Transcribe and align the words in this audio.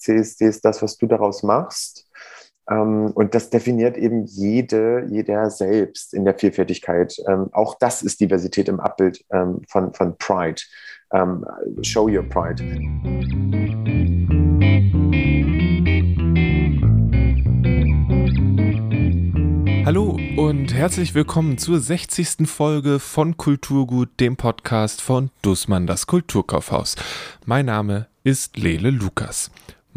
CSDs 0.00 0.60
das, 0.60 0.82
was 0.82 0.96
du 0.96 1.06
daraus 1.06 1.42
machst. 1.42 2.08
Ähm, 2.70 3.12
und 3.14 3.34
das 3.34 3.50
definiert 3.50 3.96
eben 3.96 4.24
jede, 4.24 5.06
jeder 5.10 5.50
selbst 5.50 6.14
in 6.14 6.24
der 6.24 6.34
Vielfältigkeit. 6.34 7.16
Ähm, 7.28 7.48
auch 7.52 7.76
das 7.78 8.02
ist 8.02 8.20
Diversität 8.20 8.68
im 8.68 8.80
Abbild 8.80 9.24
ähm, 9.32 9.62
von, 9.68 9.92
von 9.92 10.16
Pride. 10.18 10.62
show 11.82 12.08
your 12.08 12.22
pride. 12.22 12.62
Hallo 19.90 20.16
und 20.36 20.72
herzlich 20.72 21.16
willkommen 21.16 21.58
zur 21.58 21.80
60. 21.80 22.46
Folge 22.48 23.00
von 23.00 23.36
Kulturgut, 23.36 24.20
dem 24.20 24.36
Podcast 24.36 25.00
von 25.00 25.30
Dussmann, 25.42 25.88
das 25.88 26.06
Kulturkaufhaus. 26.06 26.94
Mein 27.44 27.66
Name 27.66 28.06
ist 28.22 28.56
Lele 28.56 28.90
Lukas. 28.90 29.50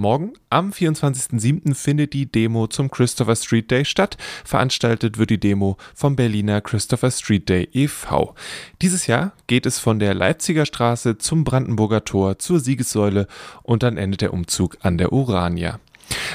Morgen, 0.04 0.34
am 0.50 0.72
24.07., 0.72 1.76
findet 1.76 2.12
die 2.12 2.30
Demo 2.30 2.68
zum 2.68 2.92
Christopher 2.92 3.38
Street 3.38 3.72
Day 3.72 3.86
statt. 3.86 4.18
Veranstaltet 4.44 5.18
wird 5.18 5.30
die 5.30 5.40
Demo 5.40 5.78
vom 5.96 6.18
Berliner 6.18 6.60
Christopher 6.60 7.10
Street 7.10 7.48
Day 7.48 7.70
e.V. 7.72 8.36
Dieses 8.82 9.08
Jahr 9.08 9.32
geht 9.48 9.66
es 9.66 9.80
von 9.80 10.00
der 10.00 10.14
Leipziger 10.14 10.66
Straße 10.66 11.20
zum 11.20 11.46
Brandenburger 11.46 12.04
Tor 12.04 12.38
zur 12.38 12.60
Siegessäule 12.60 13.28
und 13.62 13.82
dann 13.82 13.96
endet 13.96 14.20
der 14.20 14.34
Umzug 14.34 14.78
an 14.82 14.98
der 14.98 15.14
Urania. 15.14 15.80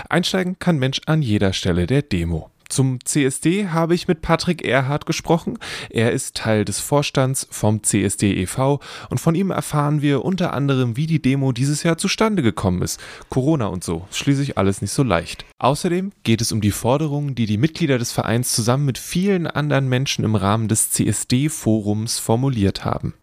Einsteigen 0.09 0.59
kann 0.59 0.79
Mensch 0.79 1.03
an 1.05 1.21
jeder 1.21 1.53
Stelle 1.53 1.87
der 1.87 2.01
Demo. 2.01 2.51
Zum 2.69 2.99
CSD 3.03 3.69
habe 3.69 3.95
ich 3.95 4.09
mit 4.09 4.21
Patrick 4.21 4.63
Erhardt 4.63 5.07
gesprochen. 5.07 5.59
Er 5.89 6.13
ist 6.13 6.37
Teil 6.37 6.67
des 6.67 6.81
Vorstands 6.81 7.49
vom 7.51 7.83
CSD 7.83 8.35
e.V. 8.43 8.81
und 9.09 9.19
von 9.19 9.35
ihm 9.35 9.51
erfahren 9.51 10.03
wir 10.03 10.23
unter 10.23 10.53
anderem, 10.53 10.95
wie 10.95 11.07
die 11.07 11.23
Demo 11.23 11.53
dieses 11.53 11.83
Jahr 11.83 11.97
zustande 11.97 12.43
gekommen 12.43 12.83
ist. 12.83 13.01
Corona 13.31 13.67
und 13.67 13.85
so, 13.85 14.07
schließlich 14.12 14.59
alles 14.59 14.83
nicht 14.83 14.93
so 14.93 15.03
leicht. 15.03 15.47
Außerdem 15.59 16.12
geht 16.25 16.43
es 16.43 16.53
um 16.53 16.61
die 16.61 16.71
Forderungen, 16.71 17.35
die 17.35 17.47
die 17.47 17.57
Mitglieder 17.57 17.98
des 17.98 18.12
Vereins 18.12 18.53
zusammen 18.53 18.85
mit 18.85 18.98
vielen 18.98 19.47
anderen 19.47 19.89
Menschen 19.89 20.25
im 20.25 20.35
Rahmen 20.35 20.69
des 20.69 20.91
CSD-Forums 20.91 22.19
formuliert 22.19 22.85
haben. 22.85 23.14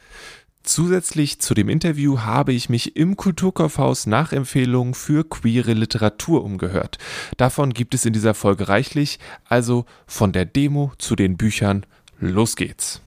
Zusätzlich 0.66 1.40
zu 1.40 1.54
dem 1.54 1.70
Interview 1.70 2.22
habe 2.22 2.52
ich 2.52 2.70
mich 2.70 2.96
im 2.96 3.16
Kulturkaufhaus 3.16 4.08
nach 4.08 4.34
Empfehlungen 4.34 4.96
für 4.96 5.24
queere 5.24 5.74
Literatur 5.74 6.44
umgehört. 6.44 6.98
Davon 7.38 7.72
gibt 7.72 7.94
es 7.94 8.04
in 8.04 8.14
dieser 8.14 8.34
Folge 8.34 8.68
reichlich, 8.68 9.20
also 9.46 9.86
von 10.08 10.32
der 10.32 10.46
Demo 10.46 10.92
zu 10.98 11.16
den 11.16 11.38
Büchern, 11.38 11.86
los 12.20 12.56
geht's. 12.56 13.02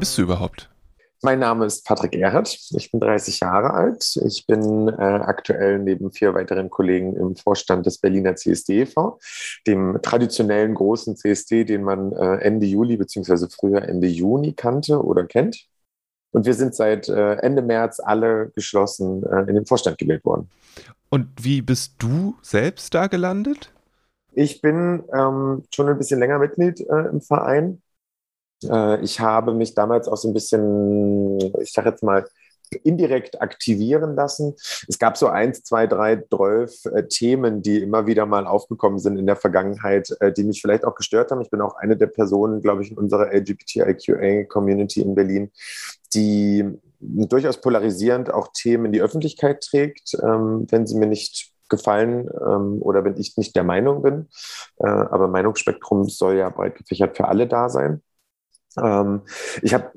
Bist 0.00 0.18
du 0.18 0.22
überhaupt? 0.22 0.68
Mein 1.22 1.38
Name 1.38 1.66
ist 1.66 1.84
Patrick 1.84 2.14
Erhardt. 2.14 2.58
Ich 2.70 2.90
bin 2.90 2.98
30 2.98 3.40
Jahre 3.40 3.74
alt. 3.74 4.18
Ich 4.24 4.46
bin 4.46 4.88
äh, 4.88 4.92
aktuell 4.94 5.78
neben 5.78 6.10
vier 6.10 6.32
weiteren 6.32 6.70
Kollegen 6.70 7.14
im 7.14 7.36
Vorstand 7.36 7.84
des 7.84 7.98
Berliner 7.98 8.36
CSD 8.36 8.82
e.V., 8.82 9.18
dem 9.66 9.98
traditionellen 10.00 10.74
großen 10.74 11.16
CSD, 11.16 11.64
den 11.64 11.82
man 11.82 12.12
äh, 12.12 12.36
Ende 12.36 12.64
Juli 12.64 12.96
bzw. 12.96 13.48
früher 13.50 13.82
Ende 13.82 14.06
Juni 14.06 14.54
kannte 14.54 15.04
oder 15.04 15.26
kennt. 15.26 15.66
Und 16.32 16.46
wir 16.46 16.54
sind 16.54 16.74
seit 16.74 17.10
äh, 17.10 17.34
Ende 17.34 17.60
März 17.60 18.00
alle 18.00 18.50
geschlossen 18.54 19.22
äh, 19.24 19.40
in 19.40 19.56
den 19.56 19.66
Vorstand 19.66 19.98
gewählt 19.98 20.24
worden. 20.24 20.48
Und 21.10 21.28
wie 21.38 21.60
bist 21.60 21.96
du 21.98 22.36
selbst 22.40 22.94
da 22.94 23.08
gelandet? 23.08 23.70
Ich 24.32 24.62
bin 24.62 25.02
ähm, 25.12 25.64
schon 25.74 25.88
ein 25.88 25.98
bisschen 25.98 26.20
länger 26.20 26.38
Mitglied 26.38 26.80
äh, 26.80 27.08
im 27.12 27.20
Verein 27.20 27.82
äh, 28.64 29.00
ich 29.02 29.20
habe 29.20 29.54
mich 29.54 29.74
damals 29.74 30.08
auch 30.08 30.16
so 30.16 30.28
ein 30.28 30.34
bisschen, 30.34 31.38
ich 31.60 31.72
sage 31.72 31.90
jetzt 31.90 32.02
mal, 32.02 32.24
indirekt 32.84 33.40
aktivieren 33.42 34.14
lassen. 34.14 34.54
Es 34.88 34.98
gab 34.98 35.16
so 35.16 35.26
eins, 35.28 35.62
zwei, 35.62 35.86
drei, 35.86 36.16
zwölf 36.16 36.84
äh, 36.86 37.06
Themen, 37.08 37.62
die 37.62 37.82
immer 37.82 38.06
wieder 38.06 38.26
mal 38.26 38.46
aufgekommen 38.46 38.98
sind 38.98 39.18
in 39.18 39.26
der 39.26 39.36
Vergangenheit, 39.36 40.14
äh, 40.20 40.32
die 40.32 40.44
mich 40.44 40.60
vielleicht 40.60 40.84
auch 40.84 40.94
gestört 40.94 41.30
haben. 41.30 41.40
Ich 41.40 41.50
bin 41.50 41.60
auch 41.60 41.76
eine 41.76 41.96
der 41.96 42.06
Personen, 42.06 42.62
glaube 42.62 42.82
ich, 42.82 42.90
in 42.90 42.98
unserer 42.98 43.32
LGBTIQA-Community 43.32 45.00
in 45.00 45.14
Berlin, 45.14 45.50
die 46.14 46.64
durchaus 47.00 47.60
polarisierend 47.60 48.32
auch 48.32 48.48
Themen 48.52 48.86
in 48.86 48.92
die 48.92 49.02
Öffentlichkeit 49.02 49.62
trägt, 49.62 50.14
ähm, 50.22 50.66
wenn 50.70 50.86
sie 50.86 50.96
mir 50.96 51.06
nicht 51.06 51.50
gefallen 51.68 52.28
ähm, 52.28 52.82
oder 52.82 53.04
wenn 53.04 53.16
ich 53.16 53.36
nicht 53.36 53.56
der 53.56 53.64
Meinung 53.64 54.02
bin. 54.02 54.28
Äh, 54.78 54.88
aber 54.88 55.28
Meinungsspektrum 55.28 56.08
soll 56.08 56.36
ja 56.36 56.50
breit 56.50 56.74
gefächert 56.74 57.16
für 57.16 57.28
alle 57.28 57.46
da 57.46 57.68
sein. 57.68 58.02
Ähm, 58.78 59.22
ich 59.62 59.74
habe 59.74 59.90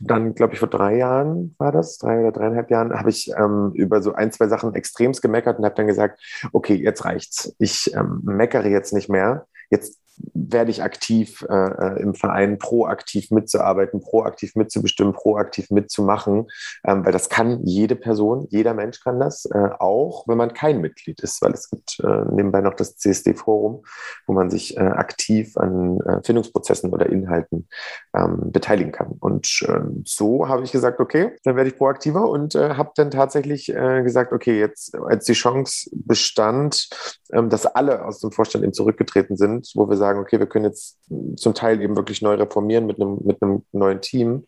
dann, 0.00 0.34
glaube 0.34 0.54
ich, 0.54 0.58
vor 0.58 0.68
drei 0.68 0.96
Jahren 0.96 1.54
war 1.58 1.70
das, 1.70 1.98
drei 1.98 2.20
oder 2.20 2.32
dreieinhalb 2.32 2.70
Jahren, 2.70 2.92
habe 2.92 3.10
ich 3.10 3.30
ähm, 3.38 3.70
über 3.74 4.02
so 4.02 4.14
ein, 4.14 4.32
zwei 4.32 4.48
Sachen 4.48 4.74
extremst 4.74 5.22
gemeckert 5.22 5.58
und 5.58 5.64
habe 5.64 5.74
dann 5.76 5.86
gesagt, 5.86 6.20
okay, 6.52 6.74
jetzt 6.74 7.04
reicht's. 7.04 7.54
Ich 7.58 7.94
ähm, 7.94 8.20
meckere 8.24 8.68
jetzt 8.68 8.92
nicht 8.92 9.08
mehr. 9.08 9.46
Jetzt 9.70 10.01
werde 10.34 10.70
ich 10.70 10.82
aktiv 10.82 11.44
äh, 11.48 11.54
äh, 11.54 12.02
im 12.02 12.14
Verein 12.14 12.58
proaktiv 12.58 13.30
mitzuarbeiten, 13.30 14.00
proaktiv 14.00 14.54
mitzubestimmen, 14.54 15.12
proaktiv 15.12 15.70
mitzumachen, 15.70 16.48
ähm, 16.84 17.04
weil 17.04 17.12
das 17.12 17.28
kann 17.28 17.64
jede 17.64 17.96
Person, 17.96 18.46
jeder 18.50 18.74
Mensch 18.74 19.00
kann 19.02 19.20
das, 19.20 19.46
äh, 19.46 19.70
auch 19.78 20.26
wenn 20.28 20.38
man 20.38 20.54
kein 20.54 20.80
Mitglied 20.80 21.20
ist, 21.20 21.42
weil 21.42 21.52
es 21.52 21.70
gibt 21.70 22.00
äh, 22.00 22.24
nebenbei 22.30 22.60
noch 22.60 22.74
das 22.74 22.96
CSD-Forum, 22.96 23.84
wo 24.26 24.32
man 24.32 24.50
sich 24.50 24.76
äh, 24.76 24.80
aktiv 24.80 25.56
an 25.56 26.00
äh, 26.00 26.22
Findungsprozessen 26.22 26.90
oder 26.90 27.06
Inhalten 27.06 27.68
ähm, 28.14 28.52
beteiligen 28.52 28.92
kann. 28.92 29.16
Und 29.20 29.64
ähm, 29.68 30.02
so 30.06 30.48
habe 30.48 30.64
ich 30.64 30.72
gesagt, 30.72 31.00
okay, 31.00 31.36
dann 31.44 31.56
werde 31.56 31.70
ich 31.70 31.76
proaktiver 31.76 32.28
und 32.28 32.54
habe 32.54 32.90
dann 32.96 33.10
tatsächlich 33.10 33.66
gesagt, 33.66 34.32
okay, 34.32 34.58
jetzt 34.58 34.94
als 34.94 35.24
die 35.24 35.32
Chance 35.32 35.90
bestand, 35.92 36.88
ähm, 37.32 37.48
dass 37.48 37.66
alle 37.66 38.04
aus 38.04 38.20
dem 38.20 38.30
Vorstand 38.30 38.64
eben 38.64 38.72
zurückgetreten 38.72 39.36
sind, 39.36 39.72
wo 39.74 39.88
wir 39.88 39.96
sagen, 40.02 40.18
okay, 40.18 40.38
wir 40.38 40.46
können 40.46 40.64
jetzt 40.64 40.98
zum 41.36 41.54
Teil 41.54 41.80
eben 41.80 41.96
wirklich 41.96 42.20
neu 42.20 42.34
reformieren 42.34 42.86
mit 42.86 43.00
einem, 43.00 43.20
mit 43.24 43.40
einem 43.40 43.62
neuen 43.72 44.00
Team. 44.00 44.44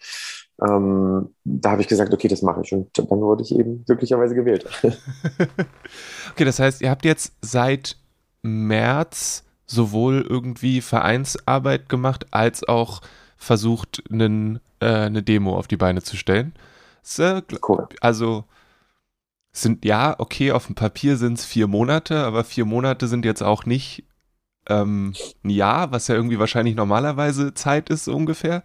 Ähm, 0.60 1.34
da 1.44 1.70
habe 1.70 1.82
ich 1.82 1.88
gesagt, 1.88 2.12
okay, 2.12 2.28
das 2.28 2.42
mache 2.42 2.62
ich. 2.62 2.72
Und 2.72 2.98
dann 2.98 3.08
wurde 3.08 3.42
ich 3.42 3.54
eben 3.54 3.84
glücklicherweise 3.84 4.34
gewählt. 4.34 4.66
okay, 6.32 6.44
das 6.44 6.58
heißt, 6.58 6.82
ihr 6.82 6.90
habt 6.90 7.04
jetzt 7.04 7.34
seit 7.40 7.96
März 8.42 9.44
sowohl 9.66 10.26
irgendwie 10.28 10.80
Vereinsarbeit 10.80 11.88
gemacht, 11.88 12.26
als 12.32 12.66
auch 12.66 13.00
versucht, 13.36 14.02
einen, 14.10 14.60
äh, 14.80 14.86
eine 14.86 15.22
Demo 15.22 15.56
auf 15.56 15.68
die 15.68 15.76
Beine 15.76 16.02
zu 16.02 16.16
stellen. 16.16 16.54
So, 17.02 17.40
cool. 17.68 17.86
Also 18.00 18.44
sind 19.52 19.84
ja, 19.84 20.16
okay, 20.18 20.52
auf 20.52 20.66
dem 20.66 20.74
Papier 20.74 21.16
sind 21.16 21.38
es 21.38 21.44
vier 21.44 21.68
Monate, 21.68 22.24
aber 22.24 22.42
vier 22.42 22.64
Monate 22.64 23.06
sind 23.06 23.24
jetzt 23.24 23.42
auch 23.42 23.66
nicht 23.66 24.04
ähm, 24.68 25.14
ein 25.44 25.50
Jahr, 25.50 25.92
was 25.92 26.08
ja 26.08 26.14
irgendwie 26.14 26.38
wahrscheinlich 26.38 26.74
normalerweise 26.74 27.54
Zeit 27.54 27.88
ist, 27.90 28.04
so 28.04 28.14
ungefähr. 28.14 28.62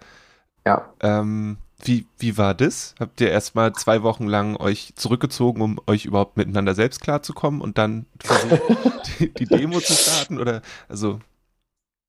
Ja. 0.66 0.94
Ähm, 1.02 1.58
wie, 1.84 2.06
wie 2.18 2.38
war 2.38 2.54
das? 2.54 2.94
Habt 3.00 3.22
ihr 3.22 3.32
erstmal 3.32 3.74
zwei 3.74 4.04
Wochen 4.04 4.28
lang 4.28 4.58
euch 4.58 4.94
zurückgezogen, 4.96 5.62
um 5.62 5.80
euch 5.88 6.06
überhaupt 6.06 6.36
miteinander 6.36 6.76
selbst 6.76 7.02
klarzukommen 7.02 7.62
und 7.62 7.78
dann 7.78 8.06
versucht, 8.20 8.62
die, 9.20 9.34
die, 9.34 9.46
Demo 9.46 9.80
zu 9.80 9.94
starten? 9.94 10.40
Oder 10.40 10.62
also. 10.90 11.20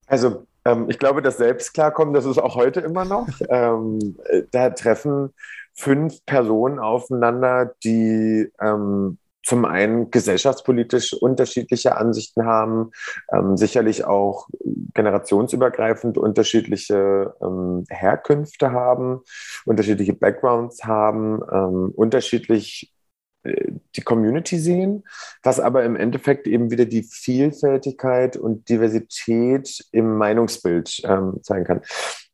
Also, 0.07 0.45
ähm, 0.65 0.91
ich 0.91 0.99
glaube, 0.99 1.23
das 1.23 1.37
Selbstklarkommen, 1.37 2.15
das 2.15 2.25
ist 2.25 2.39
auch 2.39 2.57
heute 2.57 2.81
immer 2.81 3.05
noch. 3.05 3.29
ähm, 3.49 4.17
da 4.51 4.71
treffen 4.71 5.33
fünf 5.75 6.25
Personen 6.27 6.81
aufeinander, 6.81 7.73
die 7.85 8.51
ähm, 8.61 9.19
zum 9.51 9.65
einen 9.65 10.13
gesellschaftspolitisch 10.13 11.13
unterschiedliche 11.13 11.97
Ansichten 11.97 12.45
haben, 12.47 12.93
ähm, 13.33 13.57
sicherlich 13.57 14.05
auch 14.05 14.47
generationsübergreifend 14.95 16.17
unterschiedliche 16.19 17.35
ähm, 17.43 17.85
Herkünfte 17.89 18.71
haben, 18.71 19.23
unterschiedliche 19.65 20.13
Backgrounds 20.13 20.85
haben, 20.85 21.41
ähm, 21.51 21.91
unterschiedlich 21.97 22.95
äh, 23.43 23.73
die 23.97 24.03
Community 24.03 24.57
sehen, 24.57 25.03
was 25.43 25.59
aber 25.59 25.83
im 25.83 25.97
Endeffekt 25.97 26.47
eben 26.47 26.71
wieder 26.71 26.85
die 26.85 27.03
Vielfältigkeit 27.03 28.37
und 28.37 28.69
Diversität 28.69 29.85
im 29.91 30.17
Meinungsbild 30.17 31.01
ähm, 31.03 31.41
zeigen 31.43 31.65
kann 31.65 31.83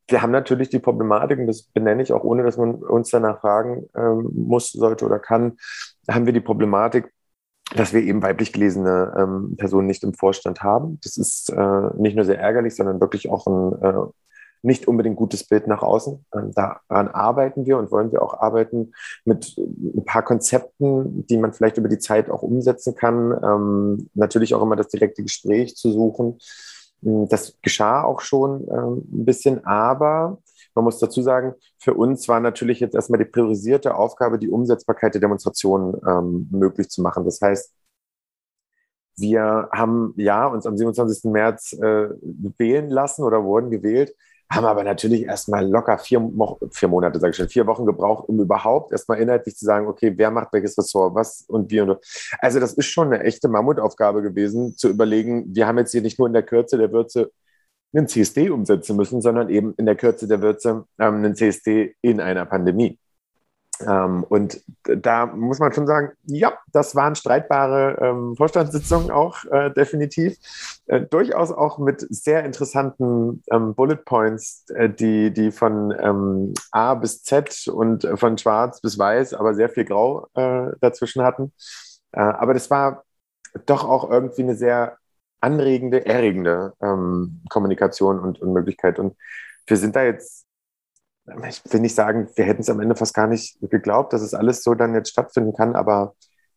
wir 0.09 0.23
haben 0.23 0.31
natürlich 0.31 0.69
die 0.69 0.79
Problematiken, 0.79 1.47
das 1.47 1.63
benenne 1.63 2.03
ich 2.03 2.13
auch, 2.13 2.25
ohne 2.25 2.43
dass 2.43 2.57
man 2.57 2.77
uns 2.77 3.11
danach 3.11 3.41
fragen 3.41 3.89
ähm, 3.97 4.31
muss, 4.35 4.73
sollte 4.73 5.05
oder 5.05 5.19
kann, 5.19 5.57
haben 6.09 6.27
wir 6.27 6.33
die 6.33 6.41
Problematik, 6.41 7.13
dass 7.75 7.93
wir 7.93 8.03
eben 8.03 8.23
weiblich 8.23 8.53
gelesene 8.53 9.15
ähm, 9.19 9.57
Personen 9.57 9.89
nicht 9.89 10.05
im 10.05 10.15
Vorstand 10.15 10.63
haben. 10.63 11.01
Das 11.03 11.17
ist 11.17 11.51
äh, 11.51 11.81
nicht 11.97 12.15
nur 12.15 12.25
sehr 12.25 12.39
ärgerlich, 12.39 12.77
sondern 12.77 13.01
wirklich 13.01 13.29
auch 13.29 13.47
ein, 13.47 13.83
äh, 13.83 14.07
nicht 14.63 14.87
unbedingt 14.87 15.17
gutes 15.17 15.45
Bild 15.45 15.67
nach 15.67 15.83
außen. 15.83 16.25
Ähm, 16.35 16.53
daran 16.55 17.09
arbeiten 17.09 17.67
wir 17.67 17.79
und 17.79 17.91
wollen 17.91 18.13
wir 18.13 18.23
auch 18.23 18.35
arbeiten 18.35 18.93
mit 19.25 19.57
ein 19.59 20.05
paar 20.05 20.23
Konzepten, 20.23 21.27
die 21.27 21.39
man 21.39 21.53
vielleicht 21.53 21.79
über 21.79 21.89
die 21.89 21.99
Zeit 21.99 22.31
auch 22.31 22.43
umsetzen 22.43 22.95
kann. 22.95 23.33
Ähm, 23.43 24.11
natürlich 24.15 24.55
auch 24.55 24.63
immer 24.63 24.77
das 24.77 24.89
direkte 24.89 25.25
Gespräch 25.25 25.75
zu 25.77 25.91
suchen. 25.91 26.39
Ähm, 27.05 27.29
das 27.29 27.59
geschah 27.63 28.03
auch 28.05 28.21
schon 28.21 28.67
ähm, 28.71 29.05
ein 29.13 29.25
bisschen, 29.25 29.65
aber 29.65 30.39
man 30.75 30.85
muss 30.85 30.99
dazu 30.99 31.23
sagen, 31.23 31.55
für 31.79 31.95
uns 31.95 32.29
war 32.29 32.41
natürlich 32.41 32.81
jetzt 32.81 32.95
erstmal 32.95 33.19
die 33.19 33.25
priorisierte 33.31 33.95
Aufgabe, 33.97 34.39
die 34.39 34.51
Umsetzbarkeit 34.51 35.15
der 35.15 35.21
Demonstration 35.23 35.97
ähm, 36.07 36.49
möglich 36.51 36.91
zu 36.91 37.03
machen. 37.03 37.25
Das 37.25 37.41
heißt, 37.41 37.73
wir 39.19 39.69
haben 39.73 40.13
ja 40.17 40.47
uns 40.47 40.67
am 40.67 40.77
27. 40.77 41.31
März 41.33 41.73
äh, 41.73 42.11
wählen 42.59 42.91
lassen 42.91 43.25
oder 43.25 43.43
wurden 43.45 43.71
gewählt, 43.71 44.15
haben 44.51 44.65
aber 44.65 44.85
natürlich 44.85 45.25
erstmal 45.25 45.69
locker 45.69 45.99
vier, 45.99 46.31
vier 46.71 46.89
Monate, 46.89 47.19
sage 47.19 47.31
ich 47.31 47.37
schon, 47.37 47.49
vier 47.49 47.67
Wochen 47.67 47.85
gebraucht, 47.85 48.29
um 48.29 48.41
überhaupt 48.41 48.93
erstmal 48.93 49.21
inhaltlich 49.21 49.57
zu 49.57 49.65
sagen, 49.65 49.89
okay, 49.89 50.13
wer 50.17 50.31
macht 50.31 50.53
welches 50.53 50.79
Ressort, 50.79 51.15
was 51.15 51.43
und 51.49 51.71
wie 51.71 51.81
und 51.81 51.99
Also 52.41 52.61
das 52.61 52.75
ist 52.75 52.87
schon 52.87 53.13
eine 53.13 53.25
echte 53.25 53.49
Mammutaufgabe 53.49 54.23
gewesen, 54.23 54.77
zu 54.77 54.89
überlegen, 54.89 55.55
wir 55.55 55.67
haben 55.67 55.79
jetzt 55.79 55.93
hier 55.93 56.03
nicht 56.03 56.19
nur 56.19 56.29
in 56.29 56.35
der 56.35 56.45
Kürze 56.45 56.79
der 56.79 56.93
Würze 56.93 57.31
einen 57.95 58.09
CSD 58.09 58.51
umsetzen 58.51 58.97
müssen, 58.97 59.21
sondern 59.21 59.49
eben 59.49 59.75
in 59.77 59.87
der 59.87 59.97
Kürze 59.97 60.29
der 60.29 60.43
Würze 60.43 60.85
ähm, 60.99 61.15
einen 61.17 61.35
CSD 61.35 61.97
in 62.03 62.21
einer 62.21 62.47
Pandemie. 62.47 62.99
Ähm, 63.81 64.25
und 64.25 64.63
da 64.83 65.27
muss 65.27 65.59
man 65.59 65.73
schon 65.73 65.87
sagen, 65.87 66.13
ja, 66.25 66.53
das 66.73 66.95
waren 66.95 67.15
streitbare 67.15 67.99
ähm, 68.01 68.37
Vorstandssitzungen 68.37 69.11
auch 69.11 69.45
äh, 69.47 69.71
definitiv. 69.71 70.39
Äh, 70.87 71.03
durchaus 71.03 71.53
auch 71.53 71.79
mit 71.79 72.07
sehr 72.09 72.45
interessanten 72.45 73.43
ähm, 73.51 73.75
Bullet 73.75 73.97
Points, 73.97 74.65
äh, 74.71 74.89
die, 74.89 75.33
die 75.33 75.51
von 75.51 75.95
ähm, 75.99 76.55
A 76.71 76.95
bis 76.95 77.23
Z 77.23 77.69
und 77.69 78.09
von 78.15 78.39
Schwarz 78.39 78.81
bis 78.81 78.99
Weiß, 78.99 79.35
aber 79.35 79.55
sehr 79.55 79.69
viel 79.69 79.85
Grau 79.85 80.29
äh, 80.35 80.73
dazwischen 80.81 81.23
hatten. 81.23 81.53
Äh, 82.13 82.21
aber 82.21 82.55
das 82.55 82.71
war 82.71 83.05
doch 83.67 83.85
auch 83.85 84.11
irgendwie 84.11 84.43
eine 84.43 84.55
sehr 84.55 84.99
anregende, 85.41 86.07
erregende 86.07 86.73
ähm, 86.81 87.43
Kommunikation 87.49 88.19
und, 88.21 88.41
und 88.41 88.53
Möglichkeit. 88.53 88.99
Und 88.99 89.17
wir 89.67 89.77
sind 89.77 89.97
da 89.97 90.03
jetzt 90.03 90.46
ich 91.49 91.63
will 91.73 91.81
nicht 91.81 91.95
sagen, 91.95 92.29
wir 92.35 92.45
hätten 92.45 92.63
es 92.63 92.71
am 92.71 92.81
Ende 92.81 92.97
fast 92.97 93.15
gar 93.15 93.27
nicht 93.27 93.59
geglaubt, 93.61 94.13
dass 94.13 94.23
es 94.23 94.35
alles 94.35 94.63
so 94.63 94.75
dann 94.75 94.95
jetzt 94.95 95.11
stattfinden 95.11 95.55
kann, 95.55 95.75
aber 95.75 96.15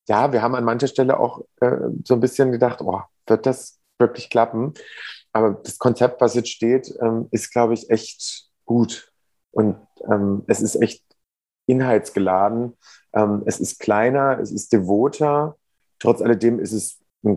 ja, 0.07 0.31
wir 0.33 0.41
haben 0.41 0.55
an 0.55 0.63
mancher 0.63 0.87
Stelle 0.87 1.19
auch 1.19 1.41
äh, 1.61 1.77
so 2.03 2.15
ein 2.15 2.19
bisschen 2.19 2.51
gedacht, 2.51 2.81
oh, 2.81 3.01
wird 3.27 3.45
das 3.45 3.79
wirklich 3.99 4.29
klappen? 4.29 4.73
Aber 5.31 5.51
das 5.63 5.77
Konzept, 5.77 6.19
was 6.21 6.33
jetzt 6.33 6.49
steht, 6.49 6.93
ähm, 7.01 7.27
ist, 7.31 7.51
glaube 7.51 7.75
ich, 7.75 7.89
echt 7.89 8.49
gut. 8.65 9.11
Und 9.51 9.77
ähm, 10.11 10.43
es 10.47 10.61
ist 10.61 10.75
echt 10.81 11.03
inhaltsgeladen. 11.67 12.75
Ähm, 13.13 13.43
es 13.45 13.59
ist 13.59 13.79
kleiner, 13.79 14.39
es 14.39 14.51
ist 14.51 14.73
devoter. 14.73 15.57
Trotz 15.99 16.21
alledem 16.21 16.59
ist 16.59 16.71
es 16.71 16.99
ein 17.23 17.35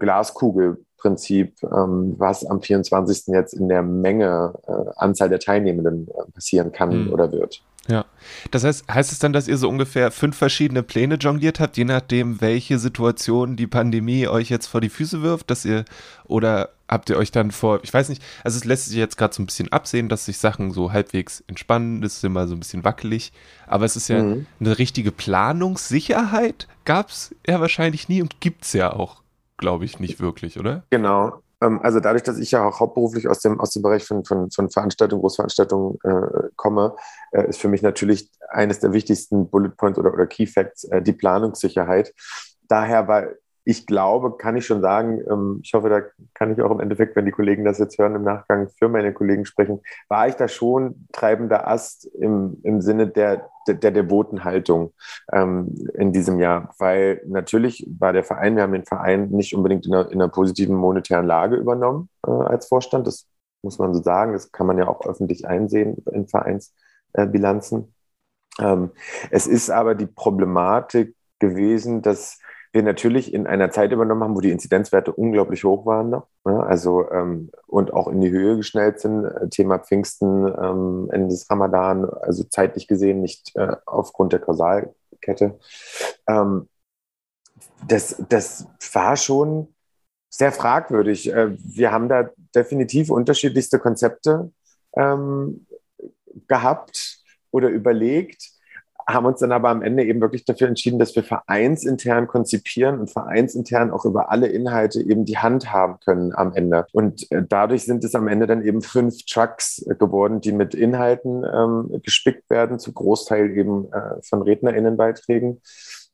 Glaskugelprinzip, 1.02 1.62
ähm, 1.64 2.14
was 2.18 2.44
am 2.44 2.62
24. 2.62 3.28
jetzt 3.34 3.54
in 3.54 3.68
der 3.68 3.82
Menge, 3.82 4.54
äh, 4.66 4.90
Anzahl 4.96 5.28
der 5.28 5.40
Teilnehmenden 5.40 6.08
äh, 6.08 6.30
passieren 6.32 6.72
kann 6.72 7.06
mhm. 7.06 7.12
oder 7.12 7.32
wird. 7.32 7.62
Ja, 7.88 8.04
das 8.52 8.62
heißt, 8.62 8.86
heißt 8.88 9.10
es 9.10 9.18
dann, 9.18 9.32
dass 9.32 9.48
ihr 9.48 9.56
so 9.56 9.68
ungefähr 9.68 10.12
fünf 10.12 10.36
verschiedene 10.36 10.84
Pläne 10.84 11.16
jongliert 11.16 11.58
habt, 11.58 11.76
je 11.76 11.84
nachdem, 11.84 12.40
welche 12.40 12.78
Situation 12.78 13.56
die 13.56 13.66
Pandemie 13.66 14.28
euch 14.28 14.50
jetzt 14.50 14.68
vor 14.68 14.80
die 14.80 14.88
Füße 14.88 15.22
wirft, 15.22 15.50
dass 15.50 15.64
ihr 15.64 15.84
oder 16.24 16.68
habt 16.88 17.10
ihr 17.10 17.16
euch 17.16 17.32
dann 17.32 17.50
vor, 17.50 17.80
ich 17.82 17.92
weiß 17.92 18.08
nicht, 18.08 18.22
also 18.44 18.56
es 18.56 18.64
lässt 18.64 18.86
sich 18.86 18.98
jetzt 18.98 19.16
gerade 19.16 19.34
so 19.34 19.42
ein 19.42 19.46
bisschen 19.46 19.72
absehen, 19.72 20.08
dass 20.08 20.26
sich 20.26 20.38
Sachen 20.38 20.70
so 20.70 20.92
halbwegs 20.92 21.42
entspannen, 21.48 22.02
das 22.02 22.18
ist 22.18 22.24
immer 22.24 22.46
so 22.46 22.54
ein 22.54 22.60
bisschen 22.60 22.84
wackelig, 22.84 23.32
aber 23.66 23.84
es 23.84 23.96
ist 23.96 24.06
ja 24.06 24.22
mhm. 24.22 24.46
eine 24.60 24.78
richtige 24.78 25.10
Planungssicherheit, 25.10 26.68
gab 26.84 27.08
es 27.08 27.34
ja 27.48 27.60
wahrscheinlich 27.60 28.08
nie 28.08 28.22
und 28.22 28.40
gibt 28.40 28.62
es 28.62 28.74
ja 28.74 28.92
auch 28.92 29.21
glaube 29.62 29.84
ich, 29.84 30.00
nicht 30.00 30.20
wirklich, 30.20 30.58
oder? 30.58 30.84
Genau. 30.90 31.40
Ähm, 31.62 31.80
also 31.82 32.00
dadurch, 32.00 32.24
dass 32.24 32.38
ich 32.38 32.50
ja 32.50 32.66
auch 32.66 32.80
hauptberuflich 32.80 33.28
aus 33.28 33.40
dem, 33.40 33.60
aus 33.60 33.70
dem 33.70 33.82
Bereich 33.82 34.04
von, 34.04 34.24
von, 34.24 34.50
von 34.50 34.68
Veranstaltungen, 34.68 35.22
Großveranstaltungen 35.22 35.98
äh, 36.02 36.48
komme, 36.56 36.96
äh, 37.30 37.48
ist 37.48 37.60
für 37.60 37.68
mich 37.68 37.80
natürlich 37.80 38.28
eines 38.50 38.80
der 38.80 38.92
wichtigsten 38.92 39.48
Bullet 39.48 39.70
Points 39.70 39.98
oder, 39.98 40.12
oder 40.12 40.26
Key 40.26 40.46
Facts 40.46 40.84
äh, 40.84 41.00
die 41.00 41.12
Planungssicherheit. 41.12 42.12
Daher 42.68 43.06
war 43.06 43.28
ich 43.64 43.86
glaube, 43.86 44.36
kann 44.36 44.56
ich 44.56 44.66
schon 44.66 44.80
sagen, 44.80 45.22
ähm, 45.30 45.60
ich 45.62 45.72
hoffe, 45.74 45.88
da 45.88 46.02
kann 46.34 46.52
ich 46.52 46.60
auch 46.60 46.70
im 46.70 46.80
Endeffekt, 46.80 47.14
wenn 47.14 47.24
die 47.24 47.30
Kollegen 47.32 47.64
das 47.64 47.78
jetzt 47.78 47.98
hören, 47.98 48.16
im 48.16 48.22
Nachgang 48.22 48.68
für 48.78 48.88
meine 48.88 49.12
Kollegen 49.12 49.44
sprechen, 49.44 49.80
war 50.08 50.26
ich 50.28 50.34
da 50.34 50.48
schon 50.48 51.06
treibender 51.12 51.68
Ast 51.68 52.06
im, 52.06 52.58
im 52.64 52.80
Sinne 52.80 53.06
der, 53.06 53.48
der, 53.68 53.74
der 53.74 53.90
devoten 53.92 54.44
Haltung 54.44 54.92
ähm, 55.32 55.74
in 55.94 56.12
diesem 56.12 56.40
Jahr. 56.40 56.74
Weil 56.78 57.22
natürlich 57.26 57.86
war 57.98 58.12
der 58.12 58.24
Verein, 58.24 58.56
wir 58.56 58.64
haben 58.64 58.72
den 58.72 58.86
Verein 58.86 59.30
nicht 59.30 59.54
unbedingt 59.54 59.86
in 59.86 59.94
einer, 59.94 60.10
in 60.10 60.20
einer 60.20 60.28
positiven 60.28 60.74
monetären 60.74 61.26
Lage 61.26 61.56
übernommen 61.56 62.08
äh, 62.26 62.30
als 62.30 62.66
Vorstand. 62.66 63.06
Das 63.06 63.28
muss 63.62 63.78
man 63.78 63.94
so 63.94 64.02
sagen. 64.02 64.32
Das 64.32 64.50
kann 64.50 64.66
man 64.66 64.78
ja 64.78 64.88
auch 64.88 65.06
öffentlich 65.06 65.46
einsehen 65.46 66.02
in 66.10 66.26
Vereinsbilanzen. 66.26 67.94
Äh, 68.58 68.64
ähm, 68.64 68.90
es 69.30 69.46
ist 69.46 69.70
aber 69.70 69.94
die 69.94 70.06
Problematik 70.06 71.14
gewesen, 71.38 72.02
dass 72.02 72.38
wir 72.72 72.82
natürlich 72.82 73.34
in 73.34 73.46
einer 73.46 73.70
Zeit 73.70 73.92
übernommen 73.92 74.22
haben, 74.22 74.34
wo 74.34 74.40
die 74.40 74.50
Inzidenzwerte 74.50 75.12
unglaublich 75.12 75.62
hoch 75.62 75.84
waren 75.84 76.10
noch, 76.10 76.26
ne? 76.44 76.62
also 76.64 77.10
ähm, 77.10 77.50
und 77.66 77.92
auch 77.92 78.08
in 78.08 78.20
die 78.20 78.30
Höhe 78.30 78.56
geschnellt 78.56 78.98
sind. 79.00 79.24
Äh, 79.24 79.48
Thema 79.50 79.78
Pfingsten, 79.78 80.46
ähm, 80.46 81.08
Ende 81.12 81.28
des 81.28 81.50
Ramadan, 81.50 82.08
also 82.08 82.44
zeitlich 82.44 82.88
gesehen 82.88 83.20
nicht 83.20 83.54
äh, 83.56 83.76
aufgrund 83.84 84.32
der 84.32 84.40
Kausalkette. 84.40 85.58
Ähm, 86.26 86.68
das, 87.86 88.22
das 88.28 88.66
war 88.92 89.16
schon 89.16 89.74
sehr 90.30 90.52
fragwürdig. 90.52 91.30
Äh, 91.30 91.56
wir 91.58 91.92
haben 91.92 92.08
da 92.08 92.30
definitiv 92.54 93.10
unterschiedlichste 93.10 93.78
Konzepte 93.78 94.50
ähm, 94.96 95.66
gehabt 96.48 97.22
oder 97.50 97.68
überlegt 97.68 98.51
haben 99.06 99.26
uns 99.26 99.40
dann 99.40 99.52
aber 99.52 99.68
am 99.70 99.82
Ende 99.82 100.04
eben 100.04 100.20
wirklich 100.20 100.44
dafür 100.44 100.68
entschieden, 100.68 100.98
dass 100.98 101.14
wir 101.14 101.24
vereinsintern 101.24 102.26
konzipieren 102.26 103.00
und 103.00 103.10
vereinsintern 103.10 103.90
auch 103.90 104.04
über 104.04 104.30
alle 104.30 104.48
Inhalte 104.48 105.00
eben 105.00 105.24
die 105.24 105.38
Hand 105.38 105.72
haben 105.72 105.98
können 106.00 106.34
am 106.34 106.54
Ende. 106.54 106.86
Und 106.92 107.30
äh, 107.30 107.42
dadurch 107.48 107.84
sind 107.84 108.04
es 108.04 108.14
am 108.14 108.28
Ende 108.28 108.46
dann 108.46 108.62
eben 108.62 108.82
fünf 108.82 109.24
Trucks 109.26 109.84
geworden, 109.98 110.40
die 110.40 110.52
mit 110.52 110.74
Inhalten 110.74 111.44
ähm, 111.44 112.00
gespickt 112.02 112.48
werden, 112.50 112.78
zu 112.78 112.92
Großteil 112.92 113.56
eben 113.56 113.92
äh, 113.92 114.22
von 114.22 114.42
RednerInnenbeiträgen, 114.42 115.60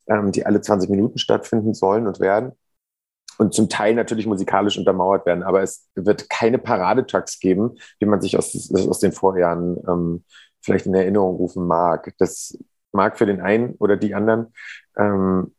ähm, 0.08 0.32
die 0.32 0.46
alle 0.46 0.60
20 0.60 0.90
Minuten 0.90 1.18
stattfinden 1.18 1.74
sollen 1.74 2.06
und 2.06 2.20
werden 2.20 2.52
und 3.38 3.54
zum 3.54 3.68
Teil 3.68 3.94
natürlich 3.94 4.26
musikalisch 4.26 4.76
untermauert 4.76 5.24
werden. 5.24 5.42
Aber 5.42 5.62
es 5.62 5.88
wird 5.94 6.28
keine 6.28 6.58
Paradetrucks 6.58 7.38
geben, 7.38 7.78
wie 8.00 8.06
man 8.06 8.20
sich 8.20 8.36
aus, 8.36 8.70
aus 8.72 8.98
den 8.98 9.12
Vorjahren 9.12 9.78
ähm, 9.88 10.24
vielleicht 10.60 10.86
in 10.86 10.94
Erinnerung 10.94 11.36
rufen 11.36 11.66
mag. 11.66 12.12
Das 12.18 12.58
mag 12.92 13.18
für 13.18 13.26
den 13.26 13.40
einen 13.40 13.74
oder 13.74 13.96
die 13.96 14.14
anderen 14.14 14.52
ähm, 14.96 15.54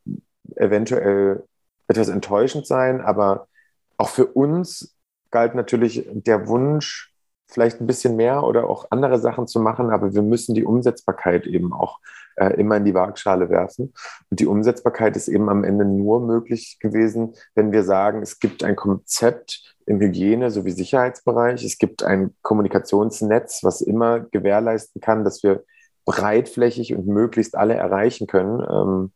eventuell 0.56 1.44
etwas 1.88 2.08
enttäuschend 2.08 2.66
sein, 2.66 3.00
aber 3.00 3.48
auch 3.96 4.08
für 4.08 4.26
uns 4.26 4.96
galt 5.30 5.54
natürlich 5.54 6.08
der 6.10 6.48
Wunsch, 6.48 7.12
vielleicht 7.48 7.80
ein 7.80 7.86
bisschen 7.86 8.16
mehr 8.16 8.44
oder 8.44 8.68
auch 8.68 8.86
andere 8.90 9.18
Sachen 9.18 9.46
zu 9.46 9.60
machen, 9.60 9.90
aber 9.90 10.14
wir 10.14 10.22
müssen 10.22 10.54
die 10.54 10.64
Umsetzbarkeit 10.64 11.46
eben 11.46 11.72
auch 11.72 11.98
äh, 12.36 12.54
immer 12.54 12.76
in 12.76 12.84
die 12.84 12.94
Waagschale 12.94 13.50
werfen. 13.50 13.92
Und 14.30 14.40
die 14.40 14.46
Umsetzbarkeit 14.46 15.16
ist 15.16 15.28
eben 15.28 15.48
am 15.48 15.64
Ende 15.64 15.84
nur 15.84 16.20
möglich 16.20 16.78
gewesen, 16.80 17.34
wenn 17.54 17.72
wir 17.72 17.82
sagen, 17.82 18.22
es 18.22 18.38
gibt 18.38 18.62
ein 18.62 18.76
Konzept 18.76 19.76
im 19.86 20.00
Hygiene- 20.00 20.50
sowie 20.50 20.70
Sicherheitsbereich, 20.70 21.64
es 21.64 21.78
gibt 21.78 22.04
ein 22.04 22.34
Kommunikationsnetz, 22.42 23.64
was 23.64 23.80
immer 23.80 24.20
gewährleisten 24.20 25.00
kann, 25.00 25.24
dass 25.24 25.42
wir 25.42 25.64
breitflächig 26.04 26.94
und 26.94 27.06
möglichst 27.06 27.56
alle 27.56 27.74
erreichen 27.74 28.26
können. 28.26 28.60
Ähm, 28.60 29.12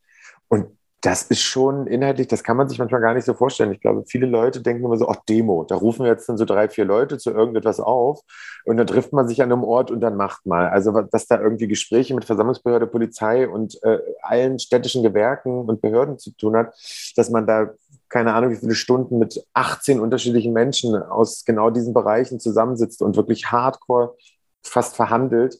und 0.49 0.67
das 1.05 1.25
ist 1.25 1.43
schon 1.43 1.87
inhaltlich, 1.87 2.29
das 2.29 2.43
kann 2.43 2.57
man 2.57 2.69
sich 2.69 2.79
manchmal 2.79 3.03
gar 3.03 3.13
nicht 3.13 3.27
so 3.27 3.35
vorstellen. 3.35 3.73
Ich 3.73 3.81
glaube, 3.81 4.05
viele 4.07 4.27
Leute 4.27 4.63
denken 4.63 4.85
immer 4.87 4.97
so, 4.97 5.07
ach, 5.07 5.19
Demo, 5.29 5.65
da 5.65 5.75
rufen 5.75 6.05
wir 6.05 6.11
jetzt 6.11 6.27
dann 6.31 6.39
so 6.39 6.47
drei, 6.47 6.67
vier 6.71 6.87
Leute 6.87 7.19
zu 7.19 7.31
irgendetwas 7.31 7.79
auf 7.79 8.21
und 8.65 8.79
dann 8.79 8.87
trifft 8.87 9.13
man 9.13 9.29
sich 9.29 9.43
an 9.43 9.53
einem 9.53 9.65
Ort 9.65 9.91
und 9.91 10.01
dann 10.01 10.17
macht 10.17 10.47
mal. 10.47 10.69
Also, 10.69 10.93
dass 11.03 11.27
da 11.27 11.39
irgendwie 11.39 11.69
Gespräche 11.69 12.15
mit 12.15 12.25
Versammlungsbehörde, 12.25 12.87
Polizei 12.87 13.47
und 13.47 13.83
äh, 13.83 13.99
allen 14.23 14.59
städtischen 14.59 15.03
Gewerken 15.03 15.67
und 15.69 15.83
Behörden 15.83 16.19
zu 16.19 16.31
tun 16.31 16.57
hat, 16.57 16.75
dass 17.17 17.29
man 17.29 17.47
da 17.47 17.71
keine 18.09 18.33
Ahnung, 18.33 18.53
wie 18.53 18.57
viele 18.57 18.75
Stunden 18.75 19.19
mit 19.19 19.45
18 19.55 20.01
unterschiedlichen 20.01 20.53
Menschen 20.53 20.95
aus 20.95 21.45
genau 21.45 21.69
diesen 21.71 21.93
Bereichen 21.93 22.39
zusammensitzt 22.39 23.03
und 23.03 23.17
wirklich 23.17 23.51
hardcore 23.51 24.15
fast 24.63 24.97
verhandelt 24.97 25.59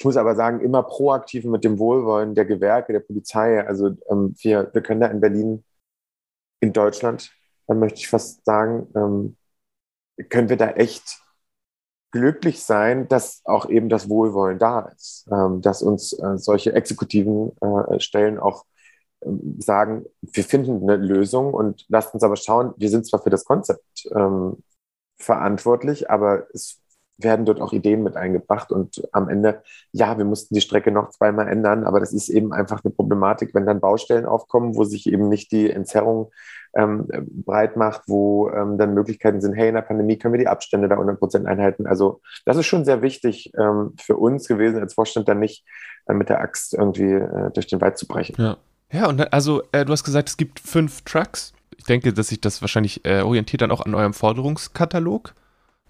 ich 0.00 0.04
muss 0.06 0.16
aber 0.16 0.34
sagen, 0.34 0.60
immer 0.60 0.82
proaktiv 0.82 1.44
mit 1.44 1.62
dem 1.62 1.78
Wohlwollen 1.78 2.34
der 2.34 2.46
Gewerke, 2.46 2.94
der 2.94 3.00
Polizei. 3.00 3.62
Also 3.62 3.98
ähm, 4.08 4.34
wir, 4.38 4.70
wir 4.72 4.82
können 4.82 5.02
da 5.02 5.08
in 5.08 5.20
Berlin, 5.20 5.62
in 6.60 6.72
Deutschland, 6.72 7.30
dann 7.66 7.80
möchte 7.80 7.98
ich 7.98 8.08
fast 8.08 8.42
sagen, 8.46 8.88
ähm, 8.96 9.36
können 10.30 10.48
wir 10.48 10.56
da 10.56 10.70
echt 10.70 11.20
glücklich 12.12 12.64
sein, 12.64 13.08
dass 13.08 13.42
auch 13.44 13.68
eben 13.68 13.90
das 13.90 14.08
Wohlwollen 14.08 14.58
da 14.58 14.88
ist, 14.88 15.28
ähm, 15.30 15.60
dass 15.60 15.82
uns 15.82 16.14
äh, 16.14 16.38
solche 16.38 16.72
exekutiven 16.72 17.52
äh, 17.60 18.00
Stellen 18.00 18.38
auch 18.38 18.64
ähm, 19.22 19.56
sagen, 19.60 20.06
wir 20.22 20.44
finden 20.44 20.82
eine 20.82 20.96
Lösung 20.96 21.52
und 21.52 21.84
lasst 21.88 22.14
uns 22.14 22.22
aber 22.22 22.36
schauen, 22.36 22.72
wir 22.78 22.88
sind 22.88 23.06
zwar 23.06 23.22
für 23.22 23.28
das 23.28 23.44
Konzept 23.44 24.08
ähm, 24.14 24.62
verantwortlich, 25.18 26.10
aber 26.10 26.46
es 26.54 26.79
werden 27.22 27.46
dort 27.46 27.60
auch 27.60 27.72
Ideen 27.72 28.02
mit 28.02 28.16
eingebracht 28.16 28.72
und 28.72 29.02
am 29.12 29.28
Ende, 29.28 29.62
ja, 29.92 30.16
wir 30.18 30.24
mussten 30.24 30.54
die 30.54 30.60
Strecke 30.60 30.90
noch 30.90 31.10
zweimal 31.10 31.48
ändern, 31.48 31.84
aber 31.84 32.00
das 32.00 32.12
ist 32.12 32.28
eben 32.28 32.52
einfach 32.52 32.84
eine 32.84 32.92
Problematik, 32.92 33.54
wenn 33.54 33.66
dann 33.66 33.80
Baustellen 33.80 34.26
aufkommen, 34.26 34.76
wo 34.76 34.84
sich 34.84 35.06
eben 35.12 35.28
nicht 35.28 35.52
die 35.52 35.70
Entzerrung 35.70 36.30
ähm, 36.74 37.08
breit 37.44 37.76
macht, 37.76 38.02
wo 38.06 38.48
ähm, 38.50 38.78
dann 38.78 38.94
Möglichkeiten 38.94 39.40
sind, 39.40 39.54
hey, 39.54 39.68
in 39.68 39.74
der 39.74 39.82
Pandemie 39.82 40.18
können 40.18 40.34
wir 40.34 40.38
die 40.38 40.48
Abstände 40.48 40.88
da 40.88 40.94
100 40.94 41.18
Prozent 41.18 41.46
einhalten. 41.46 41.86
Also 41.86 42.20
das 42.44 42.56
ist 42.56 42.66
schon 42.66 42.84
sehr 42.84 43.02
wichtig 43.02 43.52
ähm, 43.58 43.94
für 44.00 44.16
uns 44.16 44.46
gewesen, 44.46 44.78
als 44.78 44.94
Vorstand 44.94 45.28
dann 45.28 45.40
nicht 45.40 45.64
äh, 46.06 46.14
mit 46.14 46.28
der 46.28 46.40
Axt 46.40 46.74
irgendwie 46.74 47.12
äh, 47.12 47.50
durch 47.52 47.66
den 47.66 47.80
Wald 47.80 47.98
zu 47.98 48.06
brechen. 48.06 48.36
Ja, 48.38 48.56
ja 48.92 49.08
und 49.08 49.32
also 49.32 49.62
äh, 49.72 49.84
du 49.84 49.92
hast 49.92 50.04
gesagt, 50.04 50.28
es 50.28 50.36
gibt 50.36 50.60
fünf 50.60 51.02
Trucks. 51.02 51.52
Ich 51.76 51.84
denke, 51.84 52.12
dass 52.12 52.28
sich 52.28 52.40
das 52.40 52.60
wahrscheinlich 52.60 53.04
äh, 53.04 53.22
orientiert 53.22 53.62
dann 53.62 53.70
auch 53.70 53.84
an 53.84 53.94
eurem 53.94 54.14
Forderungskatalog 54.14 55.34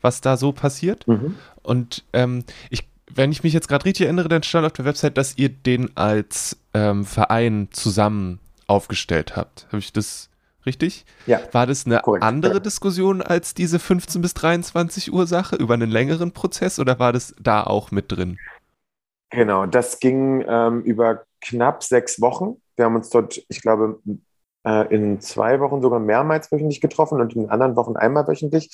was 0.00 0.20
da 0.20 0.36
so 0.36 0.52
passiert. 0.52 1.06
Mhm. 1.06 1.36
Und 1.62 2.04
ähm, 2.12 2.44
ich, 2.70 2.88
wenn 3.12 3.32
ich 3.32 3.42
mich 3.42 3.52
jetzt 3.52 3.68
gerade 3.68 3.84
richtig 3.84 4.06
erinnere, 4.06 4.28
dann 4.28 4.42
stand 4.42 4.66
auf 4.66 4.72
der 4.72 4.84
Website, 4.84 5.16
dass 5.18 5.36
ihr 5.36 5.48
den 5.48 5.96
als 5.96 6.56
ähm, 6.74 7.04
Verein 7.04 7.68
zusammen 7.70 8.38
aufgestellt 8.66 9.36
habt. 9.36 9.66
Habe 9.68 9.78
ich 9.78 9.92
das 9.92 10.30
richtig? 10.64 11.04
Ja. 11.26 11.40
War 11.52 11.66
das 11.66 11.86
eine 11.86 12.00
korrekt, 12.00 12.24
andere. 12.24 12.60
Diskussion 12.60 13.22
als 13.22 13.54
diese 13.54 13.78
15 13.78 14.22
bis 14.22 14.34
23 14.34 15.12
Uhr 15.12 15.26
Sache 15.26 15.56
über 15.56 15.74
einen 15.74 15.90
längeren 15.90 16.32
Prozess 16.32 16.78
oder 16.78 16.98
war 16.98 17.12
das 17.12 17.34
da 17.40 17.62
auch 17.62 17.90
mit 17.90 18.12
drin? 18.12 18.38
Genau, 19.30 19.66
das 19.66 20.00
ging 20.00 20.44
ähm, 20.48 20.82
über 20.82 21.24
knapp 21.40 21.82
sechs 21.82 22.20
Wochen. 22.20 22.60
Wir 22.76 22.84
haben 22.86 22.96
uns 22.96 23.10
dort, 23.10 23.40
ich 23.48 23.62
glaube, 23.62 24.00
in 24.62 25.20
zwei 25.22 25.58
Wochen 25.60 25.80
sogar 25.80 26.00
mehrmals 26.00 26.52
wöchentlich 26.52 26.82
getroffen 26.82 27.18
und 27.20 27.34
in 27.34 27.48
anderen 27.48 27.76
Wochen 27.76 27.96
einmal 27.96 28.28
wöchentlich. 28.28 28.70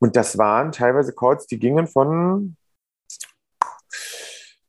Und 0.00 0.16
das 0.16 0.36
waren 0.36 0.72
teilweise 0.72 1.14
Calls, 1.14 1.46
die 1.46 1.60
gingen 1.60 1.86
von, 1.86 2.56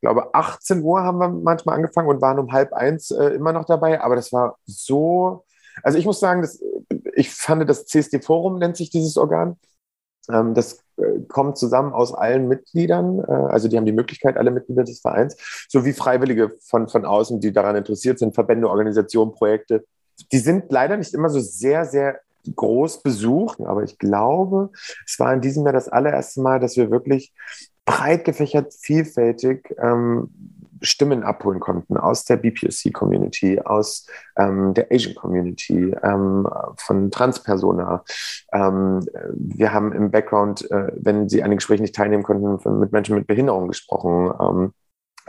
glaube, 0.00 0.34
18 0.34 0.82
Uhr 0.82 1.02
haben 1.02 1.18
wir 1.18 1.28
manchmal 1.28 1.76
angefangen 1.76 2.08
und 2.08 2.22
waren 2.22 2.38
um 2.38 2.52
halb 2.52 2.72
eins 2.72 3.10
äh, 3.10 3.34
immer 3.34 3.52
noch 3.52 3.66
dabei. 3.66 4.00
Aber 4.00 4.16
das 4.16 4.32
war 4.32 4.56
so, 4.64 5.44
also 5.82 5.98
ich 5.98 6.06
muss 6.06 6.20
sagen, 6.20 6.40
das, 6.40 6.58
ich 7.14 7.30
fand 7.30 7.68
das 7.68 7.84
CSD-Forum 7.84 8.58
nennt 8.58 8.78
sich 8.78 8.88
dieses 8.88 9.18
Organ. 9.18 9.58
Ähm, 10.30 10.54
das 10.54 10.82
äh, 10.96 11.20
kommt 11.28 11.58
zusammen 11.58 11.92
aus 11.92 12.14
allen 12.14 12.48
Mitgliedern, 12.48 13.20
äh, 13.20 13.32
also 13.32 13.68
die 13.68 13.76
haben 13.76 13.84
die 13.84 13.92
Möglichkeit, 13.92 14.36
alle 14.36 14.50
Mitglieder 14.50 14.84
des 14.84 15.00
Vereins, 15.00 15.36
sowie 15.68 15.92
Freiwillige 15.92 16.56
von, 16.60 16.88
von 16.88 17.04
außen, 17.04 17.40
die 17.40 17.52
daran 17.52 17.76
interessiert 17.76 18.18
sind, 18.18 18.34
Verbände, 18.34 18.70
Organisationen, 18.70 19.32
Projekte. 19.32 19.84
Die 20.28 20.38
sind 20.38 20.70
leider 20.70 20.96
nicht 20.96 21.14
immer 21.14 21.28
so 21.28 21.40
sehr, 21.40 21.84
sehr 21.84 22.20
groß 22.54 23.02
besucht, 23.02 23.60
aber 23.60 23.82
ich 23.82 23.98
glaube, 23.98 24.70
es 25.06 25.18
war 25.18 25.32
in 25.32 25.40
diesem 25.40 25.64
Jahr 25.64 25.72
das 25.72 25.88
allererste 25.88 26.40
Mal, 26.40 26.58
dass 26.58 26.76
wir 26.76 26.90
wirklich 26.90 27.32
breit 27.84 28.24
gefächert, 28.24 28.72
vielfältig 28.72 29.74
ähm, 29.78 30.30
Stimmen 30.82 31.22
abholen 31.22 31.60
konnten 31.60 31.96
aus 31.96 32.24
der 32.24 32.36
BPOC-Community, 32.36 33.60
aus 33.60 34.06
ähm, 34.36 34.72
der 34.74 34.90
Asian-Community, 34.90 35.94
ähm, 36.02 36.48
von 36.76 37.10
Transpersona. 37.10 38.02
Ähm, 38.52 39.04
wir 39.34 39.72
haben 39.72 39.92
im 39.92 40.10
Background, 40.10 40.70
äh, 40.70 40.92
wenn 40.96 41.28
sie 41.28 41.42
an 41.42 41.50
den 41.50 41.58
Gesprächen 41.58 41.82
nicht 41.82 41.94
teilnehmen 41.94 42.22
konnten, 42.22 42.80
mit 42.80 42.92
Menschen 42.92 43.14
mit 43.14 43.26
Behinderung 43.26 43.68
gesprochen. 43.68 44.72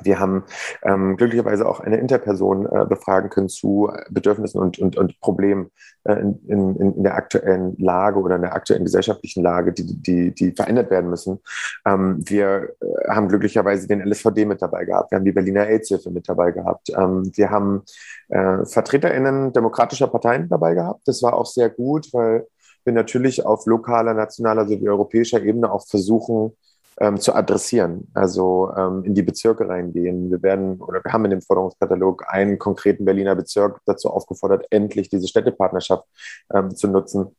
Wir 0.04 0.20
haben 0.20 0.44
ähm, 0.84 1.18
glücklicherweise 1.18 1.68
auch 1.68 1.80
eine 1.80 1.98
Interperson 1.98 2.66
äh, 2.66 2.86
befragen 2.86 3.30
können 3.30 3.50
zu 3.50 3.90
Bedürfnissen 4.10 4.60
und, 4.60 4.80
und, 4.80 4.98
und 4.98 5.20
Problemen 5.20 5.72
äh, 6.04 6.14
in, 6.14 6.40
in, 6.48 6.76
in 6.76 7.04
der 7.04 7.16
aktuellen 7.16 7.76
Lage 7.78 8.20
oder 8.20 8.36
in 8.36 8.42
der 8.42 8.54
aktuellen 8.54 8.86
gesellschaftlichen 8.86 9.44
Lage, 9.44 9.74
die, 9.74 10.02
die, 10.02 10.34
die 10.34 10.52
verändert 10.52 10.90
werden 10.90 11.10
müssen. 11.10 11.40
Ähm, 11.86 12.24
wir 12.26 12.70
äh, 12.82 13.10
haben 13.10 13.28
glücklicherweise 13.28 13.88
den 13.88 14.02
LSVD 14.02 14.46
mit 14.46 14.62
dabei 14.62 14.86
gehabt. 14.86 15.12
Wir 15.12 15.18
haben 15.18 15.26
die 15.26 15.32
Berliner 15.32 15.68
AIDS-Hilfe 15.68 16.12
mit 16.12 16.28
dabei 16.28 16.52
gehabt. 16.52 16.90
Ähm, 16.90 17.32
wir 17.36 17.50
haben 17.50 17.84
äh, 18.30 18.66
VertreterInnen 18.66 19.54
demokratischer 19.54 20.08
Parteien 20.08 20.50
dabei 20.50 20.74
gehabt. 20.74 21.02
Das 21.08 21.22
war 21.22 21.34
auch 21.34 21.46
sehr 21.46 21.70
gut, 21.70 22.10
weil 22.14 22.48
wir 22.84 22.94
natürlich 22.94 23.46
auf 23.46 23.66
lokaler, 23.66 24.14
nationaler 24.14 24.68
sowie 24.68 24.90
europäischer 24.90 25.42
Ebene 25.44 25.72
auch 25.72 25.86
versuchen, 25.88 26.58
ähm, 27.00 27.18
zu 27.18 27.34
adressieren, 27.34 28.08
also 28.14 28.72
ähm, 28.76 29.04
in 29.04 29.14
die 29.14 29.24
Bezirke 29.24 29.68
reingehen. 29.68 30.30
Wir 30.30 30.42
werden 30.44 30.80
oder 30.82 31.04
wir 31.04 31.14
haben 31.14 31.26
in 31.26 31.32
dem 31.32 31.42
Forderungskatalog 31.42 32.26
einen 32.28 32.60
konkreten 32.60 33.06
Berliner 33.06 33.36
Bezirk 33.36 33.80
dazu 33.86 34.10
aufgefordert, 34.10 34.66
endlich 34.70 35.10
diese 35.10 35.28
Städtepartnerschaft 35.28 36.06
ähm, 36.54 36.76
zu 36.76 36.88
nutzen, 36.88 37.36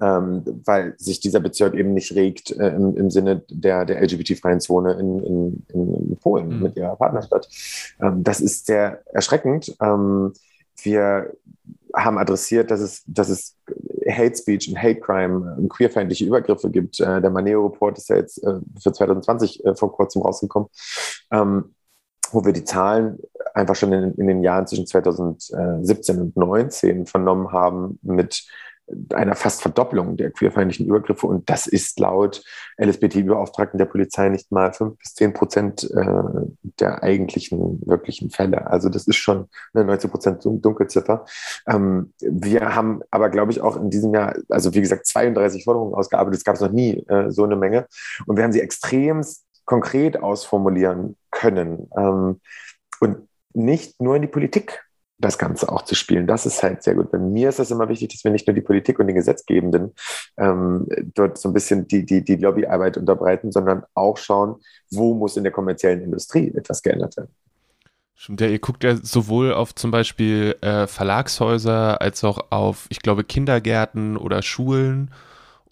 ähm, 0.00 0.42
weil 0.64 0.94
sich 0.98 1.20
dieser 1.20 1.40
Bezirk 1.40 1.74
eben 1.74 1.94
nicht 1.94 2.14
regt 2.14 2.52
äh, 2.52 2.68
im, 2.68 2.96
im, 2.96 3.10
Sinne 3.10 3.42
der, 3.50 3.84
der 3.84 4.00
LGBT-freien 4.02 4.60
Zone 4.60 4.92
in, 4.94 5.18
in, 5.20 5.66
in 5.68 6.16
Polen 6.18 6.56
mhm. 6.56 6.62
mit 6.62 6.76
ihrer 6.76 6.96
Partnerstadt. 6.96 7.48
Ähm, 8.00 8.22
das 8.22 8.40
ist 8.40 8.66
sehr 8.66 9.02
erschreckend. 9.12 9.74
Ähm, 9.80 10.32
wir 10.82 11.32
haben 11.94 12.18
adressiert, 12.18 12.70
dass 12.70 12.80
es, 12.80 13.02
dass 13.06 13.28
es 13.28 13.56
Hate 14.08 14.36
Speech 14.36 14.68
und 14.68 14.82
Hate 14.82 15.00
Crime 15.00 15.56
und 15.58 15.68
queerfeindliche 15.68 16.24
Übergriffe 16.24 16.70
gibt. 16.70 17.00
Äh, 17.00 17.20
der 17.20 17.30
Maneo-Report 17.30 17.98
ist 17.98 18.08
ja 18.08 18.16
jetzt 18.16 18.42
äh, 18.44 18.60
für 18.80 18.92
2020 18.92 19.64
äh, 19.64 19.74
vor 19.74 19.92
kurzem 19.92 20.22
rausgekommen, 20.22 20.68
ähm, 21.30 21.74
wo 22.30 22.44
wir 22.44 22.52
die 22.52 22.64
Zahlen 22.64 23.18
einfach 23.54 23.76
schon 23.76 23.92
in, 23.92 24.14
in 24.14 24.26
den 24.26 24.42
Jahren 24.42 24.66
zwischen 24.66 24.86
2017 24.86 26.20
und 26.20 26.34
2019 26.34 27.06
vernommen 27.06 27.52
haben 27.52 27.98
mit 28.02 28.46
einer 29.12 29.34
fast 29.34 29.62
Verdopplung 29.62 30.16
der 30.16 30.30
queerfeindlichen 30.30 30.86
Übergriffe. 30.86 31.26
Und 31.26 31.48
das 31.50 31.66
ist 31.66 31.98
laut 31.98 32.42
LSBT-Beauftragten 32.78 33.78
der 33.78 33.86
Polizei 33.86 34.28
nicht 34.28 34.52
mal 34.52 34.72
fünf 34.72 34.98
bis 34.98 35.14
zehn 35.14 35.32
Prozent 35.32 35.84
äh, 35.84 36.06
der 36.80 37.02
eigentlichen, 37.02 37.80
wirklichen 37.84 38.30
Fälle. 38.30 38.66
Also 38.68 38.88
das 38.88 39.06
ist 39.06 39.16
schon 39.16 39.48
eine 39.74 39.84
19 39.84 40.10
Prozent 40.10 40.44
Dunkelziffer. 40.44 41.24
Ähm, 41.66 42.12
wir 42.20 42.74
haben 42.74 43.00
aber, 43.10 43.28
glaube 43.28 43.52
ich, 43.52 43.60
auch 43.60 43.76
in 43.76 43.90
diesem 43.90 44.14
Jahr, 44.14 44.36
also 44.48 44.72
wie 44.74 44.80
gesagt, 44.80 45.06
32 45.06 45.64
Forderungen 45.64 45.94
ausgearbeitet. 45.94 46.38
Es 46.38 46.44
gab 46.44 46.60
noch 46.60 46.72
nie 46.72 47.04
äh, 47.08 47.30
so 47.30 47.44
eine 47.44 47.56
Menge. 47.56 47.86
Und 48.26 48.36
wir 48.36 48.44
haben 48.44 48.52
sie 48.52 48.60
extrem 48.60 49.24
konkret 49.64 50.22
ausformulieren 50.22 51.16
können. 51.30 51.90
Ähm, 51.96 52.40
und 53.00 53.28
nicht 53.52 54.00
nur 54.00 54.16
in 54.16 54.22
die 54.22 54.28
Politik 54.28 54.85
das 55.18 55.38
Ganze 55.38 55.70
auch 55.70 55.82
zu 55.82 55.94
spielen. 55.94 56.26
Das 56.26 56.44
ist 56.44 56.62
halt 56.62 56.82
sehr 56.82 56.94
gut. 56.94 57.10
Bei 57.10 57.18
mir 57.18 57.48
ist 57.48 57.58
das 57.58 57.70
immer 57.70 57.88
wichtig, 57.88 58.10
dass 58.10 58.24
wir 58.24 58.30
nicht 58.30 58.46
nur 58.46 58.54
die 58.54 58.60
Politik 58.60 58.98
und 58.98 59.06
den 59.06 59.16
Gesetzgebenden 59.16 59.94
ähm, 60.36 60.86
dort 61.14 61.38
so 61.38 61.48
ein 61.48 61.54
bisschen 61.54 61.88
die, 61.88 62.04
die, 62.04 62.22
die 62.22 62.36
Lobbyarbeit 62.36 62.98
unterbreiten, 62.98 63.50
sondern 63.50 63.84
auch 63.94 64.18
schauen, 64.18 64.56
wo 64.90 65.14
muss 65.14 65.36
in 65.36 65.44
der 65.44 65.52
kommerziellen 65.52 66.02
Industrie 66.02 66.52
etwas 66.54 66.82
geändert 66.82 67.16
werden. 67.16 67.30
Stimmt, 68.14 68.40
ja, 68.40 68.48
ihr 68.48 68.58
guckt 68.58 68.82
ja 68.82 68.96
sowohl 68.96 69.52
auf 69.52 69.74
zum 69.74 69.90
Beispiel 69.90 70.56
äh, 70.62 70.86
Verlagshäuser 70.86 72.00
als 72.00 72.24
auch 72.24 72.50
auf, 72.50 72.86
ich 72.88 73.00
glaube, 73.00 73.24
Kindergärten 73.24 74.16
oder 74.16 74.42
Schulen 74.42 75.10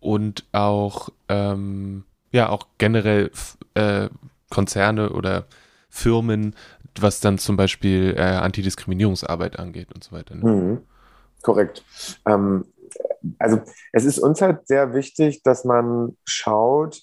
und 0.00 0.44
auch, 0.52 1.08
ähm, 1.28 2.04
ja, 2.32 2.50
auch 2.50 2.66
generell 2.76 3.30
äh, 3.74 4.08
Konzerne 4.50 5.10
oder 5.10 5.46
Firmen, 5.88 6.54
was 7.02 7.20
dann 7.20 7.38
zum 7.38 7.56
Beispiel 7.56 8.14
äh, 8.16 8.22
Antidiskriminierungsarbeit 8.22 9.58
angeht 9.58 9.88
und 9.94 10.04
so 10.04 10.12
weiter. 10.12 10.34
Ne? 10.34 10.50
Mhm. 10.50 10.78
Korrekt. 11.42 11.84
Ähm, 12.26 12.64
also 13.38 13.60
es 13.92 14.04
ist 14.04 14.18
uns 14.18 14.40
halt 14.40 14.66
sehr 14.66 14.94
wichtig, 14.94 15.42
dass 15.42 15.64
man 15.64 16.16
schaut, 16.24 17.00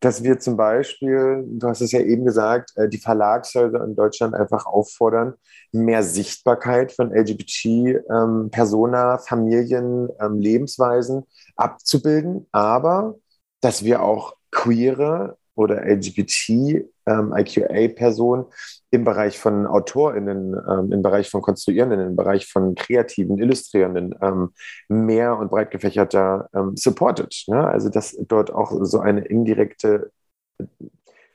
dass 0.00 0.22
wir 0.22 0.38
zum 0.38 0.56
Beispiel, 0.56 1.44
du 1.46 1.68
hast 1.68 1.80
es 1.80 1.92
ja 1.92 2.00
eben 2.00 2.24
gesagt, 2.24 2.72
äh, 2.76 2.88
die 2.88 2.98
Verlagshäuser 2.98 3.82
in 3.84 3.96
Deutschland 3.96 4.34
einfach 4.34 4.66
auffordern, 4.66 5.34
mehr 5.72 6.02
Sichtbarkeit 6.02 6.92
von 6.92 7.12
LGBT-Persona, 7.12 9.14
ähm, 9.14 9.20
Familien, 9.20 10.08
ähm, 10.20 10.40
Lebensweisen 10.40 11.24
abzubilden, 11.56 12.46
aber 12.52 13.16
dass 13.60 13.82
wir 13.82 14.02
auch 14.02 14.36
queere 14.50 15.38
oder 15.54 15.86
LGBT 15.86 16.84
ähm, 17.06 17.34
IQA-Personen 17.36 18.46
im 18.90 19.04
Bereich 19.04 19.38
von 19.38 19.66
AutorInnen, 19.66 20.56
ähm, 20.68 20.92
im 20.92 21.02
Bereich 21.02 21.30
von 21.30 21.42
Konstruierenden, 21.42 22.00
im 22.00 22.16
Bereich 22.16 22.46
von 22.46 22.74
Kreativen, 22.74 23.38
Illustrierenden 23.38 24.14
ähm, 24.20 24.52
mehr 24.88 25.38
und 25.38 25.50
breit 25.50 25.70
gefächerter 25.70 26.48
ähm, 26.54 26.76
supported. 26.76 27.44
Ne? 27.48 27.66
Also 27.66 27.88
dass 27.88 28.16
dort 28.28 28.52
auch 28.52 28.72
so 28.82 29.00
eine 29.00 29.24
indirekte 29.24 30.10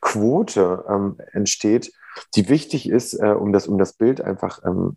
Quote 0.02 0.86
ähm, 0.90 1.18
entsteht, 1.34 1.92
die 2.36 2.50
wichtig 2.50 2.90
ist, 2.90 3.14
äh, 3.14 3.28
um, 3.28 3.54
das, 3.54 3.68
um 3.68 3.78
das 3.78 3.94
Bild 3.94 4.22
einfach 4.22 4.62
ähm 4.66 4.96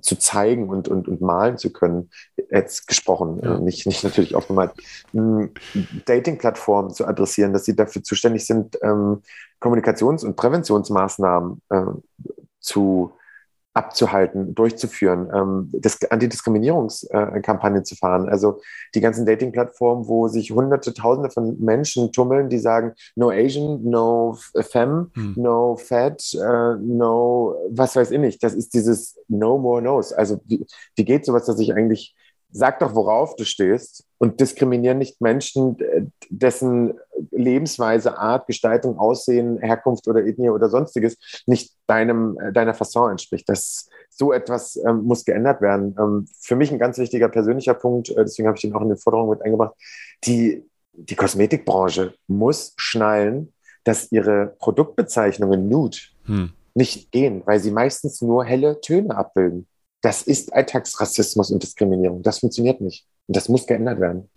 zu 0.00 0.16
zeigen 0.16 0.68
und, 0.68 0.88
und, 0.88 1.08
und 1.08 1.20
malen 1.20 1.56
zu 1.56 1.72
können, 1.72 2.10
jetzt 2.50 2.86
gesprochen, 2.88 3.40
ja. 3.42 3.58
nicht, 3.58 3.86
nicht 3.86 4.02
natürlich 4.02 4.34
aufgemalt, 4.34 4.72
Dating-Plattformen 5.12 6.90
zu 6.90 7.06
adressieren, 7.06 7.52
dass 7.52 7.64
sie 7.64 7.76
dafür 7.76 8.02
zuständig 8.02 8.46
sind, 8.46 8.78
ähm, 8.82 9.22
Kommunikations- 9.60 10.24
und 10.24 10.36
Präventionsmaßnahmen 10.36 11.62
äh, 11.70 11.82
zu 12.60 13.12
abzuhalten, 13.74 14.54
durchzuführen, 14.54 15.28
ähm, 15.34 15.70
das 15.72 15.98
Antidiskriminierungskampagnen 16.08 17.82
äh, 17.82 17.84
zu 17.84 17.96
fahren. 17.96 18.28
Also 18.28 18.60
die 18.94 19.00
ganzen 19.00 19.26
Dating-Plattformen, 19.26 20.06
wo 20.06 20.28
sich 20.28 20.52
hunderte, 20.52 20.94
tausende 20.94 21.28
von 21.28 21.60
Menschen 21.60 22.12
tummeln, 22.12 22.48
die 22.48 22.58
sagen, 22.58 22.92
no 23.16 23.30
Asian, 23.30 23.82
no 23.82 24.38
Femme, 24.60 25.10
hm. 25.14 25.34
no 25.36 25.76
Fat, 25.76 26.22
uh, 26.34 26.76
no, 26.80 27.56
was 27.70 27.96
weiß 27.96 28.12
ich 28.12 28.20
nicht. 28.20 28.42
Das 28.44 28.54
ist 28.54 28.74
dieses 28.74 29.18
No 29.26 29.58
More 29.58 29.80
Knows. 29.80 30.12
Also 30.12 30.40
wie, 30.46 30.64
wie 30.94 31.04
geht 31.04 31.24
sowas, 31.24 31.44
dass 31.44 31.58
ich 31.58 31.74
eigentlich 31.74 32.14
sag 32.54 32.78
doch, 32.78 32.94
worauf 32.94 33.34
du 33.34 33.44
stehst 33.44 34.06
und 34.18 34.40
diskriminieren 34.40 34.98
nicht 34.98 35.20
Menschen, 35.20 35.76
dessen 36.30 36.94
Lebensweise, 37.32 38.16
Art, 38.16 38.46
Gestaltung, 38.46 38.96
Aussehen, 38.96 39.58
Herkunft 39.58 40.06
oder 40.06 40.24
Ethnie 40.24 40.50
oder 40.50 40.68
sonstiges 40.68 41.18
nicht 41.46 41.74
deinem, 41.88 42.38
deiner 42.52 42.72
Fasson 42.72 43.10
entspricht. 43.10 43.48
Das, 43.48 43.88
so 44.08 44.32
etwas 44.32 44.76
ähm, 44.76 45.02
muss 45.02 45.24
geändert 45.24 45.60
werden. 45.60 45.96
Ähm, 45.98 46.28
für 46.40 46.54
mich 46.54 46.70
ein 46.70 46.78
ganz 46.78 46.98
wichtiger 46.98 47.28
persönlicher 47.28 47.74
Punkt, 47.74 48.10
äh, 48.10 48.24
deswegen 48.24 48.46
habe 48.46 48.56
ich 48.56 48.62
den 48.62 48.74
auch 48.74 48.82
in 48.82 48.88
den 48.88 48.98
Forderungen 48.98 49.30
mit 49.30 49.42
eingebracht, 49.42 49.74
die, 50.24 50.64
die 50.92 51.16
Kosmetikbranche 51.16 52.14
muss 52.28 52.74
schnallen, 52.76 53.52
dass 53.82 54.12
ihre 54.12 54.54
Produktbezeichnungen 54.60 55.68
Nude 55.68 55.98
hm. 56.26 56.52
nicht 56.74 57.10
gehen, 57.10 57.42
weil 57.46 57.58
sie 57.58 57.72
meistens 57.72 58.22
nur 58.22 58.44
helle 58.44 58.80
Töne 58.80 59.16
abbilden. 59.16 59.66
Das 60.04 60.20
ist 60.20 60.52
Alltagsrassismus 60.52 61.50
und 61.50 61.62
Diskriminierung. 61.62 62.22
Das 62.22 62.40
funktioniert 62.40 62.82
nicht. 62.82 63.06
Und 63.26 63.38
das 63.38 63.48
muss 63.48 63.66
geändert 63.66 64.00
werden. 64.00 64.28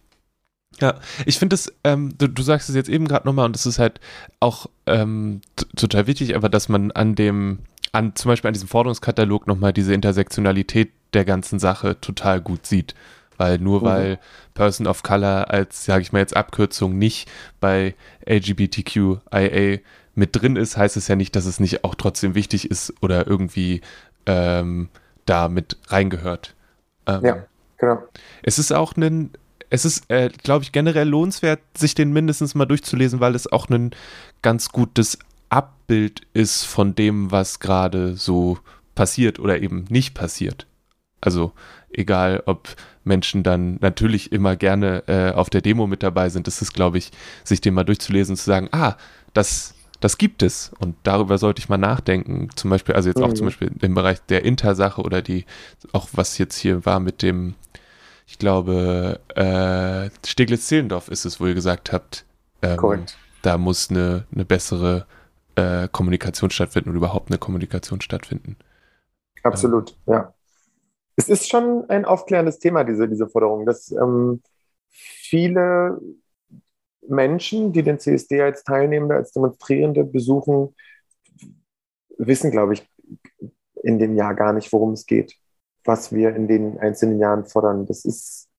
Ja, 0.79 1.01
ich 1.25 1.39
finde 1.39 1.55
es, 1.55 1.73
ähm, 1.83 2.13
du, 2.17 2.29
du, 2.29 2.41
sagst 2.41 2.69
es 2.69 2.75
jetzt 2.75 2.87
eben 2.87 3.05
gerade 3.05 3.27
nochmal 3.27 3.47
und 3.47 3.55
es 3.57 3.65
ist 3.65 3.77
halt 3.77 3.99
auch 4.39 4.67
ähm, 4.85 5.41
total 5.75 6.07
wichtig, 6.07 6.37
aber 6.37 6.47
dass 6.47 6.69
man 6.69 6.91
an 6.91 7.15
dem, 7.15 7.59
an 7.91 8.15
zum 8.15 8.29
Beispiel 8.29 8.47
an 8.47 8.53
diesem 8.53 8.69
Forderungskatalog 8.69 9.45
nochmal 9.45 9.73
diese 9.73 9.93
Intersektionalität 9.93 10.93
der 11.13 11.25
ganzen 11.25 11.59
Sache 11.59 11.99
total 11.99 12.39
gut 12.39 12.65
sieht. 12.65 12.95
Weil 13.35 13.57
nur 13.57 13.81
mhm. 13.81 13.85
weil 13.85 14.19
Person 14.53 14.87
of 14.87 15.03
Color 15.03 15.49
als, 15.49 15.83
sage 15.83 16.01
ich 16.01 16.13
mal 16.13 16.19
jetzt 16.19 16.37
Abkürzung 16.37 16.97
nicht 16.97 17.29
bei 17.59 17.93
LGBTQIA 18.25 19.79
mit 20.15 20.29
drin 20.33 20.55
ist, 20.55 20.77
heißt 20.77 20.95
es 20.95 21.09
ja 21.09 21.17
nicht, 21.17 21.35
dass 21.35 21.45
es 21.45 21.59
nicht 21.59 21.83
auch 21.83 21.95
trotzdem 21.95 22.35
wichtig 22.35 22.71
ist 22.71 22.93
oder 23.01 23.27
irgendwie 23.27 23.81
ähm, 24.25 24.87
da 25.29 25.47
mit 25.47 25.77
reingehört. 25.87 26.55
Ähm, 27.05 27.23
ja, 27.23 27.45
genau. 27.77 28.03
Es 28.43 28.59
ist 28.59 28.71
auch 28.71 28.95
ein, 28.95 29.31
es 29.69 29.85
ist, 29.85 30.09
äh, 30.09 30.29
glaube 30.43 30.63
ich, 30.63 30.71
generell 30.71 31.07
lohnenswert, 31.07 31.59
sich 31.75 31.95
den 31.95 32.11
mindestens 32.11 32.55
mal 32.55 32.65
durchzulesen, 32.65 33.19
weil 33.19 33.35
es 33.35 33.51
auch 33.51 33.69
ein 33.69 33.91
ganz 34.41 34.69
gutes 34.69 35.19
Abbild 35.49 36.21
ist 36.33 36.63
von 36.63 36.95
dem, 36.95 37.31
was 37.31 37.59
gerade 37.59 38.15
so 38.15 38.57
passiert 38.95 39.39
oder 39.39 39.61
eben 39.61 39.85
nicht 39.89 40.13
passiert. 40.13 40.67
Also 41.21 41.53
egal, 41.91 42.43
ob 42.45 42.75
Menschen 43.03 43.43
dann 43.43 43.77
natürlich 43.79 44.31
immer 44.31 44.55
gerne 44.55 45.03
äh, 45.07 45.31
auf 45.31 45.49
der 45.49 45.61
Demo 45.61 45.87
mit 45.87 46.03
dabei 46.03 46.29
sind, 46.29 46.47
ist 46.47 46.61
es, 46.61 46.73
glaube 46.73 46.97
ich, 46.97 47.11
sich 47.43 47.61
den 47.61 47.73
mal 47.73 47.85
durchzulesen 47.85 48.33
und 48.33 48.37
zu 48.37 48.45
sagen, 48.45 48.69
ah, 48.71 48.95
das 49.33 49.73
das 49.99 50.17
gibt 50.17 50.43
es 50.43 50.71
und 50.79 50.95
darüber 51.03 51.37
sollte 51.37 51.59
ich 51.59 51.69
mal 51.69 51.77
nachdenken. 51.77 52.49
Zum 52.55 52.69
Beispiel, 52.69 52.95
also 52.95 53.09
jetzt 53.09 53.21
auch 53.21 53.33
zum 53.33 53.45
mhm. 53.45 53.49
Beispiel 53.49 53.71
im 53.81 53.93
Bereich 53.95 54.21
der 54.25 54.45
Intersache 54.45 55.01
oder 55.01 55.21
die, 55.21 55.45
auch 55.91 56.07
was 56.13 56.37
jetzt 56.37 56.57
hier 56.57 56.85
war 56.85 56.99
mit 56.99 57.21
dem, 57.21 57.55
ich 58.27 58.37
glaube, 58.37 59.19
äh, 59.35 60.09
Steglitz-Zehlendorf 60.25 61.07
ist 61.07 61.25
es, 61.25 61.39
wo 61.39 61.47
ihr 61.47 61.55
gesagt 61.55 61.91
habt, 61.91 62.25
ähm, 62.61 62.77
Korrekt. 62.77 63.17
da 63.41 63.57
muss 63.57 63.89
eine, 63.89 64.25
eine 64.33 64.45
bessere 64.45 65.07
äh, 65.55 65.87
Kommunikation 65.91 66.51
stattfinden 66.51 66.89
oder 66.89 66.97
überhaupt 66.97 67.31
eine 67.31 67.39
Kommunikation 67.39 68.01
stattfinden. 68.01 68.57
Absolut, 69.43 69.95
ähm. 70.05 70.13
ja. 70.13 70.33
Es 71.15 71.29
ist 71.29 71.49
schon 71.49 71.85
ein 71.89 72.05
aufklärendes 72.05 72.59
Thema, 72.59 72.83
diese, 72.83 73.09
diese 73.09 73.27
Forderung, 73.27 73.65
dass 73.65 73.91
ähm, 73.91 74.43
viele 74.89 75.99
Menschen, 77.01 77.71
die 77.73 77.83
den 77.83 77.99
CSD 77.99 78.41
als 78.41 78.63
Teilnehmende, 78.63 79.15
als 79.15 79.31
Demonstrierende 79.31 80.03
besuchen, 80.03 80.75
wissen, 82.17 82.51
glaube 82.51 82.73
ich, 82.73 82.87
in 83.83 83.99
dem 83.99 84.15
Jahr 84.15 84.33
gar 84.35 84.53
nicht, 84.53 84.71
worum 84.73 84.93
es 84.93 85.05
geht, 85.05 85.35
was 85.85 86.11
wir 86.11 86.35
in 86.35 86.47
den 86.47 86.77
einzelnen 86.79 87.19
Jahren 87.19 87.45
fordern. 87.45 87.85
Das 87.85 88.05
ist, 88.05 88.49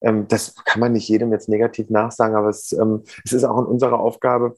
ähm, 0.00 0.28
das 0.28 0.54
kann 0.64 0.80
man 0.80 0.92
nicht 0.92 1.08
jedem 1.08 1.32
jetzt 1.32 1.48
negativ 1.48 1.90
nachsagen, 1.90 2.36
aber 2.36 2.48
es, 2.48 2.72
ähm, 2.72 3.02
es 3.24 3.32
ist 3.32 3.44
auch 3.44 3.58
in 3.58 3.66
unserer 3.66 4.00
Aufgabe 4.00 4.56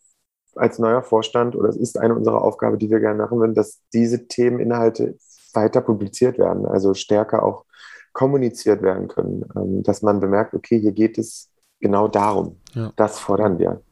als 0.54 0.78
neuer 0.78 1.02
Vorstand 1.02 1.56
oder 1.56 1.68
es 1.68 1.76
ist 1.76 1.98
eine 1.98 2.14
unserer 2.14 2.42
Aufgaben, 2.42 2.78
die 2.78 2.90
wir 2.90 3.00
gerne 3.00 3.22
machen 3.22 3.38
würden, 3.40 3.54
dass 3.54 3.80
diese 3.92 4.28
Themeninhalte 4.28 5.18
weiter 5.52 5.80
publiziert 5.80 6.38
werden, 6.38 6.66
also 6.66 6.94
stärker 6.94 7.42
auch 7.42 7.64
kommuniziert 8.12 8.82
werden 8.82 9.08
können, 9.08 9.44
ähm, 9.56 9.82
dass 9.82 10.02
man 10.02 10.20
bemerkt, 10.20 10.54
okay, 10.54 10.78
hier 10.78 10.92
geht 10.92 11.18
es 11.18 11.50
genau 11.84 12.08
darum. 12.08 12.56
Ja. 12.72 12.92
Das 12.96 13.20
fordern 13.20 13.58
wir. 13.58 13.82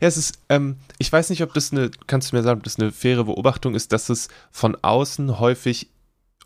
Ja, 0.00 0.08
es 0.08 0.18
ist, 0.18 0.38
ähm, 0.50 0.76
ich 0.98 1.10
weiß 1.10 1.30
nicht, 1.30 1.42
ob 1.42 1.54
das 1.54 1.72
eine, 1.72 1.90
kannst 2.06 2.30
du 2.30 2.36
mir 2.36 2.42
sagen, 2.42 2.58
ob 2.58 2.64
das 2.64 2.78
eine 2.78 2.92
faire 2.92 3.24
Beobachtung 3.24 3.74
ist, 3.74 3.92
dass 3.92 4.10
es 4.10 4.28
von 4.52 4.76
außen 4.82 5.38
häufig 5.40 5.88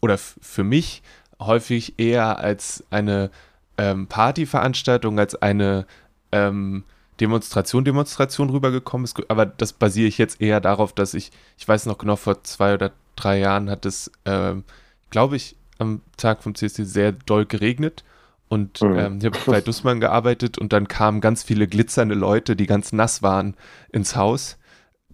oder 0.00 0.18
für 0.18 0.62
mich 0.62 1.02
häufig 1.40 1.98
eher 1.98 2.38
als 2.38 2.84
eine 2.90 3.30
ähm, 3.76 4.06
Partyveranstaltung, 4.06 5.18
als 5.18 5.34
eine 5.34 5.84
ähm, 6.30 6.84
Demonstration, 7.18 7.84
Demonstration 7.84 8.50
rübergekommen 8.50 9.04
ist. 9.04 9.18
Aber 9.28 9.46
das 9.46 9.72
basiere 9.72 10.06
ich 10.06 10.18
jetzt 10.18 10.40
eher 10.40 10.60
darauf, 10.60 10.92
dass 10.92 11.14
ich, 11.14 11.32
ich 11.58 11.66
weiß 11.66 11.86
noch 11.86 11.98
genau, 11.98 12.14
vor 12.14 12.44
zwei 12.44 12.74
oder 12.74 12.92
drei 13.16 13.40
Jahren 13.40 13.68
hat 13.68 13.84
es, 13.84 14.12
ähm, 14.26 14.62
glaube 15.10 15.34
ich, 15.34 15.56
am 15.78 16.02
Tag 16.16 16.44
vom 16.44 16.54
CSD 16.54 16.84
sehr 16.84 17.10
doll 17.10 17.46
geregnet 17.46 18.04
und 18.50 18.82
mhm. 18.82 18.98
ähm, 18.98 19.18
ich 19.18 19.26
habe 19.26 19.38
bei 19.46 19.60
Dussmann 19.60 20.00
gearbeitet 20.00 20.58
und 20.58 20.72
dann 20.72 20.88
kamen 20.88 21.20
ganz 21.20 21.44
viele 21.44 21.68
glitzernde 21.68 22.16
Leute, 22.16 22.56
die 22.56 22.66
ganz 22.66 22.92
nass 22.92 23.22
waren, 23.22 23.56
ins 23.92 24.16
Haus. 24.16 24.58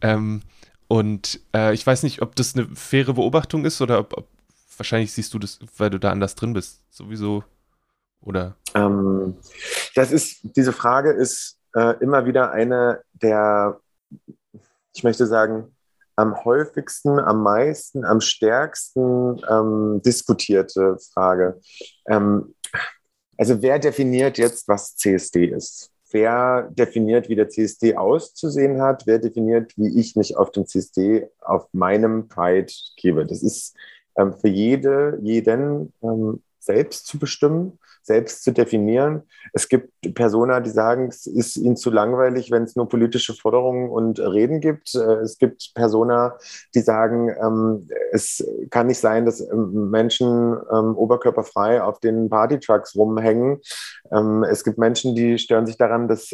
Ähm, 0.00 0.40
und 0.88 1.40
äh, 1.54 1.74
ich 1.74 1.86
weiß 1.86 2.02
nicht, 2.02 2.22
ob 2.22 2.34
das 2.34 2.56
eine 2.56 2.66
faire 2.74 3.12
Beobachtung 3.12 3.66
ist 3.66 3.82
oder 3.82 3.98
ob, 3.98 4.16
ob, 4.16 4.28
wahrscheinlich 4.78 5.12
siehst 5.12 5.34
du 5.34 5.38
das, 5.38 5.58
weil 5.76 5.90
du 5.90 6.00
da 6.00 6.12
anders 6.12 6.34
drin 6.34 6.54
bist, 6.54 6.80
sowieso. 6.88 7.44
Oder? 8.22 8.56
Ähm, 8.74 9.36
das 9.94 10.12
ist, 10.12 10.38
diese 10.56 10.72
Frage 10.72 11.12
ist 11.12 11.58
äh, 11.74 11.94
immer 12.00 12.24
wieder 12.24 12.52
eine 12.52 13.02
der, 13.12 13.78
ich 14.94 15.04
möchte 15.04 15.26
sagen, 15.26 15.76
am 16.16 16.42
häufigsten, 16.44 17.18
am 17.18 17.42
meisten, 17.42 18.04
am 18.06 18.22
stärksten 18.22 19.42
ähm, 19.50 20.00
diskutierte 20.02 20.96
Frage. 21.12 21.60
Ähm, 22.08 22.54
also 23.36 23.62
wer 23.62 23.78
definiert 23.78 24.38
jetzt, 24.38 24.68
was 24.68 24.96
CSD 24.96 25.46
ist? 25.46 25.90
Wer 26.10 26.70
definiert, 26.70 27.28
wie 27.28 27.34
der 27.34 27.48
CSD 27.48 27.96
auszusehen 27.96 28.80
hat? 28.80 29.06
Wer 29.06 29.18
definiert, 29.18 29.72
wie 29.76 29.98
ich 30.00 30.16
mich 30.16 30.36
auf 30.36 30.50
dem 30.52 30.66
CSD, 30.66 31.28
auf 31.40 31.66
meinem 31.72 32.28
Pride 32.28 32.72
gebe? 32.96 33.26
Das 33.26 33.42
ist 33.42 33.74
ähm, 34.16 34.32
für 34.32 34.48
jede, 34.48 35.18
jeden 35.22 35.92
ähm, 36.02 36.42
selbst 36.66 37.06
zu 37.06 37.18
bestimmen 37.18 37.78
selbst 38.06 38.44
zu 38.44 38.52
definieren. 38.52 39.22
Es 39.52 39.68
gibt 39.68 39.90
Personen, 40.14 40.62
die 40.62 40.70
sagen, 40.70 41.08
es 41.08 41.26
ist 41.26 41.56
ihnen 41.56 41.76
zu 41.76 41.90
langweilig, 41.90 42.52
wenn 42.52 42.62
es 42.62 42.76
nur 42.76 42.88
politische 42.88 43.34
Forderungen 43.34 43.90
und 43.90 44.20
Reden 44.20 44.60
gibt. 44.60 44.94
Äh, 44.94 45.16
es 45.16 45.38
gibt 45.38 45.72
Personen, 45.74 46.30
die 46.74 46.80
sagen, 46.80 47.30
ähm, 47.30 47.88
es 48.12 48.46
kann 48.70 48.86
nicht 48.86 49.00
sein, 49.00 49.26
dass 49.26 49.40
ähm, 49.40 49.90
Menschen 49.90 50.56
ähm, 50.72 50.96
oberkörperfrei 50.96 51.82
auf 51.82 51.98
den 51.98 52.30
Partytrucks 52.30 52.94
rumhängen. 52.94 53.60
Es 54.48 54.62
gibt 54.62 54.78
Menschen, 54.78 55.16
die 55.16 55.38
stören 55.38 55.66
sich 55.66 55.76
daran, 55.76 56.06
dass 56.06 56.30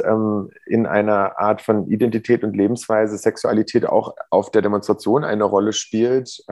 in 0.66 0.86
einer 0.86 1.38
Art 1.38 1.62
von 1.62 1.90
Identität 1.90 2.44
und 2.44 2.54
Lebensweise 2.54 3.16
Sexualität 3.16 3.86
auch 3.86 4.14
auf 4.28 4.50
der 4.50 4.60
Demonstration 4.60 5.24
eine 5.24 5.44
Rolle 5.44 5.72
spielt. 5.72 6.44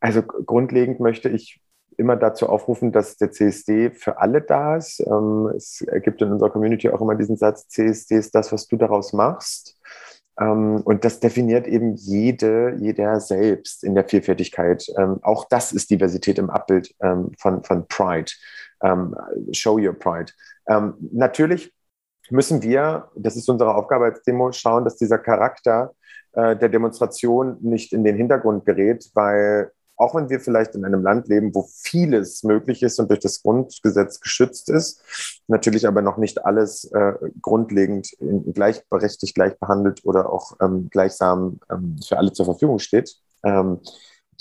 Also 0.00 0.22
grundlegend 0.22 1.00
möchte 1.00 1.28
ich 1.28 1.60
immer 1.98 2.16
dazu 2.16 2.48
aufrufen, 2.48 2.92
dass 2.92 3.16
der 3.16 3.30
CSD 3.30 3.90
für 3.90 4.18
alle 4.18 4.40
da 4.40 4.76
ist. 4.76 5.00
Ähm, 5.00 5.52
es 5.56 5.84
gibt 6.02 6.22
in 6.22 6.32
unserer 6.32 6.50
Community 6.50 6.88
auch 6.88 7.00
immer 7.00 7.14
diesen 7.14 7.36
Satz, 7.36 7.68
CSD 7.68 8.16
ist 8.16 8.34
das, 8.34 8.52
was 8.52 8.66
du 8.68 8.76
daraus 8.76 9.12
machst. 9.12 9.76
Ähm, 10.40 10.80
und 10.84 11.04
das 11.04 11.20
definiert 11.20 11.66
eben 11.66 11.94
jede, 11.94 12.76
jeder 12.78 13.20
selbst 13.20 13.84
in 13.84 13.94
der 13.94 14.04
Vielfältigkeit. 14.04 14.86
Ähm, 14.96 15.18
auch 15.22 15.44
das 15.44 15.72
ist 15.72 15.90
Diversität 15.90 16.38
im 16.38 16.50
Abbild 16.50 16.94
von, 17.38 17.62
von 17.64 17.86
Pride. 17.88 18.32
show 19.52 19.76
your 19.76 19.92
Pride. 19.92 20.32
natürlich 21.12 21.74
müssen 22.30 22.62
wir, 22.62 23.08
das 23.16 23.36
ist 23.36 23.48
unsere 23.48 23.74
Aufgabe 23.74 24.04
als 24.04 24.22
Demo, 24.22 24.52
schauen, 24.52 24.84
dass 24.84 24.96
dieser 24.96 25.18
Charakter 25.18 25.94
äh, 26.32 26.56
der 26.56 26.68
Demonstration 26.68 27.56
nicht 27.60 27.92
in 27.92 28.04
den 28.04 28.16
Hintergrund 28.16 28.64
gerät, 28.64 29.10
weil 29.14 29.72
auch 29.98 30.14
wenn 30.14 30.30
wir 30.30 30.40
vielleicht 30.40 30.74
in 30.74 30.84
einem 30.84 31.02
Land 31.02 31.28
leben, 31.28 31.54
wo 31.54 31.68
vieles 31.70 32.44
möglich 32.44 32.82
ist 32.82 32.98
und 33.00 33.10
durch 33.10 33.20
das 33.20 33.42
Grundgesetz 33.42 34.20
geschützt 34.20 34.70
ist, 34.70 35.02
natürlich 35.48 35.86
aber 35.86 36.02
noch 36.02 36.16
nicht 36.16 36.44
alles 36.44 36.84
äh, 36.92 37.14
grundlegend 37.42 38.16
gleichberechtigt, 38.20 39.34
gleich 39.34 39.58
behandelt 39.58 40.04
oder 40.04 40.32
auch 40.32 40.56
ähm, 40.60 40.88
gleichsam 40.90 41.60
ähm, 41.70 41.96
für 42.06 42.16
alle 42.16 42.32
zur 42.32 42.46
Verfügung 42.46 42.78
steht. 42.78 43.16
Ähm, 43.42 43.80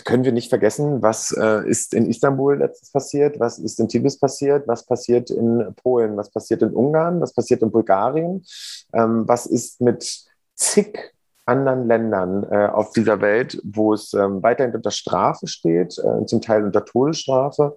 können 0.05 0.23
wir 0.23 0.31
nicht 0.31 0.49
vergessen, 0.49 1.01
was 1.01 1.31
äh, 1.31 1.67
ist 1.67 1.95
in 1.95 2.07
Istanbul 2.07 2.57
letztens 2.57 2.91
passiert, 2.91 3.39
was 3.39 3.57
ist 3.57 3.79
in 3.79 3.87
Tibis 3.87 4.19
passiert, 4.19 4.67
was 4.67 4.85
passiert 4.85 5.31
in 5.31 5.73
Polen, 5.81 6.15
was 6.17 6.29
passiert 6.29 6.61
in 6.61 6.69
Ungarn, 6.69 7.19
was 7.19 7.33
passiert 7.33 7.63
in 7.63 7.71
Bulgarien, 7.71 8.45
ähm, 8.93 9.27
was 9.27 9.47
ist 9.47 9.81
mit 9.81 10.25
zig 10.53 11.13
anderen 11.47 11.87
Ländern 11.87 12.43
äh, 12.51 12.67
auf 12.67 12.91
dieser 12.91 13.21
Welt, 13.21 13.59
wo 13.63 13.93
es 13.93 14.13
ähm, 14.13 14.43
weiterhin 14.43 14.75
unter 14.75 14.91
Strafe 14.91 15.47
steht, 15.47 15.97
äh, 15.97 16.25
zum 16.25 16.41
Teil 16.41 16.63
unter 16.63 16.85
Todesstrafe. 16.85 17.75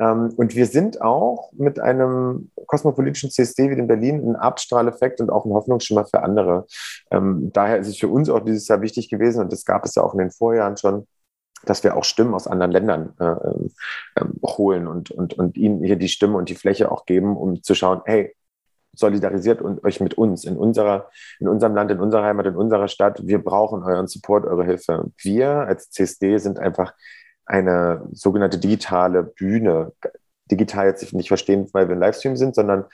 Ähm, 0.00 0.32
und 0.36 0.54
wir 0.54 0.66
sind 0.66 1.02
auch 1.02 1.52
mit 1.52 1.80
einem 1.80 2.50
kosmopolitischen 2.66 3.30
CSD 3.30 3.70
wie 3.70 3.74
in 3.74 3.88
Berlin 3.88 4.24
ein 4.24 4.36
Abstrahleffekt 4.36 5.20
und 5.20 5.30
auch 5.30 5.44
ein 5.44 5.52
Hoffnungsschimmer 5.52 6.06
für 6.06 6.22
andere. 6.22 6.66
Ähm, 7.10 7.50
daher 7.52 7.78
ist 7.78 7.88
es 7.88 7.98
für 7.98 8.08
uns 8.08 8.30
auch 8.30 8.40
dieses 8.40 8.68
Jahr 8.68 8.80
wichtig 8.80 9.08
gewesen, 9.08 9.42
und 9.42 9.52
das 9.52 9.64
gab 9.64 9.84
es 9.84 9.94
ja 9.96 10.02
auch 10.02 10.12
in 10.12 10.20
den 10.20 10.30
Vorjahren 10.30 10.76
schon, 10.76 11.06
dass 11.64 11.82
wir 11.82 11.96
auch 11.96 12.04
Stimmen 12.04 12.34
aus 12.34 12.46
anderen 12.46 12.70
Ländern 12.70 13.14
äh, 13.18 14.20
äh, 14.20 14.24
holen 14.46 14.86
und, 14.86 15.10
und, 15.10 15.34
und 15.34 15.56
ihnen 15.56 15.82
hier 15.82 15.96
die 15.96 16.08
Stimme 16.08 16.36
und 16.36 16.48
die 16.48 16.54
Fläche 16.54 16.92
auch 16.92 17.04
geben, 17.04 17.36
um 17.36 17.62
zu 17.62 17.74
schauen, 17.74 18.00
hey, 18.04 18.34
solidarisiert 18.94 19.62
und 19.62 19.84
euch 19.84 20.00
mit 20.00 20.14
uns 20.14 20.44
in 20.44 20.56
unserer, 20.56 21.10
in 21.38 21.48
unserem 21.48 21.74
Land, 21.74 21.90
in 21.90 22.00
unserer 22.00 22.24
Heimat, 22.24 22.46
in 22.46 22.56
unserer 22.56 22.88
Stadt. 22.88 23.26
Wir 23.26 23.38
brauchen 23.38 23.82
euren 23.82 24.08
Support, 24.08 24.44
eure 24.44 24.64
Hilfe. 24.64 25.10
Wir 25.18 25.50
als 25.50 25.90
CSD 25.90 26.38
sind 26.38 26.58
einfach 26.58 26.94
eine 27.46 28.06
sogenannte 28.12 28.58
digitale 28.58 29.22
Bühne. 29.22 29.92
Digital 30.50 30.86
jetzt 30.86 31.12
nicht 31.12 31.28
verstehen, 31.28 31.68
weil 31.72 31.88
wir 31.88 31.96
ein 31.96 32.00
Livestream 32.00 32.36
sind, 32.36 32.54
sondern 32.54 32.84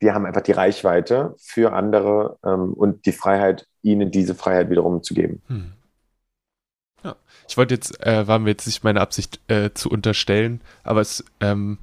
wir 0.00 0.14
haben 0.14 0.26
einfach 0.26 0.42
die 0.42 0.52
Reichweite 0.52 1.34
für 1.38 1.72
andere 1.72 2.38
ähm, 2.44 2.72
und 2.74 3.06
die 3.06 3.12
Freiheit, 3.12 3.66
ihnen 3.82 4.10
diese 4.10 4.34
Freiheit 4.34 4.70
wiederum 4.70 5.02
zu 5.02 5.14
geben. 5.14 5.42
Hm. 5.48 5.72
Ja. 7.02 7.16
Ich 7.48 7.56
wollte 7.56 7.74
jetzt, 7.74 8.00
äh, 8.04 8.26
war 8.26 8.38
mir 8.38 8.50
jetzt 8.50 8.66
nicht 8.66 8.84
meine 8.84 9.00
Absicht 9.00 9.40
äh, 9.48 9.70
zu 9.72 9.90
unterstellen, 9.90 10.60
aber 10.84 11.00
es, 11.00 11.24
ähm, 11.40 11.78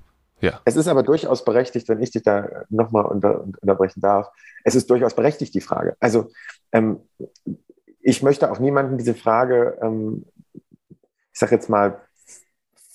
ja. 0.46 0.62
Es 0.66 0.76
ist 0.76 0.88
aber 0.88 1.04
durchaus 1.04 1.44
berechtigt, 1.44 1.90
wenn 1.90 2.02
ich 2.02 2.12
dich 2.12 2.24
da 2.24 2.48
nochmal 2.70 3.06
unter, 3.06 3.42
unterbrechen 3.42 4.02
darf. 4.02 4.30
Es 4.64 4.76
ist 4.76 4.90
durchaus 4.90 5.16
berechtigt, 5.16 5.54
die 5.54 5.62
Frage. 5.62 5.96
Also, 6.00 6.30
ähm, 6.72 7.00
ich 8.02 8.22
möchte 8.22 8.52
auch 8.52 8.60
niemanden 8.60 8.98
diese 8.98 9.16
Frage, 9.16 9.78
ähm, 9.82 10.26
ich 10.54 11.40
sage 11.40 11.56
jetzt 11.56 11.70
mal, 11.70 12.02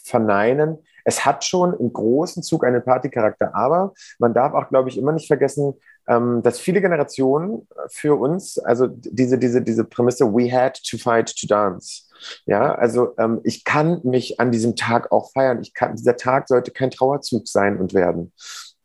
verneinen. 0.05 0.79
Es 1.05 1.25
hat 1.25 1.45
schon 1.45 1.75
im 1.75 1.93
großen 1.93 2.43
Zug 2.43 2.65
einen 2.65 2.85
Partycharakter, 2.85 3.55
aber 3.55 3.93
man 4.19 4.35
darf 4.35 4.55
auch, 4.55 4.69
glaube 4.69 4.89
ich, 4.89 4.99
immer 4.99 5.13
nicht 5.13 5.27
vergessen, 5.27 5.75
ähm, 6.09 6.43
dass 6.43 6.61
viele 6.61 6.81
Generationen 6.81 7.67
für 7.89 8.19
uns, 8.19 8.59
also 8.59 8.87
diese, 8.89 9.39
diese, 9.39 9.63
diese 9.63 9.85
Prämisse, 9.85 10.27
we 10.27 10.51
had 10.53 10.81
to 10.89 10.99
fight 10.99 11.35
to 11.37 11.47
dance. 11.47 12.10
Ja, 12.47 12.75
also 12.75 13.15
ähm, 13.19 13.41
ich 13.45 13.65
kann 13.65 14.01
mich 14.05 14.41
an 14.41 14.51
diesem 14.51 14.77
Tag 14.77 15.13
auch 15.13 15.33
feiern. 15.33 15.61
Ich 15.63 15.75
kann, 15.75 15.97
dieser 15.97 16.17
Tag 16.17 16.49
sollte 16.49 16.71
kein 16.71 16.91
Trauerzug 16.91 17.49
sein 17.49 17.79
und 17.79 17.95
werden. 17.95 18.33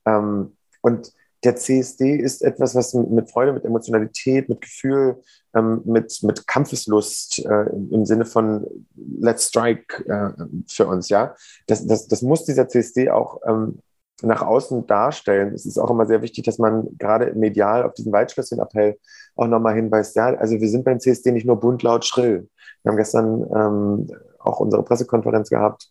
Ähm, 0.06 0.56
und 0.82 1.12
der 1.44 1.56
CSD 1.56 2.16
ist 2.16 2.42
etwas, 2.42 2.74
was 2.76 2.94
mit 2.94 3.30
Freude, 3.30 3.54
mit 3.54 3.66
Emotionalität, 3.66 4.50
mit 4.50 4.62
Gefühl, 4.62 5.22
ähm, 5.56 5.82
mit, 5.86 6.22
mit 6.24 6.48
Kampfeslust 6.48 7.46
äh, 7.46 7.66
im 7.92 8.06
Sinne 8.06 8.26
von 8.26 8.66
Let's 8.96 9.48
Strike 9.48 10.06
äh, 10.08 10.32
für 10.68 10.88
uns, 10.88 11.10
ja. 11.10 11.36
Das, 11.68 11.86
das, 11.86 12.08
das 12.08 12.22
muss 12.24 12.46
dieser 12.46 12.68
CSD 12.68 13.12
auch 13.12 13.42
ähm, 13.46 13.80
nach 14.22 14.42
außen 14.42 14.88
darstellen. 14.88 15.54
Es 15.54 15.66
ist 15.66 15.78
auch 15.78 15.90
immer 15.90 16.06
sehr 16.06 16.22
wichtig, 16.22 16.46
dass 16.46 16.58
man 16.58 16.88
gerade 16.98 17.34
medial 17.34 17.84
auf 17.84 17.94
diesen 17.94 18.14
Waldschlösschen-Appell 18.14 18.98
auch 19.36 19.48
nochmal 19.48 19.76
hinweist. 19.76 20.16
Ja, 20.16 20.28
also 20.36 20.60
wir 20.60 20.70
sind 20.70 20.86
beim 20.86 21.00
CSD 21.00 21.32
nicht 21.32 21.46
nur 21.46 21.60
bunt, 21.60 21.84
laut, 21.84 22.06
schrill. 22.06 22.50
Wir 22.84 22.92
haben 22.92 22.98
gestern 22.98 23.46
ähm, 23.54 24.08
auch 24.40 24.60
unsere 24.60 24.84
Pressekonferenz 24.84 25.50
gehabt, 25.50 25.90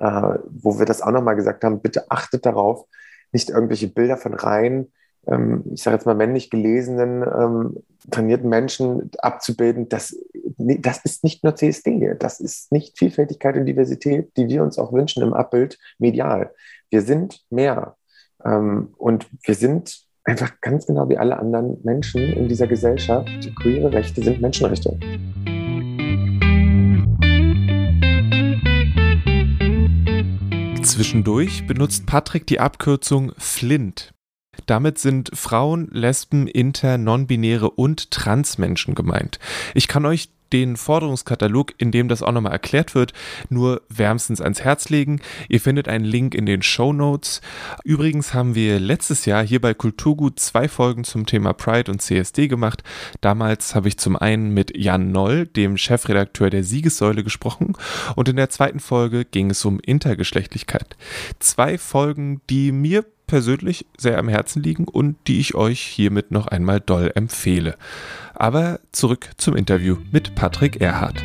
äh, 0.00 0.38
wo 0.48 0.78
wir 0.78 0.86
das 0.86 1.02
auch 1.02 1.12
nochmal 1.12 1.36
gesagt 1.36 1.64
haben, 1.64 1.80
bitte 1.80 2.10
achtet 2.10 2.44
darauf, 2.46 2.86
nicht 3.32 3.50
irgendwelche 3.50 3.88
Bilder 3.88 4.16
von 4.16 4.34
rein, 4.34 4.92
ähm, 5.26 5.64
ich 5.72 5.82
sage 5.82 5.96
jetzt 5.96 6.06
mal 6.06 6.14
männlich 6.14 6.50
gelesenen, 6.50 7.22
ähm, 7.22 7.76
trainierten 8.10 8.48
Menschen 8.48 9.10
abzubilden, 9.18 9.88
das, 9.88 10.16
das 10.56 11.04
ist 11.04 11.24
nicht 11.24 11.44
nur 11.44 11.56
CSD, 11.56 12.14
das 12.18 12.40
ist 12.40 12.72
nicht 12.72 12.98
Vielfältigkeit 12.98 13.56
und 13.56 13.66
Diversität, 13.66 14.36
die 14.36 14.48
wir 14.48 14.62
uns 14.62 14.78
auch 14.78 14.92
wünschen 14.92 15.22
im 15.22 15.32
Abbild 15.32 15.78
medial. 15.98 16.52
Wir 16.90 17.02
sind 17.02 17.44
mehr 17.50 17.96
ähm, 18.44 18.94
und 18.98 19.26
wir 19.44 19.54
sind 19.54 20.04
einfach 20.24 20.60
ganz 20.60 20.86
genau 20.86 21.08
wie 21.08 21.18
alle 21.18 21.38
anderen 21.38 21.78
Menschen 21.84 22.20
in 22.20 22.48
dieser 22.48 22.66
Gesellschaft. 22.66 23.28
Queere 23.60 23.92
Rechte 23.92 24.22
sind 24.22 24.40
Menschenrechte. 24.40 24.98
Zwischendurch 30.82 31.66
benutzt 31.66 32.06
Patrick 32.06 32.46
die 32.46 32.60
Abkürzung 32.60 33.32
Flint. 33.36 34.14
Damit 34.66 34.98
sind 34.98 35.30
Frauen, 35.34 35.88
Lesben, 35.90 36.46
Inter, 36.46 36.98
Nonbinäre 36.98 37.70
und 37.70 38.10
Transmenschen 38.10 38.94
gemeint. 38.94 39.38
Ich 39.74 39.88
kann 39.88 40.06
euch 40.06 40.30
den 40.54 40.76
Forderungskatalog, 40.76 41.72
in 41.78 41.90
dem 41.90 42.06
das 42.06 42.22
auch 42.22 42.30
nochmal 42.30 42.52
erklärt 42.52 42.94
wird, 42.94 43.12
nur 43.48 43.82
wärmstens 43.88 44.40
ans 44.40 44.62
Herz 44.62 44.88
legen. 44.88 45.20
Ihr 45.48 45.60
findet 45.60 45.88
einen 45.88 46.04
Link 46.04 46.32
in 46.32 46.46
den 46.46 46.62
Show 46.62 46.92
Notes. 46.92 47.40
Übrigens 47.82 48.34
haben 48.34 48.54
wir 48.54 48.78
letztes 48.78 49.26
Jahr 49.26 49.44
hier 49.44 49.60
bei 49.60 49.74
Kulturgut 49.74 50.38
zwei 50.38 50.68
Folgen 50.68 51.02
zum 51.02 51.26
Thema 51.26 51.54
Pride 51.54 51.90
und 51.90 52.00
CSD 52.00 52.46
gemacht. 52.46 52.84
Damals 53.20 53.74
habe 53.74 53.88
ich 53.88 53.98
zum 53.98 54.14
einen 54.14 54.54
mit 54.54 54.76
Jan 54.76 55.10
Noll, 55.10 55.46
dem 55.46 55.76
Chefredakteur 55.76 56.50
der 56.50 56.62
Siegessäule, 56.62 57.24
gesprochen 57.24 57.76
und 58.14 58.28
in 58.28 58.36
der 58.36 58.48
zweiten 58.48 58.78
Folge 58.78 59.24
ging 59.24 59.50
es 59.50 59.64
um 59.64 59.80
Intergeschlechtlichkeit. 59.80 60.96
Zwei 61.40 61.78
Folgen, 61.78 62.42
die 62.48 62.70
mir 62.70 63.04
persönlich 63.26 63.86
sehr 63.96 64.18
am 64.18 64.28
Herzen 64.28 64.62
liegen 64.62 64.86
und 64.86 65.16
die 65.26 65.40
ich 65.40 65.54
euch 65.54 65.80
hiermit 65.80 66.30
noch 66.30 66.46
einmal 66.46 66.80
doll 66.80 67.10
empfehle. 67.14 67.76
Aber 68.34 68.80
zurück 68.92 69.30
zum 69.36 69.56
Interview 69.56 69.96
mit 70.12 70.34
Patrick 70.34 70.80
Erhardt. 70.80 71.22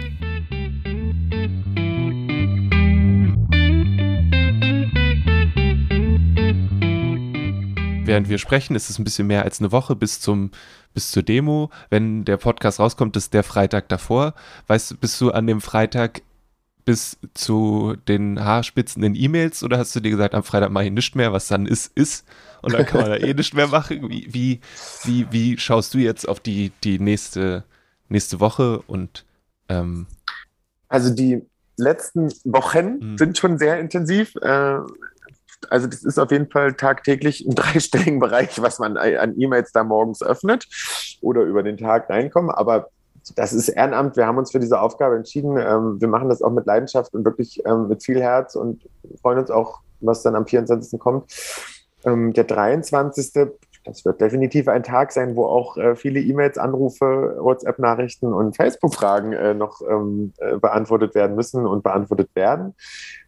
Während 8.09 8.27
wir 8.27 8.39
sprechen, 8.39 8.75
ist 8.75 8.89
es 8.89 8.97
ein 8.97 9.03
bisschen 9.03 9.27
mehr 9.27 9.43
als 9.43 9.59
eine 9.59 9.71
Woche 9.71 9.95
bis 9.95 10.19
zum 10.19 10.49
bis 10.95 11.11
zur 11.11 11.21
Demo. 11.21 11.69
Wenn 11.91 12.25
der 12.25 12.37
Podcast 12.37 12.79
rauskommt, 12.79 13.15
ist 13.15 13.35
der 13.35 13.43
Freitag 13.43 13.87
davor. 13.89 14.33
Weißt 14.65 14.99
bist 14.99 15.21
du 15.21 15.29
an 15.29 15.45
dem 15.45 15.61
Freitag 15.61 16.23
bis 16.89 17.19
zu 17.35 17.95
den 18.07 18.43
Haarspitzen 18.43 19.03
in 19.03 19.13
E-Mails 19.13 19.61
oder 19.61 19.77
hast 19.77 19.95
du 19.95 19.99
dir 19.99 20.09
gesagt, 20.09 20.33
am 20.33 20.41
Freitag 20.41 20.71
mache 20.71 20.85
ich 20.85 20.91
nichts 20.91 21.13
mehr, 21.13 21.31
was 21.31 21.47
dann 21.47 21.67
ist, 21.67 21.91
ist 21.93 22.25
und 22.63 22.73
dann 22.73 22.83
kann 22.83 23.01
man 23.01 23.11
da 23.11 23.17
eh 23.17 23.35
nichts 23.35 23.53
mehr 23.53 23.67
machen? 23.67 24.09
Wie, 24.09 24.27
wie, 24.33 24.59
wie, 25.03 25.27
wie 25.29 25.57
schaust 25.59 25.93
du 25.93 25.99
jetzt 25.99 26.27
auf 26.27 26.39
die, 26.39 26.71
die 26.83 26.97
nächste, 26.97 27.63
nächste 28.07 28.39
Woche 28.39 28.81
und 28.87 29.23
ähm 29.67 30.07
also 30.87 31.13
die 31.13 31.45
letzten 31.77 32.31
Wochen 32.45 33.11
mhm. 33.11 33.17
sind 33.19 33.37
schon 33.37 33.59
sehr 33.59 33.79
intensiv. 33.79 34.35
Äh, 34.41 34.79
also 35.69 35.85
das 35.85 36.03
ist 36.03 36.17
auf 36.17 36.31
jeden 36.31 36.49
Fall 36.49 36.73
tagtäglich 36.73 37.45
im 37.45 37.53
dreistelligen 37.55 38.19
Bereich, 38.19 38.59
was 38.63 38.79
man 38.79 38.97
an 38.97 39.39
E-Mails 39.39 39.73
da 39.73 39.83
morgens 39.83 40.23
öffnet 40.23 40.67
oder 41.21 41.43
über 41.43 41.61
den 41.61 41.77
Tag 41.77 42.09
reinkommen. 42.09 42.49
Aber 42.49 42.89
das 43.35 43.53
ist 43.53 43.69
Ehrenamt. 43.69 44.17
Wir 44.17 44.27
haben 44.27 44.37
uns 44.37 44.51
für 44.51 44.59
diese 44.59 44.79
Aufgabe 44.79 45.15
entschieden. 45.15 45.57
Ähm, 45.57 45.99
wir 45.99 46.07
machen 46.07 46.29
das 46.29 46.41
auch 46.41 46.51
mit 46.51 46.65
Leidenschaft 46.65 47.13
und 47.13 47.25
wirklich 47.25 47.61
ähm, 47.65 47.87
mit 47.87 48.03
viel 48.03 48.21
Herz 48.21 48.55
und 48.55 48.87
freuen 49.21 49.39
uns 49.39 49.51
auch, 49.51 49.81
was 50.01 50.23
dann 50.23 50.35
am 50.35 50.45
24. 50.45 50.99
kommt. 50.99 51.31
Ähm, 52.05 52.33
der 52.33 52.45
23. 52.45 53.49
Das 53.85 54.03
wird 54.05 54.19
definitiv 54.21 54.67
ein 54.67 54.83
Tag 54.83 55.11
sein, 55.11 55.35
wo 55.35 55.45
auch 55.45 55.77
äh, 55.77 55.95
viele 55.95 56.19
E-Mails, 56.19 56.57
Anrufe, 56.57 57.37
WhatsApp-Nachrichten 57.39 58.33
und 58.33 58.55
Facebook-Fragen 58.55 59.33
äh, 59.33 59.53
noch 59.53 59.81
äh, 59.81 60.57
beantwortet 60.57 61.15
werden 61.15 61.35
müssen 61.35 61.65
und 61.65 61.83
beantwortet 61.83 62.29
werden. 62.35 62.75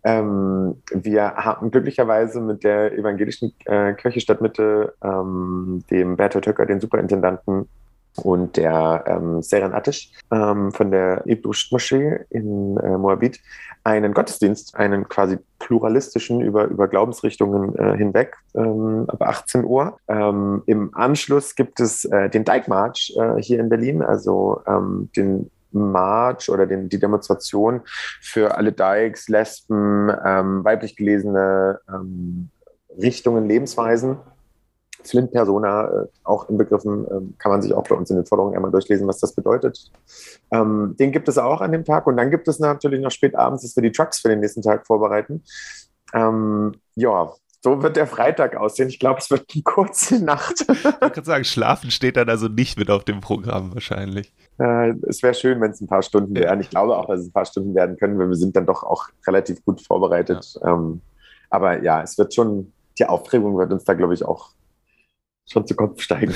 Wir 0.04 1.36
haben 1.36 1.70
glücklicherweise 1.70 2.42
mit 2.42 2.64
der 2.64 2.98
evangelischen 2.98 3.54
Kirche 3.98 4.20
Stadtmitte, 4.20 4.96
dem 5.04 6.16
Bertolt 6.18 6.48
Höcker, 6.48 6.66
den 6.66 6.80
Superintendanten, 6.80 7.70
und 8.18 8.58
der 8.58 9.04
ähm, 9.08 9.42
Seren 9.42 9.74
Atish 9.74 10.12
ähm, 10.32 10.72
von 10.72 10.92
der 10.92 11.24
Ibrush 11.26 11.72
Moschee 11.72 12.20
in 12.30 12.78
äh, 12.78 12.98
Moabit 12.98 13.40
einen 13.84 14.14
Gottesdienst, 14.14 14.76
einen 14.76 15.10
quasi 15.10 15.40
pluralistischen 15.60 16.42
über, 16.42 16.66
über 16.66 16.88
Glaubensrichtungen 16.88 17.76
äh, 17.76 17.98
hinweg, 17.98 18.36
ähm, 18.54 19.06
ab 19.08 19.22
18 19.22 19.66
Uhr. 19.66 19.98
Ähm, 20.08 20.62
Im 20.66 20.94
Anschluss 20.94 21.56
gibt 21.56 21.80
es 21.80 22.06
äh, 22.06 22.30
den 22.30 22.46
Dijkmarsch 22.46 23.14
äh, 23.18 23.42
hier 23.42 23.60
in 23.60 23.70
Berlin, 23.70 24.02
also 24.02 24.62
ähm, 24.68 25.10
den 25.16 25.50
March 25.72 26.50
oder 26.50 26.68
den, 26.68 26.90
die 26.90 27.00
Demonstration 27.00 27.82
für 28.22 28.56
alle 28.56 28.72
Dykes, 28.72 29.30
Lesben, 29.30 30.12
ähm, 30.24 30.64
weiblich 30.64 30.96
gelesene 30.96 31.80
ähm, 31.90 32.50
Richtungen, 33.02 33.48
Lebensweisen. 33.48 34.18
Flint 35.08 35.32
Persona, 35.32 35.88
äh, 35.88 36.08
auch 36.24 36.50
inbegriffen, 36.50 37.06
äh, 37.06 37.34
kann 37.38 37.52
man 37.52 37.62
sich 37.62 37.74
auch 37.74 37.84
bei 37.84 37.96
uns 37.96 38.10
in 38.10 38.18
den 38.18 38.26
Forderungen 38.26 38.56
einmal 38.56 38.72
durchlesen, 38.72 39.08
was 39.08 39.20
das 39.20 39.34
bedeutet. 39.34 39.92
Ähm, 40.52 40.96
den 41.00 41.12
gibt 41.12 41.28
es 41.28 41.38
auch 41.38 41.62
an 41.62 41.72
dem 41.72 41.86
Tag 41.86 42.08
und 42.08 42.18
dann 42.18 42.32
gibt 42.32 42.48
es 42.48 42.60
natürlich 42.60 43.02
noch 43.02 43.12
spät 43.12 43.36
abends, 43.36 43.64
dass 43.64 43.76
wir 43.76 43.84
die 43.84 43.92
Trucks 43.92 44.20
für 44.20 44.30
den 44.30 44.40
nächsten 44.40 44.62
Tag 44.62 44.86
vorbereiten. 44.86 45.44
Ähm, 46.14 46.74
ja, 46.96 47.34
so 47.64 47.84
wird 47.84 47.96
der 47.96 48.08
Freitag 48.08 48.56
aussehen. 48.56 48.90
Ich 48.90 49.00
glaube, 49.00 49.20
es 49.20 49.30
wird 49.30 49.46
eine 49.54 49.64
kurze 49.64 50.20
Nacht. 50.24 50.66
ich 50.68 51.14
kann 51.14 51.24
sagen, 51.24 51.44
Schlafen 51.44 51.92
steht 51.92 52.18
dann 52.18 52.28
also 52.28 52.48
nicht 52.48 52.78
mit 52.78 52.90
auf 52.90 53.04
dem 53.04 53.22
Programm 53.22 53.74
wahrscheinlich. 53.74 54.34
Äh, 54.60 54.96
es 55.08 55.22
wäre 55.22 55.36
schön, 55.36 55.62
wenn 55.62 55.72
es 55.72 55.80
ein 55.80 55.88
paar 55.88 56.02
Stunden 56.02 56.36
wären. 56.36 56.60
Ich 56.60 56.72
glaube 56.72 56.98
auch, 56.98 57.06
dass 57.06 57.22
es 57.22 57.28
ein 57.28 57.34
paar 57.34 57.46
Stunden 57.46 57.76
werden 57.76 57.98
können, 57.98 58.18
weil 58.18 58.30
wir 58.30 58.36
sind 58.36 58.56
dann 58.56 58.66
doch 58.66 58.84
auch 58.84 59.10
relativ 59.28 59.64
gut 59.64 59.82
vorbereitet. 59.82 60.56
Ja. 60.62 60.74
Ähm, 60.74 61.02
aber 61.50 61.84
ja, 61.84 62.02
es 62.02 62.18
wird 62.18 62.34
schon, 62.34 62.74
die 62.98 63.06
Aufregung 63.06 63.58
wird 63.58 63.72
uns 63.72 63.84
da, 63.84 63.94
glaube 63.94 64.16
ich, 64.16 64.26
auch 64.26 64.52
schon 65.48 65.66
zu 65.68 65.76
Kopf 65.76 66.02
steigen. 66.02 66.34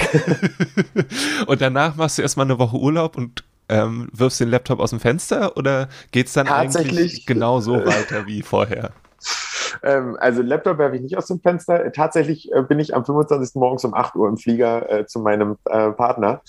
und 1.47 1.61
danach 1.61 1.95
machst 1.95 2.17
du 2.17 2.21
erstmal 2.21 2.45
eine 2.45 2.59
Woche 2.59 2.77
Urlaub 2.77 3.17
und 3.17 3.43
ähm, 3.69 4.09
wirfst 4.11 4.39
den 4.39 4.49
Laptop 4.49 4.79
aus 4.79 4.91
dem 4.91 4.99
Fenster 4.99 5.57
oder 5.57 5.89
geht 6.11 6.27
es 6.27 6.33
dann 6.33 6.47
eigentlich 6.47 7.25
genau 7.25 7.59
so 7.59 7.73
weiter 7.73 8.27
wie 8.27 8.41
vorher? 8.41 8.91
Ähm, 9.83 10.17
also 10.19 10.41
Laptop 10.41 10.77
werfe 10.77 10.95
ich 10.95 11.01
nicht 11.01 11.17
aus 11.17 11.27
dem 11.27 11.39
Fenster. 11.39 11.91
Tatsächlich 11.91 12.51
äh, 12.51 12.61
bin 12.61 12.79
ich 12.79 12.95
am 12.95 13.05
25. 13.05 13.55
morgens 13.55 13.85
um 13.85 13.93
8 13.93 14.15
Uhr 14.15 14.27
im 14.27 14.37
Flieger 14.37 14.89
äh, 14.89 15.05
zu 15.05 15.19
meinem 15.19 15.57
äh, 15.65 15.91
Partner. 15.91 16.41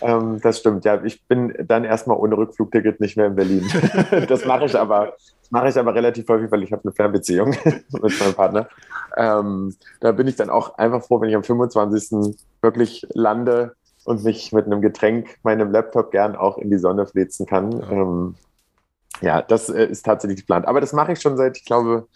Ähm, 0.00 0.40
das 0.42 0.58
stimmt, 0.58 0.84
ja. 0.84 1.02
Ich 1.04 1.24
bin 1.26 1.54
dann 1.66 1.84
erstmal 1.84 2.16
ohne 2.16 2.36
Rückflugticket 2.36 3.00
nicht 3.00 3.16
mehr 3.16 3.26
in 3.26 3.36
Berlin. 3.36 3.68
das 4.28 4.44
mache 4.44 4.66
ich 4.66 4.78
aber. 4.78 5.14
Das 5.40 5.50
mache 5.50 5.68
ich 5.68 5.78
aber 5.78 5.94
relativ 5.94 6.26
häufig, 6.28 6.50
weil 6.50 6.62
ich 6.62 6.72
habe 6.72 6.82
eine 6.84 6.92
Fernbeziehung 6.92 7.50
mit 7.64 8.20
meinem 8.20 8.34
Partner. 8.34 8.68
Ähm, 9.16 9.74
da 10.00 10.12
bin 10.12 10.26
ich 10.26 10.36
dann 10.36 10.50
auch 10.50 10.78
einfach 10.78 11.04
froh, 11.04 11.20
wenn 11.20 11.28
ich 11.28 11.36
am 11.36 11.44
25. 11.44 12.36
wirklich 12.62 13.06
lande 13.12 13.74
und 14.04 14.24
mich 14.24 14.52
mit 14.52 14.66
einem 14.66 14.80
Getränk, 14.80 15.38
meinem 15.42 15.70
Laptop 15.70 16.10
gern 16.10 16.36
auch 16.36 16.58
in 16.58 16.70
die 16.70 16.78
Sonne 16.78 17.06
flitzen 17.06 17.46
kann. 17.46 17.72
Ja, 17.72 17.90
ähm, 17.90 18.34
ja 19.20 19.42
das 19.42 19.68
äh, 19.68 19.86
ist 19.86 20.04
tatsächlich 20.04 20.40
geplant. 20.40 20.66
Aber 20.66 20.80
das 20.80 20.92
mache 20.92 21.12
ich 21.12 21.20
schon 21.20 21.36
seit, 21.36 21.56
ich 21.56 21.64
glaube, 21.64 22.06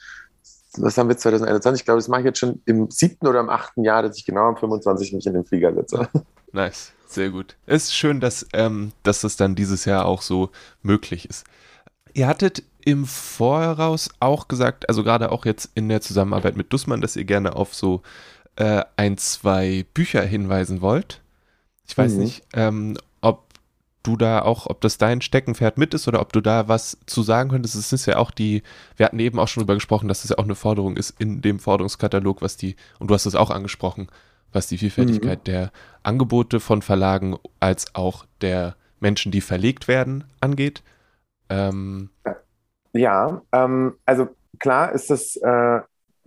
was 0.77 0.99
haben 0.99 1.09
wir 1.09 1.17
2021? 1.17 1.81
Ich 1.81 1.85
glaube, 1.85 1.99
das 1.99 2.09
mache 2.09 2.21
ich 2.21 2.27
jetzt 2.27 2.39
schon 2.39 2.61
im 2.67 2.91
siebten 2.91 3.27
oder 3.27 3.41
im 3.41 3.49
achten 3.49 3.85
Jahr, 3.85 4.03
dass 4.03 4.17
ich 4.17 4.25
genau 4.25 4.49
am 4.49 4.57
25 4.57 5.13
mich 5.13 5.27
in 5.27 5.35
den 5.35 5.45
Flieger 5.45 5.75
setze. 5.75 6.09
Nice, 6.51 6.93
sehr 7.07 7.29
gut. 7.29 7.57
Es 7.67 7.85
ist 7.85 7.95
schön, 7.95 8.21
dass, 8.21 8.47
ähm, 8.55 8.93
dass 9.03 9.21
das 9.21 9.37
dann 9.37 9.55
dieses 9.55 9.85
Jahr 9.85 10.07
auch 10.07 10.23
so 10.23 10.49
möglich 10.83 11.29
ist. 11.29 11.45
Ihr 12.15 12.27
hattet 12.27 12.63
im 12.87 13.05
Voraus 13.05 14.09
auch 14.19 14.49
gesagt, 14.49 14.89
also 14.89 15.05
gerade 15.05 15.31
auch 15.31 15.45
jetzt 15.45 15.71
in 15.75 15.91
der 15.91 16.01
Zusammenarbeit 16.01 16.57
mit 16.57 16.73
Dussmann, 16.73 17.03
dass 17.03 17.17
ihr 17.17 17.25
gerne 17.25 17.55
auf 17.55 17.75
so 17.75 18.01
äh, 18.57 18.83
ein, 18.97 19.19
zwei 19.19 19.85
Bücher 19.93 20.23
hinweisen 20.23 20.81
wollt. 20.81 21.21
Ich 21.87 21.99
weiß 21.99 22.13
mhm. 22.13 22.19
nicht, 22.21 22.43
ähm, 22.55 22.97
du 24.03 24.17
da 24.17 24.43
auch, 24.43 24.67
ob 24.67 24.81
das 24.81 24.99
dein 24.99 25.21
Steckenpferd 25.21 25.79
mit 25.79 25.95
ist 25.95 26.09
oder 26.09 26.21
ob 26.21 26.33
du 26.33 26.41
da 26.41 26.69
was 26.69 26.99
zu 27.07 27.23
sagen 27.23 27.51
könntest. 27.51 27.75
Es 27.75 27.93
ist 27.93 28.07
ja 28.07 28.17
auch 28.17 28.31
die, 28.31 28.63
wir 28.97 29.07
hatten 29.07 29.19
eben 29.19 29.39
auch 29.39 29.49
schon 29.49 29.63
darüber 29.63 29.75
gesprochen, 29.75 30.09
dass 30.09 30.23
das 30.23 30.31
ja 30.31 30.39
auch 30.39 30.45
eine 30.45 30.55
Forderung 30.55 30.97
ist 30.97 31.21
in 31.21 31.43
dem 31.43 31.59
Forderungskatalog, 31.59 32.43
was 32.43 32.57
die, 32.57 32.77
und 32.99 33.09
du 33.09 33.15
hast 33.15 33.27
es 33.27 33.35
auch 33.35 33.51
angesprochen, 33.51 34.09
was 34.53 34.67
die 34.67 34.79
Vielfältigkeit 34.79 35.41
mhm. 35.41 35.45
der 35.45 35.73
Angebote 36.03 36.61
von 36.61 36.83
Verlagen 36.83 37.37
als 37.61 37.95
auch 37.95 38.25
der 38.41 38.77
Menschen, 39.01 39.33
die 39.33 39.41
verlegt 39.41 39.89
werden, 39.89 40.25
angeht. 40.41 40.83
Ähm, 41.49 42.11
ja, 42.93 43.43
ähm, 43.53 43.97
also 44.07 44.29
klar 44.59 44.93
ist 44.93 45.11
es 45.11 45.37
äh, 45.37 45.81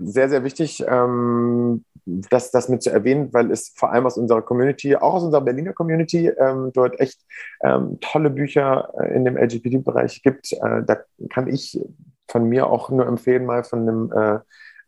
sehr, 0.04 0.30
sehr 0.30 0.44
wichtig, 0.44 0.84
ähm, 0.88 1.84
das, 2.06 2.52
das 2.52 2.70
mit 2.70 2.82
zu 2.82 2.90
erwähnen, 2.90 3.30
weil 3.32 3.52
es 3.52 3.74
vor 3.76 3.92
allem 3.92 4.06
aus 4.06 4.18
unserer 4.18 4.42
Community, 4.42 4.96
auch 4.96 5.14
aus 5.16 5.24
unserer 5.24 5.42
Berliner 5.42 5.74
Community, 5.74 6.28
ähm, 6.28 6.72
dort 6.74 7.00
echt 7.00 7.22
ähm, 7.64 8.00
tolle 8.02 8.30
Bücher 8.30 8.92
äh, 9.00 9.16
in 9.16 9.26
dem 9.26 9.38
LGBT-Bereich 9.38 10.22
gibt. 10.24 10.52
Äh, 10.54 10.84
da 10.86 10.98
kann 11.30 11.48
ich 11.48 11.80
von 12.28 12.46
mir 12.46 12.68
auch 12.68 12.90
nur 12.90 13.06
empfehlen, 13.06 13.46
mal 13.46 13.64
von 13.64 13.82
einem 13.82 14.12
äh, 14.14 14.40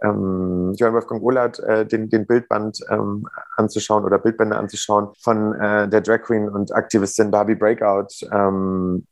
ähm, 0.04 0.74
Johann 0.76 0.94
Wolfgang 0.94 1.22
Ohlert 1.22 1.60
äh, 1.60 1.86
den, 1.86 2.10
den 2.10 2.26
Bildband 2.26 2.80
ähm, 2.90 3.28
anzuschauen 3.56 4.04
oder 4.04 4.20
Bildbände 4.20 4.58
anzuschauen 4.58 5.10
von 5.22 5.54
äh, 5.54 5.88
der 5.88 6.02
Drag 6.02 6.22
Queen 6.24 6.50
und 6.50 6.74
Aktivistin 6.74 7.32
Barbie 7.32 7.56
Breakout. 7.56 8.08
Ähm, 8.32 9.08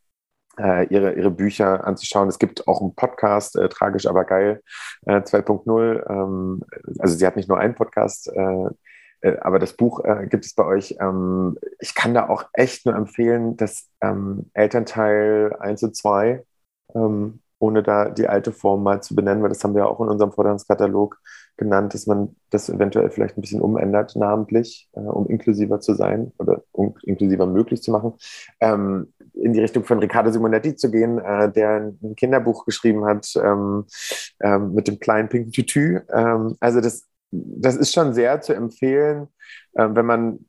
äh, 0.61 0.85
ihre, 0.85 1.13
ihre 1.13 1.31
Bücher 1.31 1.85
anzuschauen. 1.85 2.29
Es 2.29 2.39
gibt 2.39 2.67
auch 2.67 2.81
einen 2.81 2.95
Podcast, 2.95 3.55
äh, 3.55 3.69
Tragisch 3.69 4.05
aber 4.05 4.25
geil, 4.25 4.61
äh, 5.05 5.21
2.0. 5.21 6.09
Ähm, 6.09 6.61
also 6.99 7.15
sie 7.15 7.25
hat 7.25 7.35
nicht 7.35 7.49
nur 7.49 7.59
einen 7.59 7.75
Podcast, 7.75 8.31
äh, 8.33 8.69
äh, 9.21 9.37
aber 9.39 9.59
das 9.59 9.73
Buch 9.73 10.03
äh, 10.03 10.27
gibt 10.27 10.45
es 10.45 10.53
bei 10.53 10.65
euch. 10.65 10.95
Ähm, 10.99 11.57
ich 11.79 11.95
kann 11.95 12.13
da 12.13 12.29
auch 12.29 12.45
echt 12.53 12.85
nur 12.85 12.95
empfehlen, 12.95 13.57
das 13.57 13.89
ähm, 14.01 14.49
Elternteil 14.53 15.55
1 15.59 15.83
und 15.83 15.95
2, 15.95 16.43
ähm, 16.95 17.41
ohne 17.59 17.83
da 17.83 18.09
die 18.09 18.27
alte 18.27 18.51
Form 18.51 18.83
mal 18.83 19.01
zu 19.01 19.15
benennen, 19.15 19.43
weil 19.43 19.49
das 19.49 19.63
haben 19.63 19.75
wir 19.75 19.87
auch 19.87 19.99
in 20.01 20.09
unserem 20.09 20.31
Forderungskatalog 20.31 21.19
genannt, 21.57 21.93
dass 21.93 22.07
man 22.07 22.35
das 22.49 22.69
eventuell 22.69 23.09
vielleicht 23.09 23.37
ein 23.37 23.41
bisschen 23.41 23.61
umändert, 23.61 24.15
namentlich, 24.15 24.89
äh, 24.93 24.99
um 24.99 25.27
inklusiver 25.27 25.79
zu 25.79 25.93
sein 25.93 26.31
oder 26.37 26.63
um 26.71 26.95
inklusiver 27.03 27.45
möglich 27.45 27.81
zu 27.81 27.91
machen. 27.91 28.13
Ähm, 28.59 29.13
in 29.33 29.53
die 29.53 29.59
Richtung 29.59 29.83
von 29.83 29.99
Riccardo 29.99 30.31
Simonetti 30.31 30.75
zu 30.75 30.91
gehen, 30.91 31.19
äh, 31.19 31.51
der 31.51 31.93
ein 32.01 32.15
Kinderbuch 32.15 32.65
geschrieben 32.65 33.05
hat 33.05 33.33
ähm, 33.35 33.85
ähm, 34.41 34.73
mit 34.73 34.87
dem 34.87 34.99
kleinen 34.99 35.29
pinken 35.29 35.51
Tütü. 35.51 36.01
Ähm, 36.11 36.55
also 36.59 36.81
das, 36.81 37.07
das 37.31 37.75
ist 37.75 37.93
schon 37.93 38.13
sehr 38.13 38.41
zu 38.41 38.53
empfehlen, 38.53 39.27
äh, 39.73 39.87
wenn 39.89 40.05
man 40.05 40.45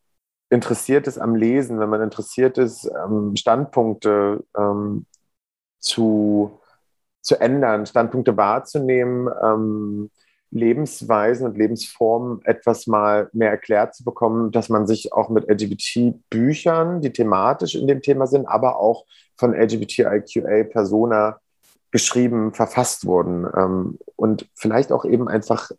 interessiert 0.51 1.07
ist 1.07 1.19
am 1.19 1.35
Lesen, 1.35 1.81
wenn 1.81 1.89
man 1.89 2.03
interessiert 2.03 2.59
ist, 2.59 2.91
ähm, 3.05 3.35
Standpunkte 3.37 4.45
ähm, 4.57 5.07
zu, 5.79 6.61
zu 7.23 7.41
ändern, 7.41 7.87
Standpunkte 7.87 8.37
wahrzunehmen, 8.37 9.31
ähm, 9.43 10.11
Lebensweisen 10.53 11.47
und 11.47 11.57
Lebensformen 11.57 12.43
etwas 12.45 12.87
mal 12.87 13.31
mehr 13.33 13.51
erklärt 13.51 13.95
zu 13.95 14.05
bekommen, 14.05 14.53
dass 14.53 14.69
man 14.69 14.87
sich 14.87 15.13
auch 15.13 15.31
mit 15.31 15.49
LGBT-Büchern, 15.49 17.01
die 17.01 17.13
thematisch 17.13 17.75
in 17.75 17.87
dem 17.87 18.03
Thema 18.03 18.27
sind, 18.27 18.47
aber 18.47 18.79
auch 18.79 19.07
von 19.37 19.55
LGBTIQA-Persona 19.55 21.41
geschrieben, 21.91 22.53
verfasst 22.53 23.07
wurden. 23.07 23.47
Ähm, 23.57 23.99
und 24.17 24.49
vielleicht 24.55 24.93
auch 24.93 25.05
eben 25.05 25.27
einfach 25.27 25.71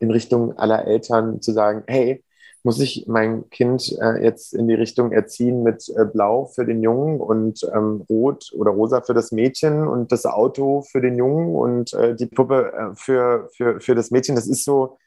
in 0.00 0.10
Richtung 0.10 0.58
aller 0.58 0.86
Eltern 0.86 1.40
zu 1.40 1.52
sagen, 1.52 1.84
hey, 1.86 2.24
muss 2.66 2.80
ich 2.80 3.06
mein 3.06 3.48
Kind 3.50 3.96
äh, 4.00 4.24
jetzt 4.24 4.52
in 4.52 4.66
die 4.66 4.74
Richtung 4.74 5.12
erziehen 5.12 5.62
mit 5.62 5.88
äh, 5.96 6.04
Blau 6.04 6.46
für 6.46 6.66
den 6.66 6.82
Jungen 6.82 7.20
und 7.20 7.60
ähm, 7.72 8.04
Rot 8.10 8.50
oder 8.54 8.72
Rosa 8.72 9.02
für 9.02 9.14
das 9.14 9.30
Mädchen 9.30 9.86
und 9.86 10.10
das 10.10 10.26
Auto 10.26 10.82
für 10.82 11.00
den 11.00 11.14
Jungen 11.14 11.54
und 11.54 11.94
äh, 11.94 12.16
die 12.16 12.26
Puppe 12.26 12.72
äh, 12.72 12.96
für, 12.96 13.48
für, 13.56 13.80
für 13.80 13.94
das 13.94 14.10
Mädchen. 14.10 14.34
Das 14.34 14.48
ist 14.48 14.64
so, 14.64 14.98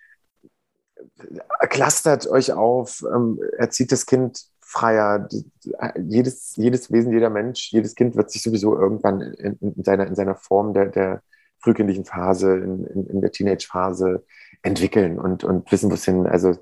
clustert 1.67 2.27
euch 2.27 2.53
auf, 2.53 3.03
ähm, 3.13 3.41
erzieht 3.57 3.91
das 3.91 4.05
Kind 4.05 4.45
freier. 4.61 5.27
Jedes, 5.97 6.55
jedes 6.55 6.89
Wesen, 6.93 7.11
jeder 7.11 7.29
Mensch, 7.29 7.73
jedes 7.73 7.93
Kind 7.93 8.15
wird 8.15 8.31
sich 8.31 8.41
sowieso 8.41 8.79
irgendwann 8.79 9.19
in, 9.19 9.57
in 9.59 9.83
seiner, 9.83 10.07
in 10.07 10.15
seiner 10.15 10.35
Form 10.35 10.73
der, 10.73 10.85
der 10.85 11.23
frühkindlichen 11.59 12.05
Phase, 12.05 12.55
in, 12.55 12.85
in, 12.85 13.07
in 13.07 13.19
der 13.19 13.33
Teenage-Phase 13.33 14.23
entwickeln 14.61 15.19
und, 15.19 15.43
und 15.43 15.71
wissen, 15.71 15.89
wo 15.89 15.93
es 15.93 16.05
hin. 16.05 16.27
Also 16.27 16.53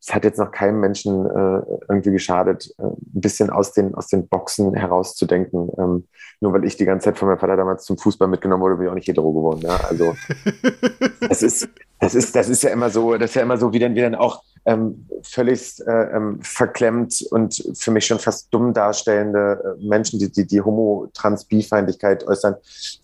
es 0.00 0.14
hat 0.14 0.24
jetzt 0.24 0.38
noch 0.38 0.50
keinem 0.50 0.80
Menschen 0.80 1.26
äh, 1.26 1.62
irgendwie 1.88 2.10
geschadet, 2.10 2.74
äh, 2.78 2.84
ein 2.84 2.96
bisschen 3.20 3.50
aus 3.50 3.72
den, 3.72 3.94
aus 3.94 4.08
den 4.08 4.26
Boxen 4.28 4.74
herauszudenken. 4.74 5.70
Ähm, 5.78 6.08
nur 6.40 6.52
weil 6.52 6.64
ich 6.64 6.76
die 6.76 6.84
ganze 6.84 7.04
Zeit 7.06 7.18
von 7.18 7.28
meinem 7.28 7.38
Vater 7.38 7.56
damals 7.56 7.84
zum 7.84 7.98
Fußball 7.98 8.28
mitgenommen 8.28 8.62
wurde, 8.62 8.76
bin 8.76 8.86
ich 8.86 8.90
auch 8.90 8.94
nicht 8.94 9.08
hetero 9.08 9.32
geworden. 9.32 9.60
Ja? 9.62 9.76
Also 9.88 10.14
das 11.28 11.42
ist, 11.42 11.68
das 12.00 12.14
ist, 12.14 12.34
das 12.34 12.48
ist 12.48 12.62
ja 12.62 12.70
immer 12.70 12.90
so, 12.90 13.16
das 13.16 13.30
ist 13.30 13.36
ja 13.36 13.42
immer 13.42 13.56
so, 13.58 13.72
wie 13.72 13.78
dann, 13.78 13.94
wie 13.94 14.00
dann 14.00 14.16
auch 14.16 14.42
ähm, 14.66 15.06
völlig 15.22 15.80
äh, 15.86 16.16
ähm, 16.16 16.40
verklemmt 16.42 17.24
und 17.30 17.64
für 17.74 17.92
mich 17.92 18.06
schon 18.06 18.18
fast 18.18 18.52
dumm 18.52 18.74
darstellende 18.74 19.76
äh, 19.80 19.86
Menschen, 19.86 20.18
die 20.18 20.30
die, 20.30 20.46
die 20.46 20.60
Homo-Trans-Bi-Feindlichkeit 20.60 22.26
äußern, 22.26 22.56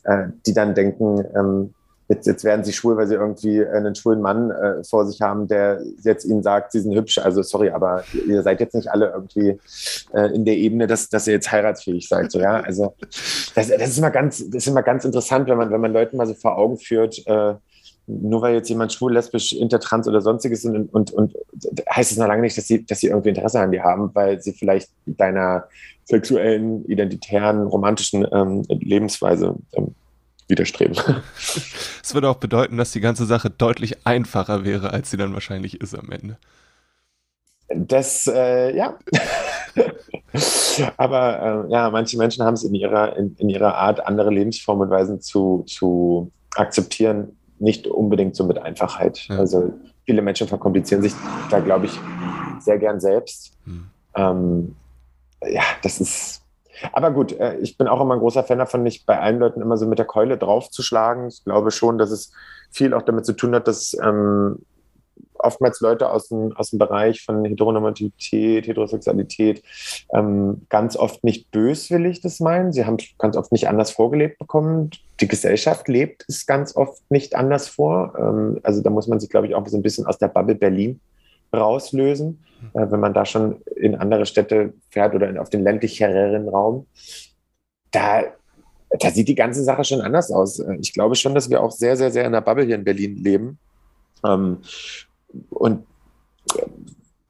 äh, 0.02 0.24
die 0.44 0.52
dann 0.52 0.74
denken, 0.74 1.24
ähm, 1.36 1.74
jetzt, 2.08 2.26
jetzt 2.26 2.44
werden 2.44 2.64
sie 2.64 2.72
schwul, 2.72 2.96
weil 2.96 3.06
sie 3.06 3.14
irgendwie 3.14 3.64
einen 3.64 3.94
schwulen 3.94 4.20
Mann 4.20 4.50
äh, 4.50 4.84
vor 4.84 5.06
sich 5.06 5.20
haben, 5.20 5.48
der 5.48 5.82
jetzt 6.02 6.24
ihnen 6.24 6.42
sagt, 6.42 6.72
sie 6.72 6.80
sind 6.80 6.94
hübsch. 6.94 7.18
Also 7.18 7.42
sorry, 7.42 7.70
aber 7.70 8.04
ihr 8.26 8.42
seid 8.42 8.60
jetzt 8.60 8.74
nicht 8.74 8.88
alle 8.90 9.10
irgendwie 9.10 9.58
äh, 10.12 10.34
in 10.34 10.44
der 10.44 10.56
Ebene, 10.56 10.86
dass, 10.86 11.08
dass 11.08 11.26
ihr 11.26 11.34
jetzt 11.34 11.50
heiratsfähig 11.50 12.08
seid. 12.08 12.30
So, 12.30 12.40
ja? 12.40 12.60
Also 12.60 12.94
das, 13.54 13.68
das, 13.68 13.88
ist 13.88 13.98
immer 13.98 14.10
ganz, 14.10 14.38
das 14.38 14.64
ist 14.64 14.68
immer 14.68 14.82
ganz 14.82 15.04
interessant, 15.04 15.48
wenn 15.48 15.58
man, 15.58 15.70
wenn 15.70 15.80
man 15.80 15.92
Leuten 15.92 16.16
mal 16.16 16.26
so 16.26 16.34
vor 16.34 16.58
Augen 16.58 16.78
führt, 16.78 17.26
äh, 17.26 17.54
nur 18.06 18.42
weil 18.42 18.54
jetzt 18.54 18.68
jemand 18.68 18.92
schwul, 18.92 19.12
lesbisch, 19.12 19.52
intertrans 19.52 20.08
oder 20.08 20.20
sonstiges 20.20 20.62
sind 20.62 20.76
und, 20.76 20.92
und, 20.92 21.12
und 21.12 21.34
heißt 21.88 22.10
es 22.10 22.18
noch 22.18 22.26
lange 22.26 22.42
nicht, 22.42 22.58
dass 22.58 22.66
sie, 22.66 22.84
dass 22.84 22.98
sie 22.98 23.08
irgendwie 23.08 23.28
Interesse 23.28 23.60
an 23.60 23.70
dir 23.70 23.84
haben, 23.84 24.10
weil 24.12 24.42
sie 24.42 24.52
vielleicht 24.52 24.90
deiner 25.06 25.68
sexuellen, 26.04 26.84
identitären, 26.86 27.66
romantischen 27.66 28.26
ähm, 28.32 28.64
Lebensweise 28.68 29.54
ähm, 29.74 29.94
widerstreben. 30.52 30.96
Es 32.02 32.14
würde 32.14 32.28
auch 32.28 32.36
bedeuten, 32.36 32.76
dass 32.76 32.92
die 32.92 33.00
ganze 33.00 33.26
Sache 33.26 33.50
deutlich 33.50 34.06
einfacher 34.06 34.64
wäre, 34.64 34.92
als 34.92 35.10
sie 35.10 35.16
dann 35.16 35.34
wahrscheinlich 35.34 35.80
ist 35.80 35.98
am 35.98 36.10
Ende. 36.12 36.38
Das, 37.74 38.26
äh, 38.26 38.76
ja. 38.76 38.98
Aber 40.96 41.66
äh, 41.68 41.72
ja, 41.72 41.90
manche 41.90 42.16
Menschen 42.18 42.44
haben 42.44 42.54
es 42.54 42.64
in 42.64 42.74
ihrer, 42.74 43.16
in, 43.16 43.34
in, 43.38 43.48
ihrer 43.48 43.74
Art, 43.74 44.06
andere 44.06 44.30
Lebensformen 44.30 44.88
und 44.88 44.90
Weisen 44.90 45.20
zu, 45.20 45.64
zu 45.66 46.30
akzeptieren, 46.54 47.36
nicht 47.58 47.86
unbedingt 47.86 48.36
so 48.36 48.44
mit 48.44 48.58
Einfachheit. 48.58 49.26
Ja. 49.28 49.38
Also 49.38 49.72
viele 50.04 50.22
Menschen 50.22 50.48
verkomplizieren 50.48 51.02
sich 51.02 51.12
da, 51.50 51.60
glaube 51.60 51.86
ich, 51.86 51.92
sehr 52.60 52.78
gern 52.78 53.00
selbst. 53.00 53.56
Hm. 53.64 53.86
Ähm, 54.16 54.76
ja, 55.48 55.62
das 55.82 56.00
ist. 56.00 56.41
Aber 56.92 57.10
gut, 57.10 57.32
äh, 57.38 57.56
ich 57.58 57.76
bin 57.78 57.86
auch 57.86 58.00
immer 58.00 58.14
ein 58.14 58.20
großer 58.20 58.44
Fan 58.44 58.58
davon, 58.58 58.82
nicht 58.82 59.06
bei 59.06 59.18
allen 59.18 59.38
Leuten 59.38 59.60
immer 59.60 59.76
so 59.76 59.86
mit 59.86 59.98
der 59.98 60.06
Keule 60.06 60.36
draufzuschlagen. 60.36 61.28
Ich 61.28 61.44
glaube 61.44 61.70
schon, 61.70 61.98
dass 61.98 62.10
es 62.10 62.32
viel 62.70 62.94
auch 62.94 63.02
damit 63.02 63.26
zu 63.26 63.34
tun 63.34 63.54
hat, 63.54 63.68
dass 63.68 63.96
ähm, 64.02 64.58
oftmals 65.42 65.80
Leute 65.80 66.10
aus 66.10 66.28
dem, 66.28 66.52
aus 66.56 66.70
dem 66.70 66.78
Bereich 66.78 67.22
von 67.24 67.44
Heteronormativität, 67.44 68.66
Heterosexualität 68.66 69.62
ähm, 70.14 70.62
ganz 70.68 70.96
oft 70.96 71.24
nicht 71.24 71.50
böswillig 71.50 72.20
das 72.20 72.40
meinen. 72.40 72.72
Sie 72.72 72.84
haben 72.84 72.96
ganz 73.18 73.36
oft 73.36 73.52
nicht 73.52 73.68
anders 73.68 73.90
vorgelebt 73.90 74.38
bekommen. 74.38 74.90
Die 75.20 75.28
Gesellschaft 75.28 75.88
lebt 75.88 76.24
es 76.28 76.46
ganz 76.46 76.76
oft 76.76 77.02
nicht 77.10 77.34
anders 77.34 77.68
vor. 77.68 78.14
Ähm, 78.18 78.60
also 78.62 78.82
da 78.82 78.90
muss 78.90 79.08
man 79.08 79.20
sich, 79.20 79.30
glaube 79.30 79.46
ich, 79.46 79.54
auch 79.54 79.66
so 79.66 79.76
ein 79.76 79.82
bisschen 79.82 80.06
aus 80.06 80.18
der 80.18 80.28
Bubble 80.28 80.54
Berlin 80.54 81.00
rauslösen, 81.54 82.44
äh, 82.74 82.86
wenn 82.90 83.00
man 83.00 83.14
da 83.14 83.24
schon 83.24 83.62
in 83.76 83.94
andere 83.94 84.26
Städte 84.26 84.74
fährt 84.90 85.14
oder 85.14 85.28
in, 85.28 85.38
auf 85.38 85.50
den 85.50 85.62
ländlicheren 85.62 86.48
Raum. 86.48 86.86
Da 87.90 88.24
da 88.98 89.10
sieht 89.10 89.28
die 89.28 89.34
ganze 89.34 89.62
Sache 89.62 89.84
schon 89.84 90.00
anders 90.00 90.30
aus. 90.30 90.58
Äh, 90.58 90.76
ich 90.80 90.92
glaube 90.92 91.14
schon, 91.14 91.34
dass 91.34 91.50
wir 91.50 91.62
auch 91.62 91.70
sehr, 91.70 91.96
sehr, 91.96 92.10
sehr 92.10 92.24
in 92.24 92.32
der 92.32 92.40
Bubble 92.40 92.64
hier 92.64 92.76
in 92.76 92.84
Berlin 92.84 93.16
leben. 93.16 93.58
Ähm, 94.24 94.58
und 95.50 95.86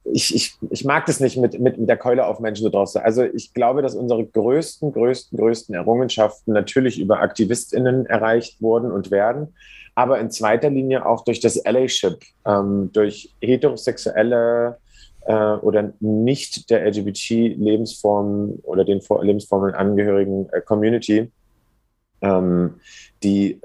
ich, 0.05 0.35
ich, 0.35 0.57
ich 0.69 0.85
mag 0.85 1.05
das 1.05 1.19
nicht 1.19 1.37
mit, 1.37 1.59
mit, 1.59 1.77
mit 1.77 1.89
der 1.89 1.97
Keule 1.97 2.27
auf 2.27 2.39
Menschen 2.39 2.63
so 2.63 2.69
drauf. 2.69 2.95
Also 2.97 3.23
ich 3.23 3.53
glaube, 3.53 3.81
dass 3.81 3.95
unsere 3.95 4.25
größten, 4.25 4.91
größten, 4.91 5.37
größten 5.37 5.73
Errungenschaften 5.73 6.53
natürlich 6.53 6.99
über 6.99 7.21
AktivistInnen 7.21 8.05
erreicht 8.05 8.61
wurden 8.61 8.91
und 8.91 9.11
werden, 9.11 9.55
aber 9.95 10.19
in 10.19 10.31
zweiter 10.31 10.69
Linie 10.69 11.05
auch 11.05 11.23
durch 11.23 11.39
das 11.39 11.63
Allyship, 11.65 12.19
ähm, 12.45 12.91
durch 12.93 13.33
heterosexuelle 13.41 14.77
äh, 15.25 15.33
oder 15.33 15.93
nicht 15.99 16.69
der 16.69 16.85
LGBT-Lebensform 16.85 18.59
oder 18.63 18.83
den 18.85 19.01
Lebensformen 19.21 19.73
angehörigen 19.73 20.49
äh, 20.51 20.61
Community, 20.61 21.31
ähm, 22.21 22.75
die 23.21 23.59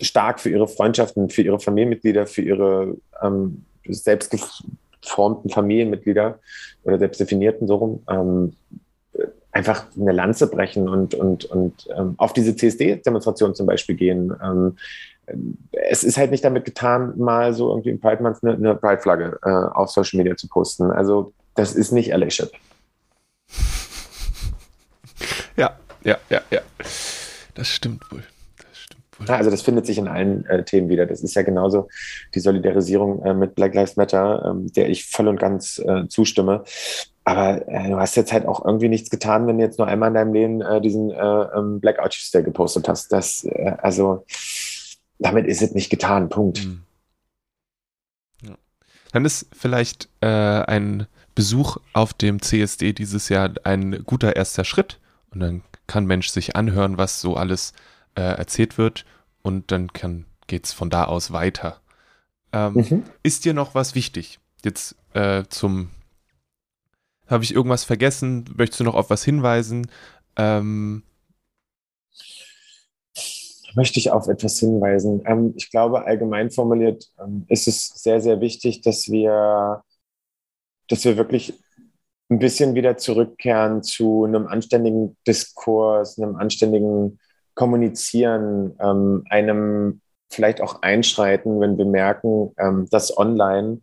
stark 0.00 0.40
für 0.40 0.50
ihre 0.50 0.68
Freundschaften, 0.68 1.30
für 1.30 1.42
ihre 1.42 1.60
Familienmitglieder, 1.60 2.26
für 2.26 2.42
ihre 2.42 2.96
ähm, 3.22 3.64
selbst 3.88 4.34
Familienmitglieder 5.02 6.38
oder 6.84 6.98
selbstdefinierten 6.98 7.66
so 7.66 7.76
rum, 7.76 8.02
ähm, 8.08 8.52
einfach 9.52 9.86
eine 9.98 10.12
Lanze 10.12 10.48
brechen 10.48 10.88
und, 10.88 11.14
und, 11.14 11.44
und 11.44 11.88
ähm, 11.96 12.14
auf 12.16 12.32
diese 12.32 12.56
CSD-Demonstration 12.56 13.54
zum 13.54 13.66
Beispiel 13.66 13.94
gehen. 13.94 14.32
Ähm, 14.42 14.76
es 15.72 16.04
ist 16.04 16.16
halt 16.16 16.30
nicht 16.30 16.44
damit 16.44 16.64
getan, 16.64 17.14
mal 17.16 17.52
so 17.54 17.70
irgendwie 17.70 17.90
im 17.90 18.00
Pride 18.00 18.22
Month 18.22 18.38
eine, 18.42 18.54
eine 18.54 18.74
Pride-Flagge 18.74 19.38
äh, 19.42 19.48
auf 19.48 19.90
Social 19.90 20.18
Media 20.18 20.36
zu 20.36 20.48
posten. 20.48 20.90
Also 20.90 21.32
das 21.54 21.74
ist 21.74 21.92
nicht 21.92 22.12
Allyship. 22.12 22.50
Ja, 25.56 25.76
ja, 26.02 26.18
ja, 26.30 26.40
ja. 26.50 26.60
Das 27.54 27.68
stimmt 27.68 28.10
wohl. 28.10 28.24
Ja, 29.28 29.36
also 29.36 29.50
das 29.50 29.62
findet 29.62 29.86
sich 29.86 29.98
in 29.98 30.08
allen 30.08 30.44
äh, 30.46 30.64
Themen 30.64 30.88
wieder. 30.88 31.06
Das 31.06 31.22
ist 31.22 31.34
ja 31.34 31.42
genauso 31.42 31.88
die 32.34 32.40
Solidarisierung 32.40 33.24
äh, 33.24 33.34
mit 33.34 33.54
Black 33.54 33.74
Lives 33.74 33.96
Matter, 33.96 34.44
ähm, 34.50 34.72
der 34.72 34.88
ich 34.88 35.06
voll 35.06 35.28
und 35.28 35.38
ganz 35.38 35.78
äh, 35.78 36.08
zustimme. 36.08 36.64
Aber 37.24 37.66
äh, 37.68 37.90
du 37.90 37.96
hast 37.96 38.16
jetzt 38.16 38.32
halt 38.32 38.46
auch 38.46 38.64
irgendwie 38.64 38.88
nichts 38.88 39.10
getan, 39.10 39.46
wenn 39.46 39.58
du 39.58 39.64
jetzt 39.64 39.78
nur 39.78 39.86
einmal 39.86 40.08
in 40.08 40.14
deinem 40.14 40.34
Leben 40.34 40.60
äh, 40.60 40.80
diesen 40.80 41.10
äh, 41.10 41.42
ähm, 41.56 41.80
Blackout 41.80 42.10
Tuesday 42.10 42.42
gepostet 42.42 42.88
hast. 42.88 43.12
Das, 43.12 43.46
also 43.78 44.24
damit 45.24 45.46
ist 45.46 45.62
es 45.62 45.72
nicht 45.72 45.90
getan. 45.90 46.28
Punkt. 46.28 46.64
Mhm. 46.64 46.82
Ja. 48.42 48.56
Dann 49.12 49.24
ist 49.24 49.46
vielleicht 49.52 50.08
ein 50.20 51.06
Besuch 51.34 51.78
auf 51.92 52.14
dem 52.14 52.40
CSD 52.40 52.92
dieses 52.92 53.28
Jahr 53.28 53.50
ein 53.64 54.04
guter 54.04 54.36
erster 54.36 54.64
Schritt. 54.64 55.00
Und 55.30 55.40
dann 55.40 55.62
kann 55.86 56.06
Mensch 56.06 56.28
sich 56.28 56.56
anhören, 56.56 56.96
was 56.96 57.20
so 57.20 57.36
alles 57.36 57.72
äh, 58.14 58.22
erzählt 58.22 58.78
wird 58.78 59.04
und 59.42 59.70
dann 59.70 59.88
geht 60.46 60.64
es 60.64 60.72
von 60.72 60.90
da 60.90 61.04
aus 61.04 61.32
weiter. 61.32 61.80
Ähm, 62.52 62.74
mhm. 62.74 63.02
Ist 63.22 63.44
dir 63.44 63.54
noch 63.54 63.74
was 63.74 63.94
wichtig? 63.94 64.38
Jetzt 64.64 64.96
äh, 65.12 65.44
zum 65.48 65.90
habe 67.26 67.42
ich 67.42 67.54
irgendwas 67.54 67.84
vergessen? 67.84 68.44
Möchtest 68.56 68.80
du 68.80 68.84
noch 68.84 68.94
auf 68.94 69.10
was 69.10 69.24
hinweisen? 69.24 69.90
Ähm, 70.36 71.02
möchte 73.76 73.98
ich 73.98 74.10
auf 74.10 74.28
etwas 74.28 74.58
hinweisen. 74.58 75.22
Ähm, 75.26 75.54
ich 75.56 75.70
glaube, 75.70 76.04
allgemein 76.06 76.50
formuliert 76.50 77.10
ähm, 77.20 77.44
ist 77.48 77.68
es 77.68 77.88
sehr, 77.88 78.20
sehr 78.20 78.40
wichtig, 78.40 78.82
dass 78.82 79.10
wir, 79.10 79.82
dass 80.88 81.04
wir 81.04 81.16
wirklich 81.16 81.54
ein 82.30 82.38
bisschen 82.38 82.74
wieder 82.74 82.96
zurückkehren 82.96 83.82
zu 83.82 84.24
einem 84.24 84.46
anständigen 84.46 85.16
Diskurs, 85.26 86.18
einem 86.18 86.36
anständigen 86.36 87.18
kommunizieren, 87.54 88.76
ähm, 88.80 89.24
einem 89.28 90.00
vielleicht 90.30 90.60
auch 90.60 90.82
einschreiten, 90.82 91.60
wenn 91.60 91.78
wir 91.78 91.84
merken, 91.84 92.52
ähm, 92.58 92.88
dass 92.90 93.16
online 93.16 93.82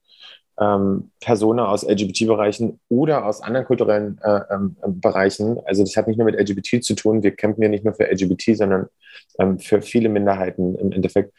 ähm, 0.61 1.11
Personen 1.19 1.59
aus 1.59 1.83
LGBT-Bereichen 1.83 2.79
oder 2.87 3.25
aus 3.25 3.41
anderen 3.41 3.65
kulturellen 3.65 4.19
äh, 4.23 4.41
ähm, 4.51 4.75
Bereichen, 4.85 5.59
also 5.65 5.83
das 5.83 5.97
hat 5.97 6.07
nicht 6.07 6.17
nur 6.17 6.25
mit 6.25 6.39
LGBT 6.39 6.83
zu 6.83 6.93
tun, 6.93 7.23
wir 7.23 7.35
kämpfen 7.35 7.63
ja 7.63 7.69
nicht 7.69 7.83
nur 7.83 7.95
für 7.95 8.09
LGBT, 8.09 8.55
sondern 8.55 8.87
ähm, 9.39 9.59
für 9.59 9.81
viele 9.81 10.09
Minderheiten 10.09 10.75
im 10.75 10.91
Endeffekt, 10.91 11.33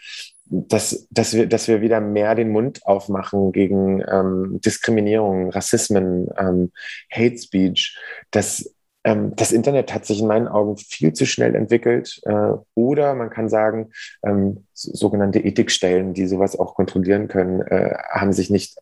dass, 0.47 1.07
dass, 1.11 1.35
wir, 1.35 1.47
dass 1.47 1.69
wir 1.69 1.81
wieder 1.81 2.01
mehr 2.01 2.35
den 2.35 2.51
Mund 2.51 2.85
aufmachen 2.85 3.53
gegen 3.53 4.03
ähm, 4.07 4.61
Diskriminierung, 4.61 5.51
Rassismen, 5.51 6.29
ähm, 6.37 6.73
Hate 7.11 7.39
Speech, 7.39 7.97
dass 8.33 8.75
ähm, 9.05 9.35
das 9.37 9.53
Internet 9.53 9.95
hat 9.95 10.05
sich 10.05 10.21
in 10.21 10.27
meinen 10.27 10.49
Augen 10.49 10.77
viel 10.77 11.13
zu 11.13 11.27
schnell 11.27 11.55
entwickelt. 11.55 12.21
Äh, 12.25 12.53
oder 12.75 13.15
man 13.15 13.31
kann 13.31 13.49
sagen, 13.49 13.91
ähm, 14.25 14.67
sogenannte 14.75 15.41
Ethikstellen, 15.41 16.13
die 16.13 16.27
sowas 16.27 16.59
auch 16.59 16.75
kontrollieren 16.75 17.29
können, 17.29 17.63
äh, 17.63 17.95
haben 18.11 18.33
sich 18.33 18.51
nicht 18.51 18.77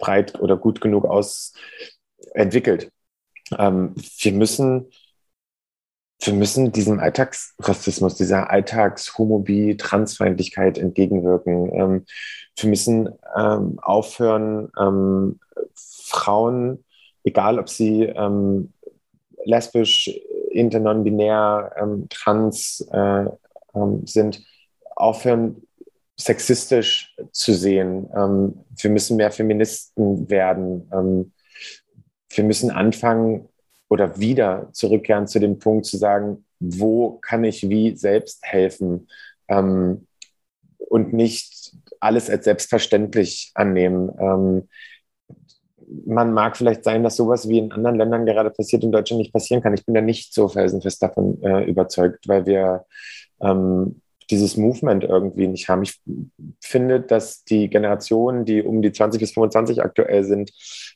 breit 0.00 0.40
oder 0.40 0.56
gut 0.56 0.80
genug 0.80 1.04
ausentwickelt. 1.04 2.90
Ähm, 3.56 3.94
wir 4.18 4.32
müssen 4.32 4.90
wir 6.22 6.34
müssen 6.34 6.70
diesem 6.70 7.00
Alltagsrassismus, 7.00 8.14
dieser 8.14 8.50
Alltagshomophobie, 8.50 9.76
Transfeindlichkeit 9.76 10.76
entgegenwirken. 10.76 11.72
Ähm, 11.72 12.04
wir 12.56 12.68
müssen 12.68 13.08
ähm, 13.36 13.78
aufhören, 13.80 14.70
ähm, 14.78 15.40
Frauen, 15.74 16.84
egal 17.24 17.58
ob 17.58 17.68
sie 17.70 18.02
ähm, 18.02 18.72
lesbisch, 19.44 20.10
inter, 20.50 20.80
non-binär, 20.80 21.74
ähm, 21.80 22.06
trans 22.10 22.86
äh, 22.92 23.24
ähm, 23.74 24.06
sind, 24.06 24.42
aufhören, 24.96 25.62
sexistisch 26.20 27.14
zu 27.32 27.54
sehen. 27.54 28.08
Ähm, 28.14 28.64
wir 28.76 28.90
müssen 28.90 29.16
mehr 29.16 29.30
Feministen 29.30 30.28
werden. 30.28 30.88
Ähm, 30.92 31.32
wir 32.30 32.44
müssen 32.44 32.70
anfangen 32.70 33.48
oder 33.88 34.18
wieder 34.18 34.68
zurückkehren 34.72 35.26
zu 35.26 35.40
dem 35.40 35.58
Punkt 35.58 35.86
zu 35.86 35.96
sagen, 35.96 36.44
wo 36.60 37.18
kann 37.18 37.44
ich 37.44 37.68
wie 37.68 37.96
selbst 37.96 38.40
helfen 38.42 39.08
ähm, 39.48 40.06
und 40.78 41.12
nicht 41.12 41.74
alles 41.98 42.30
als 42.30 42.44
selbstverständlich 42.44 43.50
annehmen. 43.54 44.10
Ähm, 44.18 44.68
man 46.06 46.32
mag 46.32 46.56
vielleicht 46.56 46.84
sein, 46.84 47.02
dass 47.02 47.16
sowas 47.16 47.48
wie 47.48 47.58
in 47.58 47.72
anderen 47.72 47.96
Ländern 47.96 48.26
gerade 48.26 48.50
passiert, 48.50 48.84
in 48.84 48.92
Deutschland 48.92 49.18
nicht 49.18 49.32
passieren 49.32 49.62
kann. 49.62 49.74
Ich 49.74 49.84
bin 49.84 49.94
da 49.94 50.00
nicht 50.00 50.32
so 50.32 50.48
felsenfest 50.48 51.02
davon 51.02 51.42
äh, 51.42 51.64
überzeugt, 51.64 52.28
weil 52.28 52.46
wir 52.46 52.84
ähm, 53.40 54.00
dieses 54.30 54.56
Movement 54.56 55.04
irgendwie 55.04 55.46
nicht 55.46 55.68
haben. 55.68 55.82
Ich 55.82 56.00
finde, 56.60 57.00
dass 57.00 57.44
die 57.44 57.68
Generationen, 57.68 58.44
die 58.44 58.62
um 58.62 58.82
die 58.82 58.92
20 58.92 59.20
bis 59.20 59.32
25 59.32 59.82
aktuell 59.82 60.24
sind, 60.24 60.52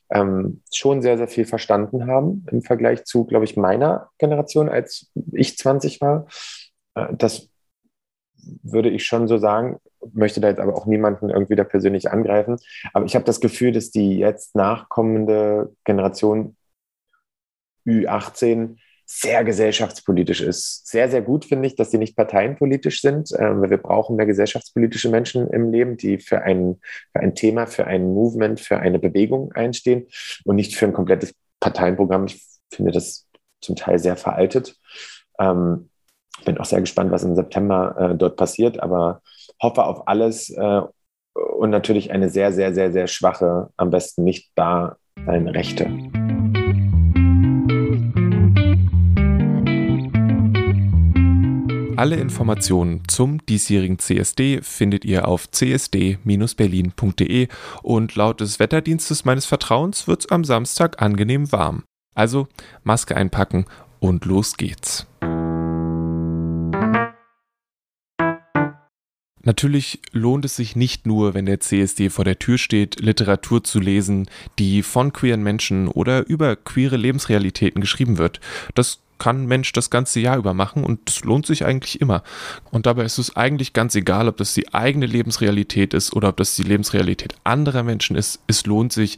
ähm, 0.09 0.61
schon 0.73 1.01
sehr, 1.01 1.17
sehr 1.17 1.27
viel 1.27 1.45
verstanden 1.45 2.07
haben 2.07 2.45
im 2.51 2.61
Vergleich 2.61 3.05
zu, 3.05 3.25
glaube 3.25 3.45
ich, 3.45 3.57
meiner 3.57 4.09
Generation, 4.17 4.69
als 4.69 5.11
ich 5.31 5.57
20 5.57 6.01
war. 6.01 6.27
Äh, 6.95 7.07
das 7.17 7.49
würde 8.63 8.89
ich 8.89 9.05
schon 9.05 9.27
so 9.27 9.37
sagen, 9.37 9.79
möchte 10.13 10.39
da 10.39 10.49
jetzt 10.49 10.59
aber 10.59 10.75
auch 10.75 10.85
niemanden 10.85 11.29
irgendwie 11.29 11.55
da 11.55 11.63
persönlich 11.63 12.11
angreifen. 12.11 12.57
Aber 12.93 13.05
ich 13.05 13.15
habe 13.15 13.25
das 13.25 13.39
Gefühl, 13.39 13.71
dass 13.71 13.91
die 13.91 14.17
jetzt 14.17 14.55
nachkommende 14.55 15.73
Generation 15.83 16.55
Ü18 17.87 18.77
sehr 19.05 19.43
gesellschaftspolitisch 19.43 20.41
ist. 20.41 20.87
Sehr, 20.87 21.09
sehr 21.09 21.21
gut 21.21 21.45
finde 21.45 21.67
ich, 21.67 21.75
dass 21.75 21.91
sie 21.91 21.97
nicht 21.97 22.15
parteienpolitisch 22.15 23.01
sind, 23.01 23.31
äh, 23.31 23.61
weil 23.61 23.69
wir 23.69 23.77
brauchen 23.77 24.15
mehr 24.15 24.25
gesellschaftspolitische 24.25 25.09
Menschen 25.09 25.47
im 25.49 25.71
Leben, 25.71 25.97
die 25.97 26.17
für 26.17 26.41
ein, 26.41 26.79
für 27.11 27.19
ein 27.21 27.35
Thema, 27.35 27.67
für 27.67 27.85
ein 27.85 28.13
Movement, 28.13 28.59
für 28.59 28.77
eine 28.79 28.99
Bewegung 28.99 29.51
einstehen 29.53 30.07
und 30.43 30.55
nicht 30.55 30.75
für 30.75 30.85
ein 30.85 30.93
komplettes 30.93 31.33
Parteienprogramm. 31.59 32.25
Ich 32.25 32.43
finde 32.71 32.91
das 32.91 33.27
zum 33.61 33.75
Teil 33.75 33.99
sehr 33.99 34.17
veraltet. 34.17 34.75
Ähm, 35.39 35.89
bin 36.43 36.57
auch 36.57 36.65
sehr 36.65 36.81
gespannt, 36.81 37.11
was 37.11 37.23
im 37.23 37.35
September 37.35 37.95
äh, 37.97 38.15
dort 38.15 38.35
passiert, 38.35 38.79
aber 38.79 39.21
hoffe 39.61 39.85
auf 39.85 40.07
alles 40.07 40.49
äh, 40.49 40.81
und 41.33 41.69
natürlich 41.69 42.11
eine 42.11 42.29
sehr, 42.29 42.51
sehr, 42.51 42.73
sehr, 42.73 42.91
sehr 42.91 43.07
schwache, 43.07 43.69
am 43.77 43.89
besten 43.89 44.23
nicht 44.23 44.51
da 44.55 44.97
sein 45.25 45.47
Rechte. 45.47 45.89
Alle 51.97 52.17
Informationen 52.17 53.03
zum 53.07 53.45
diesjährigen 53.45 53.99
CSD 53.99 54.61
findet 54.61 55.05
ihr 55.05 55.27
auf 55.27 55.49
csd-berlin.de 55.49 57.47
und 57.83 58.15
laut 58.15 58.41
des 58.41 58.59
Wetterdienstes 58.59 59.23
meines 59.25 59.45
Vertrauens 59.45 60.07
wird 60.07 60.21
es 60.25 60.31
am 60.31 60.43
Samstag 60.43 61.01
angenehm 61.01 61.51
warm. 61.51 61.83
Also 62.13 62.47
Maske 62.83 63.15
einpacken 63.15 63.65
und 63.99 64.25
los 64.25 64.57
geht's. 64.57 65.07
Natürlich 69.45 70.01
lohnt 70.11 70.43
es 70.43 70.55
sich 70.55 70.75
nicht 70.75 71.05
nur, 71.05 71.35
wenn 71.35 71.45
der 71.45 71.59
CSD 71.59 72.09
vor 72.09 72.25
der 72.25 72.39
Tür 72.39 72.57
steht, 72.57 72.99
Literatur 72.99 73.63
zu 73.63 73.79
lesen, 73.79 74.27
die 74.57 74.81
von 74.81 75.13
queeren 75.13 75.43
Menschen 75.43 75.87
oder 75.87 76.27
über 76.27 76.55
queere 76.55 76.97
Lebensrealitäten 76.97 77.79
geschrieben 77.79 78.17
wird. 78.17 78.39
Das 78.73 79.04
kann 79.17 79.43
ein 79.43 79.47
Mensch 79.47 79.71
das 79.73 79.89
ganze 79.89 80.19
Jahr 80.19 80.37
über 80.37 80.53
machen 80.53 80.83
und 80.83 81.09
es 81.09 81.23
lohnt 81.23 81.45
sich 81.45 81.65
eigentlich 81.65 82.01
immer. 82.01 82.23
Und 82.71 82.85
dabei 82.85 83.03
ist 83.03 83.17
es 83.17 83.35
eigentlich 83.35 83.73
ganz 83.73 83.95
egal, 83.95 84.27
ob 84.27 84.37
das 84.37 84.53
die 84.53 84.73
eigene 84.73 85.05
Lebensrealität 85.05 85.93
ist 85.93 86.13
oder 86.13 86.29
ob 86.29 86.37
das 86.37 86.55
die 86.55 86.63
Lebensrealität 86.63 87.35
anderer 87.43 87.83
Menschen 87.83 88.15
ist. 88.15 88.39
Es 88.47 88.65
lohnt 88.65 88.93
sich, 88.93 89.17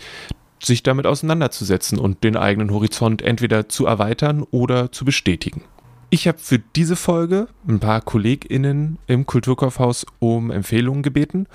sich 0.62 0.84
damit 0.84 1.06
auseinanderzusetzen 1.06 2.00
und 2.00 2.24
den 2.24 2.36
eigenen 2.36 2.72
Horizont 2.72 3.22
entweder 3.22 3.70
zu 3.70 3.86
erweitern 3.86 4.44
oder 4.44 4.92
zu 4.92 5.06
bestätigen. 5.06 5.64
Ich 6.10 6.26
habe 6.26 6.38
für 6.38 6.58
diese 6.58 6.96
Folge 6.96 7.50
ein 7.68 7.82
paar 7.82 8.00
KollegInnen 8.00 8.98
im 9.08 9.26
Kulturkaufhaus 9.26 10.06
um 10.20 10.52
Empfehlungen 10.52 11.04
gebeten 11.04 11.48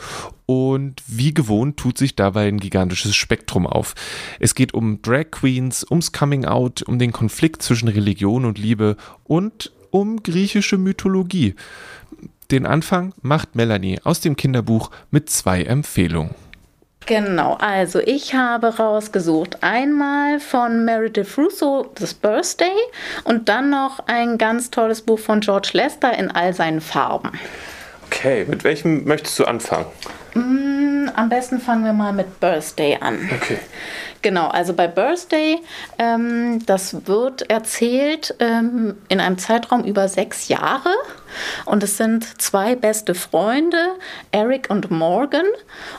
und 0.45 1.03
wie 1.07 1.33
gewohnt 1.33 1.79
tut 1.79 1.97
sich 1.97 2.17
dabei 2.17 2.49
ein 2.49 2.61
gigantisches 2.61 3.17
Spektrum 3.17 3.67
auf. 3.67 3.95
Es 4.41 4.55
geht 4.55 4.75
um 4.75 5.01
Drag 5.01 5.31
Queens, 5.31 5.87
ums 5.91 6.13
Coming 6.13 6.45
Out, 6.45 6.83
um 6.83 6.99
den 6.99 7.13
Konflikt 7.13 7.63
zwischen 7.63 7.89
Religion 7.89 8.45
und 8.45 8.59
Liebe 8.59 8.99
und 9.25 9.73
um 9.91 10.23
griechische 10.23 10.77
Mythologie. 10.77 11.55
Den 12.51 12.67
Anfang 12.67 13.15
macht 13.23 13.55
Melanie 13.57 14.01
aus 14.05 14.21
dem 14.21 14.37
Kinderbuch 14.37 14.91
mit 15.11 15.31
zwei 15.31 15.63
Empfehlungen. 15.63 16.35
Genau, 17.07 17.55
also 17.61 17.99
ich 17.99 18.35
habe 18.35 18.77
rausgesucht 18.77 19.63
einmal 19.63 20.39
von 20.39 20.85
Meredith 20.85 21.37
Russo 21.37 21.91
das 21.97 22.15
Birthday 22.15 22.77
und 23.25 23.49
dann 23.49 23.71
noch 23.71 24.07
ein 24.07 24.39
ganz 24.39 24.71
tolles 24.71 25.03
Buch 25.03 25.19
von 25.19 25.41
George 25.41 25.71
Lester 25.73 26.17
in 26.17 26.31
all 26.31 26.55
seinen 26.55 26.81
Farben. 26.81 27.33
Okay, 28.15 28.45
mit 28.47 28.63
welchem 28.63 29.05
möchtest 29.05 29.39
du 29.39 29.47
anfangen? 29.47 29.87
Mm, 30.35 31.09
am 31.17 31.31
besten 31.31 31.61
fangen 31.61 31.85
wir 31.85 31.95
mal 31.95 32.13
mit 32.13 32.41
Birthday 32.41 32.99
an. 33.01 33.31
Okay. 33.35 33.59
Genau, 34.21 34.49
also 34.49 34.75
bei 34.75 34.87
Birthday, 34.87 35.59
ähm, 35.99 36.65
das 36.67 37.07
wird 37.07 37.51
erzählt 37.51 38.35
ähm, 38.39 38.97
in 39.09 39.19
einem 39.19 39.39
Zeitraum 39.39 39.83
über 39.85 40.09
sechs 40.09 40.49
Jahre. 40.49 40.91
Und 41.65 41.83
es 41.83 41.97
sind 41.97 42.41
zwei 42.41 42.77
beste 42.77 43.15
Freunde, 43.15 43.79
Eric 44.31 44.69
und 44.69 44.91
Morgan. 44.91 45.47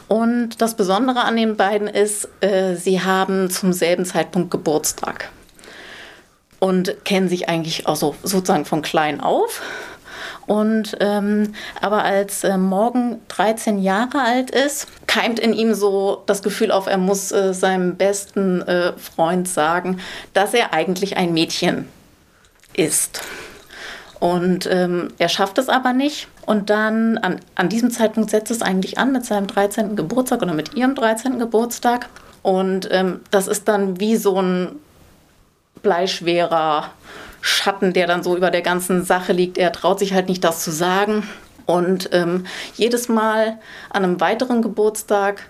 Und 0.08 0.62
das 0.62 0.76
Besondere 0.76 1.22
an 1.24 1.36
den 1.36 1.58
beiden 1.58 1.88
ist, 1.88 2.30
äh, 2.42 2.76
sie 2.76 3.02
haben 3.02 3.50
zum 3.50 3.74
selben 3.74 4.06
Zeitpunkt 4.06 4.52
Geburtstag. 4.52 5.32
Und 6.60 7.04
kennen 7.04 7.28
sich 7.28 7.50
eigentlich 7.50 7.88
auch 7.88 7.98
so, 7.98 8.16
sozusagen 8.24 8.66
von 8.66 8.84
klein 8.84 9.20
auf. 9.20 9.62
Und 10.46 10.98
ähm, 11.00 11.54
aber 11.82 12.04
als 12.04 12.44
äh, 12.44 12.58
Morgan 12.58 13.22
13 13.30 13.80
Jahre 13.80 14.22
alt 14.22 14.52
ist, 14.52 14.88
keimt 15.08 15.40
in 15.40 15.54
ihm 15.54 15.74
so 15.74 16.24
das 16.26 16.44
Gefühl 16.44 16.72
auf, 16.72 16.88
er 16.88 16.98
muss 16.98 17.32
äh, 17.32 17.54
seinem 17.54 17.96
besten 17.96 18.62
äh, 18.64 18.94
Freund 18.94 19.48
sagen, 19.48 20.00
dass 20.34 20.54
er 20.54 20.74
eigentlich 20.74 21.16
ein 21.18 21.34
Mädchen 21.34 21.88
ist. 22.74 23.22
Und 24.20 24.68
ähm, 24.72 25.10
er 25.18 25.30
schafft 25.30 25.58
es 25.58 25.70
aber 25.70 25.94
nicht. 25.94 26.28
Und 26.46 26.70
dann 26.70 27.18
an, 27.18 27.40
an 27.56 27.70
diesem 27.70 27.92
Zeitpunkt 27.92 28.30
setzt 28.30 28.52
es 28.52 28.62
eigentlich 28.62 28.98
an 28.98 29.12
mit 29.12 29.26
seinem 29.26 29.48
13. 29.48 29.96
Geburtstag 29.96 30.42
oder 30.42 30.54
mit 30.54 30.76
ihrem 30.76 30.96
13. 30.96 31.40
Geburtstag. 31.40 32.10
Und 32.42 32.90
ähm, 32.92 33.22
das 33.32 33.48
ist 33.48 33.68
dann 33.68 34.00
wie 34.00 34.16
so 34.18 34.42
ein 34.42 34.76
bleischwerer 35.82 36.90
Schatten, 37.46 37.92
der 37.92 38.08
dann 38.08 38.24
so 38.24 38.38
über 38.38 38.52
der 38.52 38.62
ganzen 38.62 39.04
Sache 39.04 39.34
liegt. 39.34 39.58
Er 39.58 39.74
traut 39.74 40.00
sich 40.00 40.14
halt 40.14 40.30
nicht, 40.30 40.46
das 40.46 40.64
zu 40.64 40.72
sagen. 40.72 41.28
Und 41.66 42.10
ähm, 42.14 42.46
jedes 42.76 43.10
Mal 43.10 43.60
an 43.90 44.06
einem 44.06 44.22
weiteren 44.22 44.62
Geburtstag 44.62 45.44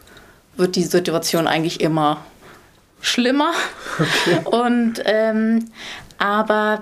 wird 0.57 0.75
die 0.75 0.83
Situation 0.83 1.45
eigentlich 1.45 1.81
immer 1.81 2.25
schlimmer. 2.99 3.51
Okay. 3.99 4.39
Und 4.45 5.03
ähm, 5.05 5.71
aber 6.17 6.79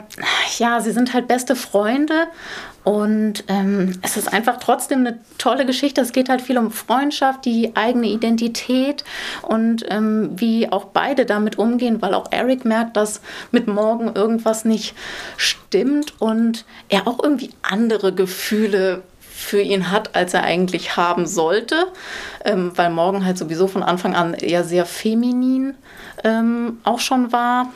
ja, 0.59 0.79
sie 0.79 0.91
sind 0.91 1.13
halt 1.13 1.27
beste 1.27 1.57
Freunde 1.57 2.27
und 2.83 3.43
ähm, 3.47 3.99
es 4.01 4.17
ist 4.17 4.33
einfach 4.33 4.57
trotzdem 4.57 4.99
eine 4.99 5.19
tolle 5.37 5.65
Geschichte. 5.65 6.01
Es 6.01 6.13
geht 6.13 6.29
halt 6.29 6.41
viel 6.41 6.57
um 6.57 6.71
Freundschaft, 6.71 7.45
die 7.45 7.75
eigene 7.75 8.07
Identität 8.07 9.03
und 9.43 9.85
ähm, 9.89 10.31
wie 10.35 10.71
auch 10.71 10.85
beide 10.85 11.25
damit 11.25 11.59
umgehen, 11.59 12.01
weil 12.01 12.15
auch 12.15 12.31
Eric 12.31 12.65
merkt, 12.65 12.97
dass 12.97 13.21
mit 13.51 13.67
Morgan 13.67 14.15
irgendwas 14.15 14.65
nicht 14.65 14.95
stimmt 15.37 16.19
und 16.19 16.65
er 16.89 17.07
auch 17.07 17.23
irgendwie 17.23 17.51
andere 17.61 18.13
Gefühle 18.13 19.03
für 19.19 19.61
ihn 19.61 19.91
hat, 19.91 20.15
als 20.15 20.33
er 20.33 20.43
eigentlich 20.43 20.97
haben 20.97 21.25
sollte, 21.25 21.87
ähm, 22.45 22.71
weil 22.75 22.89
Morgan 22.89 23.25
halt 23.25 23.37
sowieso 23.37 23.67
von 23.67 23.83
Anfang 23.83 24.15
an 24.15 24.33
eher 24.33 24.63
sehr 24.63 24.85
feminin 24.85 25.75
ähm, 26.23 26.79
auch 26.83 26.99
schon 26.99 27.31
war. 27.31 27.71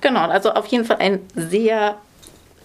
Genau, 0.00 0.28
also 0.28 0.52
auf 0.52 0.66
jeden 0.66 0.84
Fall 0.84 0.98
ein 0.98 1.20
sehr 1.34 1.96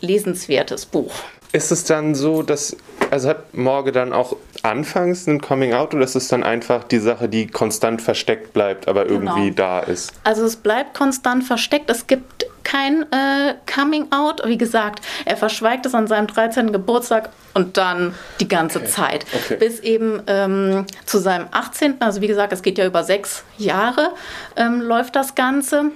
lesenswertes 0.01 0.85
Buch. 0.85 1.13
Ist 1.51 1.71
es 1.71 1.85
dann 1.85 2.13
so, 2.13 2.43
dass, 2.43 2.75
also 3.09 3.29
hat 3.29 3.53
Morge 3.53 3.91
dann 3.91 4.13
auch 4.13 4.35
anfangs 4.63 5.27
ein 5.27 5.39
Coming 5.41 5.73
Out 5.73 5.93
oder 5.93 6.03
ist 6.03 6.15
es 6.15 6.27
dann 6.27 6.43
einfach 6.43 6.83
die 6.83 6.99
Sache, 6.99 7.29
die 7.29 7.47
konstant 7.47 8.01
versteckt 8.01 8.53
bleibt, 8.53 8.87
aber 8.87 9.05
genau. 9.05 9.35
irgendwie 9.35 9.55
da 9.55 9.79
ist? 9.79 10.11
Also 10.23 10.45
es 10.45 10.57
bleibt 10.57 10.93
konstant 10.93 11.43
versteckt. 11.43 11.89
Es 11.89 12.07
gibt 12.07 12.47
kein 12.67 13.03
äh, 13.13 13.55
Coming 13.73 14.11
Out. 14.11 14.41
Wie 14.45 14.57
gesagt, 14.57 14.99
er 15.25 15.37
verschweigt 15.37 15.85
es 15.85 15.95
an 15.95 16.07
seinem 16.07 16.27
13. 16.27 16.73
Geburtstag 16.73 17.29
und 17.53 17.77
dann 17.77 18.13
die 18.41 18.47
ganze 18.47 18.79
okay. 18.79 18.87
Zeit. 18.87 19.25
Okay. 19.33 19.55
Bis 19.55 19.79
eben 19.79 20.21
ähm, 20.27 20.85
zu 21.05 21.19
seinem 21.19 21.47
18. 21.51 22.01
Also 22.01 22.19
wie 22.19 22.27
gesagt, 22.27 22.51
es 22.51 22.61
geht 22.61 22.77
ja 22.77 22.85
über 22.85 23.03
sechs 23.03 23.43
Jahre, 23.57 24.11
ähm, 24.57 24.81
läuft 24.81 25.15
das 25.15 25.33
Ganze. 25.33 25.91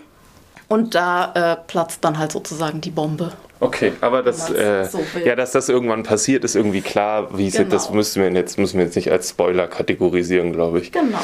Und 0.71 0.95
da 0.95 1.33
äh, 1.33 1.57
platzt 1.67 2.03
dann 2.03 2.17
halt 2.17 2.31
sozusagen 2.31 2.79
die 2.81 2.91
Bombe. 2.91 3.31
Okay, 3.59 3.93
aber 4.01 4.23
das, 4.23 4.49
äh, 4.49 4.85
so 4.85 4.99
ja, 5.23 5.35
dass 5.35 5.51
das 5.51 5.69
irgendwann 5.69 6.01
passiert, 6.01 6.43
ist 6.43 6.55
irgendwie 6.55 6.81
klar. 6.81 7.37
Wie 7.37 7.51
genau. 7.51 7.69
das 7.69 7.91
müssen 7.91 8.23
wir 8.23 8.31
jetzt 8.31 8.57
müssen 8.57 8.77
wir 8.79 8.85
jetzt 8.85 8.95
nicht 8.95 9.11
als 9.11 9.29
Spoiler 9.29 9.67
kategorisieren, 9.67 10.51
glaube 10.53 10.79
ich. 10.79 10.91
Genau. 10.91 11.19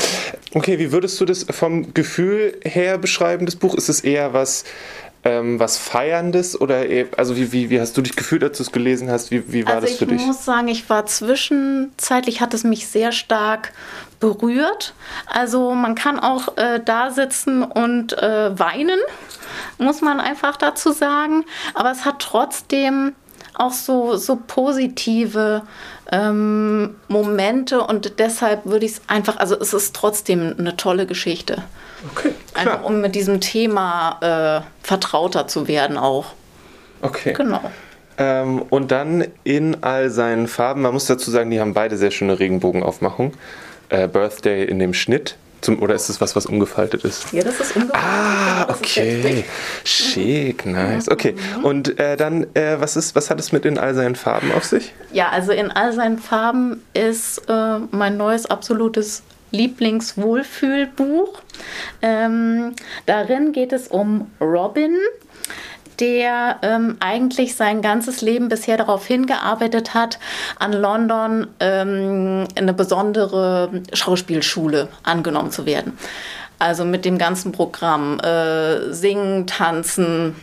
Okay, 0.54 0.78
wie 0.78 0.92
würdest 0.92 1.20
du 1.20 1.26
das 1.26 1.46
vom 1.50 1.96
Gefühl 1.96 2.56
her 2.64 3.00
beschreiben? 3.00 3.46
Das 3.46 3.56
Buch 3.56 3.74
ist 3.74 3.90
es 3.90 4.02
eher 4.02 4.34
was 4.34 4.66
ähm, 5.24 5.60
was 5.60 5.78
Feierndes 5.78 6.60
oder 6.60 6.84
also 7.18 7.36
wie, 7.36 7.52
wie, 7.52 7.70
wie 7.70 7.80
hast 7.80 7.98
du 7.98 8.02
dich 8.02 8.16
gefühlt, 8.16 8.44
als 8.44 8.58
du 8.58 8.64
es 8.64 8.72
gelesen 8.72 9.10
hast? 9.10 9.32
Wie, 9.32 9.52
wie 9.52 9.66
war 9.66 9.76
also 9.76 9.88
das 9.88 9.98
für 9.98 10.06
dich? 10.06 10.22
Ich 10.22 10.28
muss 10.28 10.46
sagen, 10.46 10.68
ich 10.68 10.90
war 10.90 11.06
zwischenzeitlich, 11.06 12.40
hat 12.40 12.54
es 12.54 12.64
mich 12.64 12.88
sehr 12.88 13.12
stark 13.12 13.74
berührt. 14.20 14.94
Also 15.28 15.74
man 15.74 15.96
kann 15.96 16.20
auch 16.20 16.58
äh, 16.58 16.80
da 16.84 17.12
sitzen 17.12 17.64
und 17.64 18.18
äh, 18.18 18.58
weinen, 18.58 19.00
muss 19.78 20.02
man 20.02 20.20
einfach 20.20 20.58
dazu 20.58 20.92
sagen. 20.92 21.46
Aber 21.74 21.92
es 21.92 22.06
hat 22.06 22.20
trotzdem 22.20 23.14
auch 23.54 23.72
so, 23.72 24.16
so 24.16 24.40
positive 24.48 25.64
ähm, 26.12 26.96
Momente 27.08 27.82
und 27.82 28.20
deshalb 28.20 28.66
würde 28.66 28.86
ich 28.86 28.94
es 28.94 29.02
einfach, 29.08 29.38
also 29.38 29.60
es 29.60 29.74
ist 29.74 29.96
trotzdem 29.96 30.56
eine 30.58 30.78
tolle 30.78 31.06
Geschichte. 31.06 31.64
Okay, 32.12 32.34
klar. 32.54 32.74
Einfach 32.76 32.84
um 32.86 33.02
mit 33.02 33.16
diesem 33.16 33.42
Thema 33.42 34.62
äh, 34.62 34.86
vertrauter 34.86 35.48
zu 35.48 35.68
werden 35.68 35.98
auch. 35.98 36.34
Okay. 37.02 37.34
Genau. 37.34 37.62
Ähm, 38.18 38.64
und 38.70 38.92
dann 38.92 39.26
in 39.44 39.84
all 39.84 40.10
seinen 40.10 40.48
Farben, 40.48 40.82
man 40.82 40.94
muss 40.94 41.06
dazu 41.06 41.30
sagen, 41.30 41.52
die 41.52 41.60
haben 41.60 41.74
beide 41.74 41.98
sehr 41.98 42.12
schöne 42.12 42.40
Regenbogenaufmachung. 42.40 43.34
Äh, 43.90 44.08
Birthday 44.08 44.66
in 44.66 44.80
dem 44.80 44.94
Schnitt 44.94 45.38
Zum, 45.62 45.82
oder 45.82 45.96
ist 45.96 46.10
es 46.10 46.22
was, 46.22 46.36
was 46.36 46.46
umgefaltet 46.46 47.04
ist? 47.04 47.32
Ja, 47.34 47.44
das 47.44 47.60
ist 47.60 47.76
umgefaltet. 47.76 48.04
Ah, 48.04 48.70
okay. 48.70 49.44
Schick, 49.84 50.66
nice. 50.66 51.10
Okay. 51.10 51.36
Und 51.64 52.00
äh, 52.00 52.16
dann, 52.16 52.44
äh, 52.54 52.80
was, 52.80 52.96
ist, 52.96 53.16
was 53.16 53.30
hat 53.30 53.40
es 53.40 53.52
mit 53.52 53.66
in 53.66 53.78
all 53.78 53.94
seinen 53.96 54.16
Farben 54.16 54.52
auf 54.52 54.64
sich? 54.66 54.94
Ja, 55.12 55.30
also 55.30 55.52
in 55.52 55.72
all 55.72 55.94
seinen 55.94 56.20
Farben 56.20 56.84
ist 56.94 57.42
äh, 57.50 57.80
mein 57.92 58.18
neues 58.18 58.46
absolutes 58.46 59.24
Lieblingswohlfühlbuch. 59.52 61.42
Ähm, 62.02 62.76
darin 63.06 63.52
geht 63.52 63.74
es 63.74 63.88
um 63.88 64.30
Robin, 64.42 64.96
der 66.00 66.58
ähm, 66.62 66.98
eigentlich 67.00 67.56
sein 67.56 67.82
ganzes 67.82 68.22
Leben 68.22 68.50
bisher 68.50 68.78
darauf 68.78 69.06
hingearbeitet 69.06 69.94
hat, 69.94 70.20
an 70.60 70.74
London 70.74 71.48
ähm, 71.60 72.46
eine 72.56 72.74
besondere 72.74 73.84
Schauspielschule 73.94 74.90
angenommen 75.04 75.52
zu 75.52 75.66
werden. 75.66 75.98
Also 76.60 76.86
mit 76.86 77.06
dem 77.06 77.18
ganzen 77.18 77.52
Programm 77.52 78.20
äh, 78.20 78.92
Singen, 78.92 79.46
Tanzen 79.48 80.36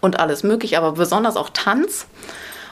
und 0.00 0.18
alles 0.18 0.42
mögliche, 0.42 0.78
aber 0.78 0.92
besonders 0.92 1.36
auch 1.36 1.50
Tanz. 1.50 2.06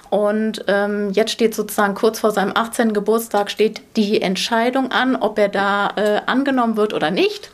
Und 0.09 0.65
ähm, 0.69 1.11
jetzt 1.11 1.33
steht 1.33 1.55
sozusagen 1.55 1.95
kurz 1.95 2.21
vor 2.21 2.31
seinem 2.31 2.53
18. 2.55 2.93
Geburtstag 2.93 3.51
steht 3.51 3.83
die 3.97 4.23
Entscheidung 4.23 4.93
an, 4.93 5.17
ob 5.17 5.39
er 5.39 5.49
da 5.49 5.91
äh, 5.97 6.21
angenommen 6.27 6.77
wird 6.77 6.95
oder 6.95 7.11
nicht. 7.11 7.51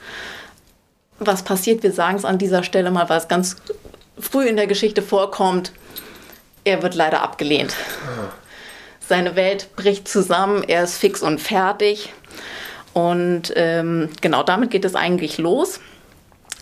Was 1.18 1.42
passiert? 1.42 1.82
Wir 1.82 1.92
sagen 1.92 2.16
es 2.16 2.24
an 2.24 2.38
dieser 2.38 2.62
Stelle 2.62 2.90
mal, 2.90 3.08
weil 3.08 3.18
es 3.18 3.28
ganz 3.28 3.56
früh 4.18 4.46
in 4.46 4.56
der 4.56 4.66
Geschichte 4.66 5.02
vorkommt. 5.02 5.72
Er 6.64 6.82
wird 6.82 6.94
leider 6.94 7.22
abgelehnt. 7.22 7.74
Seine 9.00 9.36
Welt 9.36 9.74
bricht 9.76 10.08
zusammen, 10.08 10.62
er 10.62 10.84
ist 10.84 10.96
fix 10.96 11.22
und 11.22 11.40
fertig. 11.40 12.12
Und 12.92 13.52
ähm, 13.56 14.10
genau 14.20 14.42
damit 14.42 14.70
geht 14.70 14.84
es 14.84 14.94
eigentlich 14.94 15.38
los. 15.38 15.80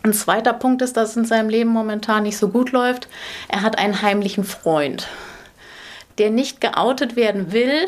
Ein 0.03 0.15
zweiter 0.15 0.55
Punkt 0.55 0.81
ist, 0.81 0.97
dass 0.97 1.11
es 1.11 1.17
in 1.17 1.25
seinem 1.27 1.51
Leben 1.51 1.71
momentan 1.71 2.23
nicht 2.23 2.39
so 2.39 2.49
gut 2.49 2.73
läuft. 2.73 3.09
Er 3.49 3.63
hat 3.63 3.79
einen 3.79 4.01
heimlichen 4.01 4.45
Freund, 4.45 5.09
der 6.19 6.31
nicht 6.31 6.61
geoutet 6.61 7.17
werden 7.17 7.53
will, 7.53 7.87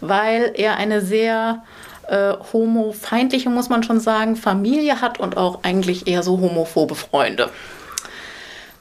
weil 0.00 0.52
er 0.54 0.76
eine 0.76 1.00
sehr 1.00 1.64
äh, 2.06 2.34
homofeindliche, 2.52 3.48
muss 3.48 3.70
man 3.70 3.82
schon 3.82 4.00
sagen, 4.00 4.36
Familie 4.36 5.00
hat 5.00 5.18
und 5.18 5.38
auch 5.38 5.62
eigentlich 5.62 6.06
eher 6.06 6.22
so 6.22 6.38
homophobe 6.38 6.94
Freunde. 6.94 7.48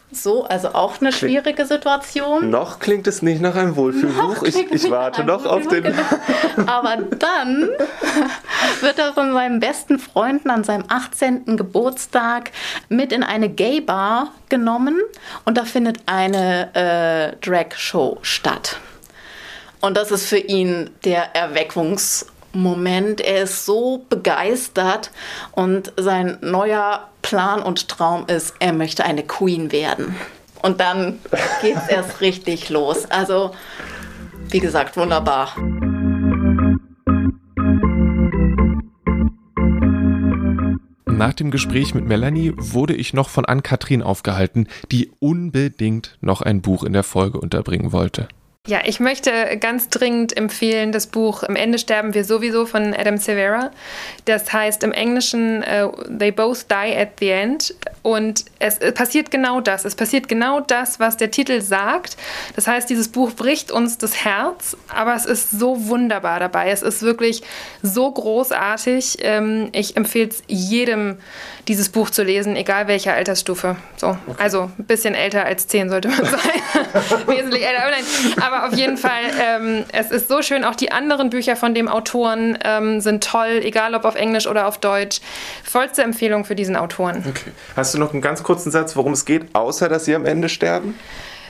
So, 0.10 0.46
also 0.46 0.70
auch 0.70 1.02
eine 1.02 1.12
schwierige 1.12 1.66
Situation. 1.66 2.50
Noch 2.50 2.80
klingt 2.80 3.08
es 3.08 3.22
nicht 3.22 3.42
nach 3.42 3.56
einem 3.56 3.76
Wohlfühlbuch. 3.76 4.44
Ich, 4.44 4.56
ich 4.56 4.90
warte 4.90 5.26
noch 5.26 5.46
auf 5.46 5.68
den. 5.68 5.84
Wohlfühlbuch, 5.84 6.68
Aber 6.68 6.98
dann 6.98 7.70
wird 8.82 9.00
er 9.00 9.14
von 9.14 9.34
seinen 9.34 9.60
besten 9.60 10.00
Freunden 10.00 10.50
an 10.50 10.64
seinem 10.64 10.86
18. 10.88 11.58
Geburtstag 11.58 12.52
mit 12.88 13.12
in 13.12 13.22
eine 13.22 13.50
Gay-Bar 13.50 14.32
genommen 14.48 14.98
und 15.44 15.58
da 15.58 15.66
findet 15.66 16.00
eine 16.06 16.74
äh, 16.74 17.46
Drag-Show 17.46 18.20
statt. 18.22 18.78
Und 19.82 19.98
das 19.98 20.12
ist 20.12 20.28
für 20.28 20.40
ihn 20.40 20.90
der 21.04 21.36
Erweckungsmoment. 22.54 23.22
Er 23.22 23.44
ist 23.44 23.66
so 23.66 24.06
begeistert 24.10 25.12
und 25.52 25.94
sein 25.98 26.38
neuer 26.42 27.08
Plan 27.22 27.62
und 27.62 27.88
Traum 27.88 28.26
ist, 28.28 28.56
er 28.60 28.74
möchte 28.74 29.04
eine 29.04 29.24
Queen 29.24 29.72
werden. 29.72 30.16
Und 30.62 30.80
dann 30.80 31.20
geht 31.62 31.76
es 31.76 31.88
erst 31.88 32.22
richtig 32.22 32.70
los. 32.70 33.06
Also, 33.10 33.52
wie 34.50 34.60
gesagt, 34.60 34.98
wunderbar. 34.98 35.56
Nach 41.06 41.34
dem 41.34 41.50
Gespräch 41.50 41.96
mit 41.96 42.06
Melanie 42.06 42.54
wurde 42.58 42.94
ich 42.94 43.14
noch 43.14 43.30
von 43.30 43.44
Ann-Kathrin 43.44 44.04
aufgehalten, 44.04 44.68
die 44.92 45.12
unbedingt 45.20 46.16
noch 46.22 46.42
ein 46.44 46.62
Buch 46.62 46.84
in 46.84 46.94
der 46.94 47.02
Folge 47.02 47.40
unterbringen 47.40 47.92
wollte. 47.92 48.28
Ja, 48.68 48.82
ich 48.84 49.00
möchte 49.00 49.32
ganz 49.62 49.88
dringend 49.88 50.36
empfehlen 50.36 50.92
das 50.92 51.08
Buch 51.08 51.44
Am 51.44 51.56
Ende 51.56 51.80
sterben 51.80 52.14
wir 52.14 52.26
sowieso 52.26 52.66
von 52.66 52.94
Adam 52.94 53.18
Severa. 53.18 53.72
Das 54.26 54.52
heißt 54.52 54.84
im 54.84 54.92
Englischen 54.92 55.64
uh, 55.64 55.92
They 56.20 56.32
Both 56.32 56.66
Die 56.70 56.98
at 56.98 57.12
the 57.20 57.30
End. 57.30 57.74
Und 58.02 58.44
es 58.60 58.80
passiert 58.94 59.32
genau 59.32 59.62
das. 59.62 59.86
Es 59.86 59.96
passiert 59.96 60.28
genau 60.28 60.60
das, 60.60 61.00
was 61.00 61.16
der 61.16 61.32
Titel 61.32 61.62
sagt. 61.62 62.18
Das 62.58 62.68
heißt, 62.68 62.90
dieses 62.90 63.08
Buch 63.08 63.32
bricht 63.32 63.72
uns 63.72 63.98
das 64.00 64.26
Herz, 64.26 64.76
aber 64.94 65.16
es 65.16 65.26
ist 65.26 65.52
so 65.52 65.88
wunderbar 65.88 66.42
dabei. 66.42 66.70
Es 66.70 66.82
ist 66.82 67.04
wirklich 67.04 67.44
so 67.82 68.12
großartig. 68.12 69.20
Ähm, 69.22 69.70
ich 69.72 69.96
empfehle 69.96 70.28
es 70.28 70.44
jedem, 70.48 71.20
dieses 71.68 71.90
Buch 71.90 72.10
zu 72.10 72.24
lesen, 72.24 72.56
egal 72.56 72.88
welcher 72.88 73.14
Altersstufe. 73.14 73.76
So, 73.98 74.18
okay. 74.28 74.42
also 74.42 74.72
ein 74.78 74.86
bisschen 74.86 75.16
älter 75.16 75.46
als 75.46 75.68
zehn 75.68 75.90
sollte 75.90 76.08
man 76.08 76.26
sein. 76.26 77.28
Wesentlich 77.28 77.66
älter. 77.66 77.82
Aber, 77.82 77.92
nein, 77.92 78.04
aber 78.42 78.68
auf 78.68 78.74
jeden 78.74 78.98
Fall, 78.98 79.24
ähm, 79.42 79.86
es 79.92 80.12
ist 80.12 80.30
so 80.30 80.42
schön. 80.42 80.64
Auch 80.64 80.76
die 80.76 80.92
anderen 80.92 81.30
Bücher 81.30 81.56
von 81.56 81.74
dem 81.74 81.88
Autoren 81.88 82.58
ähm, 82.64 83.02
sind 83.02 83.24
toll, 83.24 83.62
egal 83.64 83.96
ob 83.96 84.06
auf 84.06 84.16
Englisch 84.16 84.48
oder 84.48 84.68
auf 84.68 84.78
Deutsch. 84.78 85.20
Vollste 85.64 86.04
Empfehlung 86.04 86.46
für 86.46 86.56
diesen 86.56 86.76
Autoren. 86.76 87.24
Okay. 87.28 87.52
Hast 87.76 87.94
du 87.94 88.00
noch 88.00 88.14
einen 88.14 88.22
ganz 88.22 88.44
kurzen 88.44 88.72
Satz, 88.72 88.96
worum 88.96 89.14
es 89.14 89.26
geht, 89.26 89.54
außer 89.54 89.90
dass 89.90 90.06
sie 90.06 90.16
am 90.16 90.26
Ende 90.26 90.50
sterben? 90.50 90.98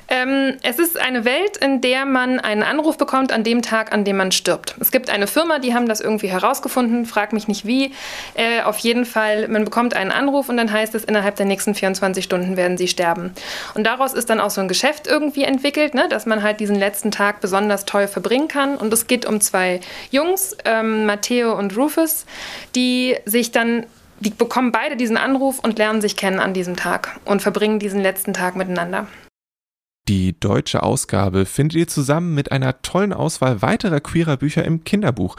Ähm, 0.10 0.58
es 0.64 0.80
ist 0.80 1.00
eine 1.00 1.26
Welt, 1.26 1.58
in 1.58 1.82
der 1.82 2.06
man 2.06 2.40
einen 2.40 2.64
Anruf 2.64 2.98
bekommt 2.98 3.32
an 3.32 3.44
dem 3.44 3.62
Tag, 3.62 3.92
an 3.94 4.06
dem 4.06 4.18
man 4.18 4.32
stirbt. 4.32 4.76
Es 4.80 4.92
gibt 4.92 5.10
eine 5.10 5.28
Firma, 5.28 5.60
die 5.60 5.74
haben 5.74 5.88
das 5.88 6.00
irgendwie 6.00 6.30
herausgefunden, 6.30 7.06
frag 7.06 7.34
mich 7.34 7.48
nicht 7.48 7.66
wie. 7.66 7.92
Äh, 8.36 8.62
auf 8.64 8.78
jeden 8.80 9.06
Fall, 9.06 9.48
man 9.48 9.66
bekommt 9.66 9.94
einen 9.94 10.12
Anruf 10.12 10.50
und 10.50 10.58
dann 10.58 10.72
heißt 10.72 10.96
es, 10.96 11.04
innerhalb 11.04 11.36
der 11.36 11.46
nächsten 11.46 11.76
24 11.76 12.24
Stunden 12.24 12.56
werden 12.56 12.78
sie 12.78 12.88
sterben. 12.88 13.34
Und 13.74 13.86
daraus 13.86 14.14
ist 14.14 14.30
dann 14.30 14.40
auch 14.40 14.50
so 14.50 14.62
ein 14.62 14.68
Geschäft 14.68 15.08
irgendwie 15.08 15.44
entwickelt, 15.44 15.94
ne, 15.94 16.08
dass 16.10 16.26
man 16.26 16.42
halt 16.42 16.60
diesen 16.60 16.78
letzten 16.78 17.12
Tag 17.12 17.42
besonders 17.42 17.86
toll 17.86 18.08
verbringen 18.08 18.48
kann. 18.48 18.78
Und 18.78 18.94
es 18.94 19.08
geht 19.08 19.26
um 19.26 19.42
zwei 19.42 19.82
Jungs, 20.12 20.56
ähm, 20.64 21.06
Matteo 21.06 21.58
und 21.58 21.76
Rufus, 21.76 22.26
die 22.76 23.18
sich 23.26 23.52
dann 23.52 23.86
die 24.20 24.32
bekommen 24.32 24.72
beide 24.72 24.96
diesen 24.96 25.18
Anruf 25.18 25.60
und 25.60 25.78
lernen 25.78 26.02
sich 26.02 26.16
kennen 26.16 26.40
an 26.40 26.54
diesem 26.54 26.76
Tag 26.76 27.20
und 27.26 27.44
verbringen 27.44 27.78
diesen 27.78 28.02
letzten 28.02 28.34
Tag 28.34 28.56
miteinander. 28.56 29.06
Die 30.08 30.40
deutsche 30.40 30.84
Ausgabe 30.84 31.46
findet 31.46 31.78
ihr 31.78 31.88
zusammen 31.88 32.34
mit 32.34 32.54
einer 32.54 32.82
tollen 32.82 33.12
Auswahl 33.12 33.62
weiterer 33.62 34.00
queerer 34.00 34.38
Bücher 34.38 34.64
im 34.64 34.86
Kinderbuch. 34.86 35.36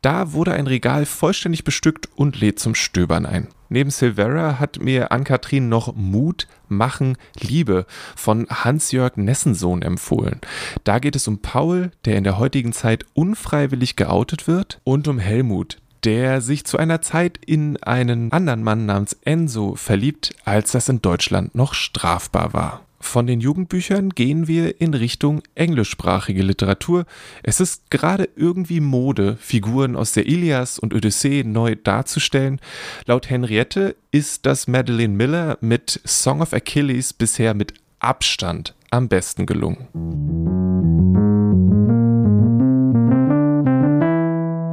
Da 0.00 0.32
wurde 0.32 0.54
ein 0.54 0.66
Regal 0.66 1.04
vollständig 1.04 1.64
bestückt 1.64 2.08
und 2.14 2.40
lädt 2.40 2.58
zum 2.58 2.74
Stöbern 2.74 3.26
ein. 3.26 3.48
Neben 3.68 3.90
Silvera 3.90 4.58
hat 4.58 4.80
mir 4.80 5.12
Ann-Kathrin 5.12 5.68
noch 5.68 5.94
Mut, 5.94 6.48
Machen, 6.68 7.18
Liebe 7.38 7.84
von 8.16 8.46
Hans-Jörg 8.48 9.16
Nessensohn 9.16 9.82
empfohlen. 9.82 10.40
Da 10.84 10.98
geht 10.98 11.14
es 11.14 11.28
um 11.28 11.42
Paul, 11.42 11.90
der 12.06 12.16
in 12.16 12.24
der 12.24 12.38
heutigen 12.38 12.72
Zeit 12.72 13.04
unfreiwillig 13.12 13.96
geoutet 13.96 14.48
wird, 14.48 14.80
und 14.82 15.06
um 15.08 15.18
Helmut, 15.18 15.76
der 16.04 16.40
sich 16.40 16.64
zu 16.64 16.78
einer 16.78 17.02
Zeit 17.02 17.38
in 17.44 17.76
einen 17.82 18.32
anderen 18.32 18.62
Mann 18.62 18.86
namens 18.86 19.12
Enzo 19.24 19.76
verliebt, 19.76 20.34
als 20.44 20.72
das 20.72 20.88
in 20.88 21.02
Deutschland 21.02 21.54
noch 21.54 21.74
strafbar 21.74 22.54
war. 22.54 22.86
Von 23.02 23.26
den 23.26 23.40
Jugendbüchern 23.40 24.10
gehen 24.10 24.46
wir 24.46 24.80
in 24.80 24.92
Richtung 24.92 25.42
englischsprachige 25.54 26.42
Literatur. 26.42 27.06
Es 27.42 27.58
ist 27.58 27.90
gerade 27.90 28.28
irgendwie 28.36 28.80
Mode, 28.80 29.36
Figuren 29.40 29.96
aus 29.96 30.12
der 30.12 30.26
Ilias 30.26 30.78
und 30.78 30.94
Odyssee 30.94 31.42
neu 31.42 31.76
darzustellen. 31.76 32.60
Laut 33.06 33.30
Henriette 33.30 33.96
ist 34.10 34.44
das 34.44 34.68
Madeleine 34.68 35.14
Miller 35.14 35.56
mit 35.62 36.00
Song 36.04 36.42
of 36.42 36.52
Achilles 36.52 37.14
bisher 37.14 37.54
mit 37.54 37.72
Abstand 38.00 38.74
am 38.90 39.08
besten 39.08 39.46
gelungen. 39.46 39.88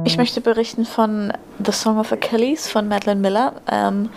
Ich 0.04 0.16
möchte 0.16 0.40
berichten 0.40 0.84
von 0.84 1.32
The 1.64 1.72
Song 1.72 1.98
of 1.98 2.12
Achilles 2.12 2.68
von 2.68 2.88
Madeleine 2.88 3.20
Miller. 3.20 3.60
Ähm, 3.70 4.10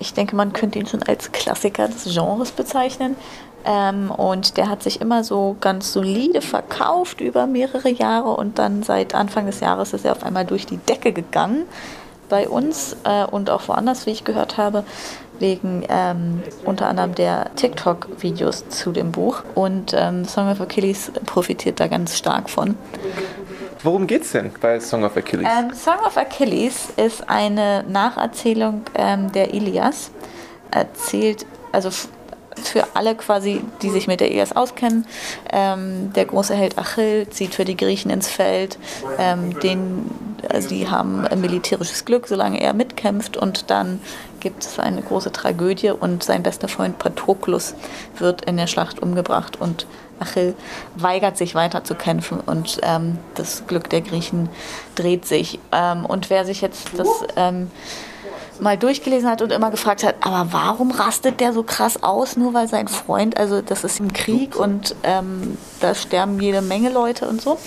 ich 0.00 0.14
denke, 0.14 0.34
man 0.34 0.52
könnte 0.52 0.78
ihn 0.78 0.86
schon 0.86 1.02
als 1.02 1.32
Klassiker 1.32 1.88
des 1.88 2.04
Genres 2.04 2.52
bezeichnen. 2.52 3.16
Ähm, 3.64 4.10
und 4.10 4.56
der 4.56 4.68
hat 4.68 4.82
sich 4.82 5.00
immer 5.00 5.22
so 5.22 5.56
ganz 5.60 5.92
solide 5.92 6.40
verkauft 6.40 7.20
über 7.20 7.46
mehrere 7.46 7.90
Jahre 7.90 8.30
und 8.30 8.58
dann 8.58 8.82
seit 8.82 9.14
Anfang 9.14 9.44
des 9.44 9.60
Jahres 9.60 9.92
ist 9.92 10.06
er 10.06 10.12
auf 10.12 10.24
einmal 10.24 10.46
durch 10.46 10.64
die 10.64 10.78
Decke 10.78 11.12
gegangen 11.12 11.64
bei 12.30 12.48
uns 12.48 12.96
äh, 13.04 13.24
und 13.24 13.50
auch 13.50 13.68
woanders, 13.68 14.06
wie 14.06 14.10
ich 14.10 14.24
gehört 14.24 14.56
habe, 14.56 14.84
wegen 15.40 15.84
ähm, 15.88 16.42
unter 16.64 16.86
anderem 16.86 17.14
der 17.14 17.54
TikTok-Videos 17.56 18.68
zu 18.68 18.92
dem 18.92 19.12
Buch. 19.12 19.42
Und 19.54 19.92
ähm, 19.94 20.24
Song 20.24 20.50
of 20.50 20.60
Achilles 20.60 21.12
profitiert 21.26 21.80
da 21.80 21.88
ganz 21.88 22.16
stark 22.16 22.48
von. 22.48 22.76
Worum 23.82 24.06
geht's 24.06 24.32
denn 24.32 24.50
bei 24.60 24.78
Song 24.80 25.04
of 25.04 25.16
Achilles? 25.16 25.46
Ähm, 25.46 25.74
Song 25.74 25.98
of 26.06 26.16
Achilles 26.16 26.88
ist 26.96 27.28
eine 27.28 27.84
Nacherzählung 27.88 28.82
ähm, 28.94 29.32
der 29.32 29.54
Ilias. 29.54 30.10
Erzählt, 30.70 31.46
also 31.72 31.90
für 32.62 32.84
alle 32.94 33.14
quasi, 33.14 33.62
die 33.80 33.90
sich 33.90 34.06
mit 34.06 34.20
der 34.20 34.30
Ilias 34.30 34.54
auskennen. 34.54 35.06
Ähm, 35.50 36.12
der 36.14 36.26
große 36.26 36.54
Held 36.54 36.78
Achill 36.78 37.28
zieht 37.30 37.54
für 37.54 37.64
die 37.64 37.76
Griechen 37.76 38.10
ins 38.10 38.28
Feld. 38.28 38.78
Ähm, 39.18 39.58
den 39.60 40.10
also 40.48 40.68
die 40.68 40.88
haben 40.88 41.26
militärisches 41.40 42.04
Glück, 42.04 42.26
solange 42.26 42.60
er 42.60 42.72
mitkämpft 42.72 43.36
und 43.36 43.70
dann 43.70 44.00
gibt 44.40 44.64
es 44.64 44.78
eine 44.78 45.02
große 45.02 45.32
Tragödie 45.32 45.90
und 45.90 46.22
sein 46.22 46.42
bester 46.42 46.68
Freund 46.68 46.98
Patroklos 46.98 47.74
wird 48.18 48.44
in 48.44 48.56
der 48.56 48.66
Schlacht 48.66 49.00
umgebracht 49.00 49.60
und 49.60 49.86
Achill 50.18 50.54
weigert 50.96 51.36
sich 51.36 51.54
weiter 51.54 51.84
zu 51.84 51.94
kämpfen 51.94 52.40
und 52.40 52.78
ähm, 52.82 53.18
das 53.34 53.66
Glück 53.66 53.88
der 53.90 54.02
Griechen 54.02 54.48
dreht 54.94 55.24
sich. 55.26 55.58
Ähm, 55.72 56.04
und 56.04 56.30
wer 56.30 56.44
sich 56.44 56.60
jetzt 56.60 56.90
das 56.98 57.08
ähm, 57.36 57.70
mal 58.60 58.76
durchgelesen 58.76 59.28
hat 59.28 59.42
und 59.42 59.52
immer 59.52 59.70
gefragt 59.70 60.04
hat, 60.04 60.16
aber 60.20 60.52
warum 60.52 60.90
rastet 60.90 61.40
der 61.40 61.52
so 61.52 61.62
krass 61.62 62.02
aus, 62.02 62.36
nur 62.36 62.54
weil 62.54 62.68
sein 62.68 62.88
Freund, 62.88 63.36
also 63.38 63.62
das 63.62 63.84
ist 63.84 64.00
im 64.00 64.12
Krieg 64.12 64.56
und 64.56 64.94
ähm, 65.02 65.56
da 65.80 65.94
sterben 65.94 66.40
jede 66.40 66.60
Menge 66.60 66.90
Leute 66.90 67.26
und 67.26 67.40
so. 67.40 67.58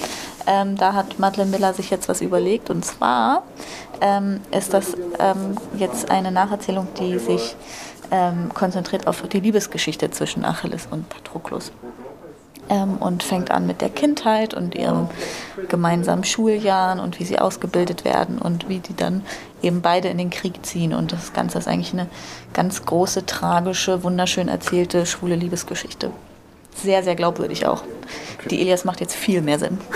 Ähm, 0.48 0.78
da 0.78 0.94
hat 0.94 1.20
Madeleine 1.20 1.52
Miller 1.52 1.74
sich 1.74 1.90
jetzt 1.90 2.10
was 2.10 2.22
überlegt 2.22 2.70
und 2.70 2.84
zwar 2.84 3.44
ähm, 4.02 4.42
ist 4.52 4.74
das 4.74 4.96
ähm, 5.20 5.58
jetzt 5.78 6.12
eine 6.12 6.32
Nacherzählung, 6.32 6.88
die 7.00 7.18
sich 7.18 7.56
ähm, 8.12 8.52
konzentriert 8.54 9.08
auf 9.08 9.22
die 9.22 9.40
Liebesgeschichte 9.40 10.12
zwischen 10.12 10.46
Achilles 10.46 10.88
und 10.92 11.08
Patroklos 11.10 11.72
ähm, 12.70 12.98
und 12.98 13.24
fängt 13.24 13.52
an 13.52 13.68
mit 13.68 13.82
der 13.82 13.90
Kindheit 13.90 14.54
und 14.54 14.76
ihren 14.76 15.10
gemeinsamen 15.70 16.24
Schuljahren 16.24 17.00
und 17.00 17.20
wie 17.20 17.26
sie 17.26 17.40
ausgebildet 17.40 18.06
werden 18.06 18.38
und 18.38 18.70
wie 18.70 18.80
die 18.80 18.96
dann 18.96 19.24
eben 19.62 19.82
beide 19.82 20.10
in 20.10 20.18
den 20.18 20.30
Krieg 20.30 20.66
ziehen. 20.66 20.94
Und 20.94 21.12
das 21.12 21.34
Ganze 21.34 21.58
ist 21.58 21.68
eigentlich 21.68 21.94
eine 21.94 22.08
ganz 22.54 22.86
große, 22.86 23.26
tragische, 23.26 24.04
wunderschön 24.04 24.48
erzählte, 24.48 25.06
schwule 25.06 25.36
Liebesgeschichte. 25.36 26.12
Sehr, 26.76 27.04
sehr 27.04 27.16
glaubwürdig 27.16 27.66
auch. 27.66 27.84
Die 28.50 28.62
Elias 28.62 28.86
macht 28.86 29.00
jetzt 29.00 29.16
viel 29.16 29.42
mehr 29.42 29.60
Sinn. 29.60 29.80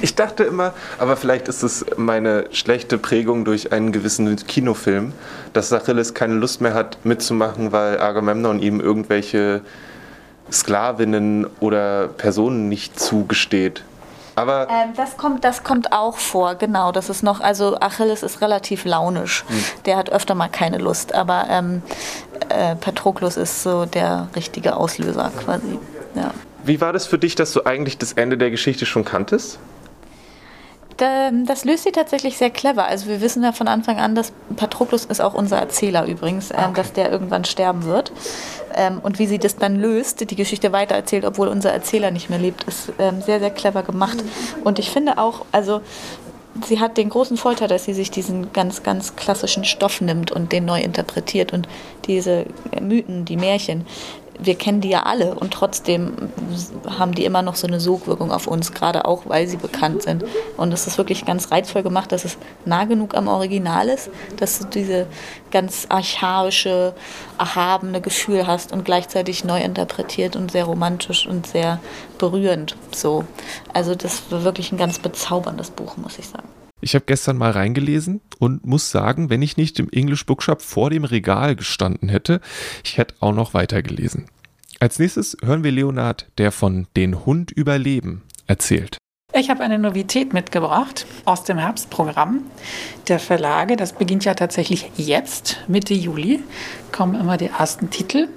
Ich 0.00 0.14
dachte 0.14 0.44
immer, 0.44 0.72
aber 0.98 1.16
vielleicht 1.16 1.48
ist 1.48 1.62
es 1.62 1.84
meine 1.96 2.46
schlechte 2.50 2.96
Prägung 2.96 3.44
durch 3.44 3.72
einen 3.72 3.92
gewissen 3.92 4.34
Kinofilm, 4.36 5.12
dass 5.52 5.72
Achilles 5.72 6.14
keine 6.14 6.34
Lust 6.34 6.62
mehr 6.62 6.72
hat 6.72 6.96
mitzumachen, 7.04 7.72
weil 7.72 8.00
Agamemnon 8.00 8.58
ihm 8.58 8.80
irgendwelche 8.80 9.60
Sklavinnen 10.50 11.46
oder 11.60 12.08
Personen 12.08 12.68
nicht 12.68 12.98
zugesteht. 12.98 13.84
Aber 14.34 14.66
ähm, 14.70 14.94
das, 14.96 15.18
kommt, 15.18 15.44
das 15.44 15.62
kommt 15.62 15.92
auch 15.92 16.16
vor, 16.16 16.54
genau. 16.54 16.90
Das 16.90 17.10
ist 17.10 17.22
noch, 17.22 17.40
also 17.40 17.78
Achilles 17.78 18.22
ist 18.22 18.40
relativ 18.40 18.84
launisch. 18.84 19.44
Hm. 19.46 19.64
Der 19.84 19.96
hat 19.96 20.10
öfter 20.10 20.34
mal 20.34 20.48
keine 20.48 20.78
Lust, 20.78 21.14
aber 21.14 21.46
ähm, 21.50 21.82
äh, 22.48 22.76
Patroklos 22.76 23.36
ist 23.36 23.62
so 23.62 23.84
der 23.86 24.28
richtige 24.36 24.76
Auslöser 24.76 25.30
quasi. 25.44 25.78
Ja. 26.14 26.32
Wie 26.64 26.80
war 26.80 26.92
das 26.92 27.06
für 27.06 27.18
dich, 27.18 27.34
dass 27.34 27.52
du 27.52 27.64
eigentlich 27.64 27.98
das 27.98 28.12
Ende 28.12 28.38
der 28.38 28.50
Geschichte 28.50 28.86
schon 28.86 29.04
kanntest? 29.04 29.58
Das 30.96 31.64
löst 31.64 31.82
sie 31.82 31.90
tatsächlich 31.90 32.36
sehr 32.36 32.50
clever. 32.50 32.84
Also 32.84 33.08
wir 33.08 33.20
wissen 33.20 33.42
ja 33.42 33.50
von 33.50 33.66
Anfang 33.66 33.98
an, 33.98 34.14
dass 34.14 34.32
Patroklos 34.54 35.04
ist 35.06 35.20
auch 35.20 35.34
unser 35.34 35.58
Erzähler 35.58 36.06
übrigens, 36.06 36.50
ähm, 36.50 36.58
okay. 36.58 36.72
dass 36.76 36.92
der 36.92 37.10
irgendwann 37.10 37.44
sterben 37.44 37.84
wird. 37.84 38.12
Ähm, 38.74 39.00
und 39.02 39.18
wie 39.18 39.26
sie 39.26 39.38
das 39.38 39.56
dann 39.56 39.80
löst, 39.80 40.30
die 40.30 40.36
Geschichte 40.36 40.70
weitererzählt, 40.70 41.24
obwohl 41.24 41.48
unser 41.48 41.72
Erzähler 41.72 42.10
nicht 42.10 42.30
mehr 42.30 42.38
lebt, 42.38 42.64
ist 42.64 42.92
ähm, 42.98 43.20
sehr, 43.20 43.40
sehr 43.40 43.50
clever 43.50 43.82
gemacht. 43.82 44.22
Und 44.62 44.78
ich 44.78 44.90
finde 44.90 45.18
auch, 45.18 45.44
also 45.50 45.80
sie 46.66 46.80
hat 46.80 46.96
den 46.96 47.08
großen 47.08 47.36
Vorteil, 47.36 47.68
dass 47.68 47.84
sie 47.84 47.94
sich 47.94 48.10
diesen 48.10 48.52
ganz, 48.52 48.82
ganz 48.82 49.16
klassischen 49.16 49.64
Stoff 49.64 50.00
nimmt 50.00 50.30
und 50.32 50.52
den 50.52 50.64
neu 50.64 50.80
interpretiert. 50.80 51.52
Und 51.52 51.68
diese 52.06 52.46
Mythen, 52.80 53.24
die 53.24 53.36
Märchen, 53.36 53.86
wir 54.44 54.54
kennen 54.54 54.80
die 54.80 54.88
ja 54.90 55.04
alle 55.04 55.34
und 55.34 55.52
trotzdem 55.52 56.14
haben 56.86 57.14
die 57.14 57.24
immer 57.24 57.42
noch 57.42 57.56
so 57.56 57.66
eine 57.66 57.80
Sogwirkung 57.80 58.32
auf 58.32 58.46
uns, 58.46 58.72
gerade 58.72 59.04
auch, 59.04 59.22
weil 59.26 59.46
sie 59.46 59.56
bekannt 59.56 60.02
sind. 60.02 60.24
Und 60.56 60.72
es 60.72 60.86
ist 60.86 60.98
wirklich 60.98 61.24
ganz 61.24 61.50
reizvoll 61.50 61.82
gemacht, 61.82 62.12
dass 62.12 62.24
es 62.24 62.38
nah 62.64 62.84
genug 62.84 63.14
am 63.14 63.28
Original 63.28 63.88
ist, 63.88 64.10
dass 64.36 64.58
du 64.58 64.66
diese 64.66 65.06
ganz 65.50 65.86
archaische, 65.88 66.94
erhabene 67.38 68.00
Gefühl 68.00 68.46
hast 68.46 68.72
und 68.72 68.84
gleichzeitig 68.84 69.44
neu 69.44 69.60
interpretiert 69.60 70.36
und 70.36 70.50
sehr 70.50 70.64
romantisch 70.64 71.26
und 71.26 71.46
sehr 71.46 71.80
berührend. 72.18 72.76
So. 72.94 73.24
Also 73.72 73.94
das 73.94 74.22
war 74.30 74.44
wirklich 74.44 74.72
ein 74.72 74.78
ganz 74.78 74.98
bezauberndes 74.98 75.70
Buch, 75.70 75.96
muss 75.96 76.18
ich 76.18 76.28
sagen. 76.28 76.51
Ich 76.82 76.96
habe 76.96 77.04
gestern 77.06 77.38
mal 77.38 77.52
reingelesen 77.52 78.20
und 78.40 78.66
muss 78.66 78.90
sagen, 78.90 79.30
wenn 79.30 79.40
ich 79.40 79.56
nicht 79.56 79.78
im 79.78 79.88
English 79.90 80.26
Bookshop 80.26 80.60
vor 80.60 80.90
dem 80.90 81.04
Regal 81.04 81.54
gestanden 81.54 82.08
hätte, 82.08 82.40
ich 82.84 82.98
hätte 82.98 83.14
auch 83.20 83.32
noch 83.32 83.54
weitergelesen. 83.54 84.26
Als 84.80 84.98
nächstes 84.98 85.36
hören 85.44 85.62
wir 85.62 85.70
Leonard, 85.70 86.26
der 86.38 86.50
von 86.50 86.88
Den 86.96 87.24
Hund 87.24 87.52
überleben 87.52 88.22
erzählt. 88.48 88.98
Ich 89.34 89.48
habe 89.48 89.62
eine 89.62 89.78
Novität 89.78 90.34
mitgebracht 90.34 91.06
aus 91.24 91.42
dem 91.42 91.56
Herbstprogramm 91.56 92.42
der 93.08 93.18
Verlage. 93.18 93.76
Das 93.76 93.94
beginnt 93.94 94.26
ja 94.26 94.34
tatsächlich 94.34 94.92
jetzt, 94.96 95.56
Mitte 95.68 95.94
Juli, 95.94 96.40
kommen 96.92 97.18
immer 97.18 97.38
die 97.38 97.46
ersten 97.46 97.88
Titel. 97.88 98.28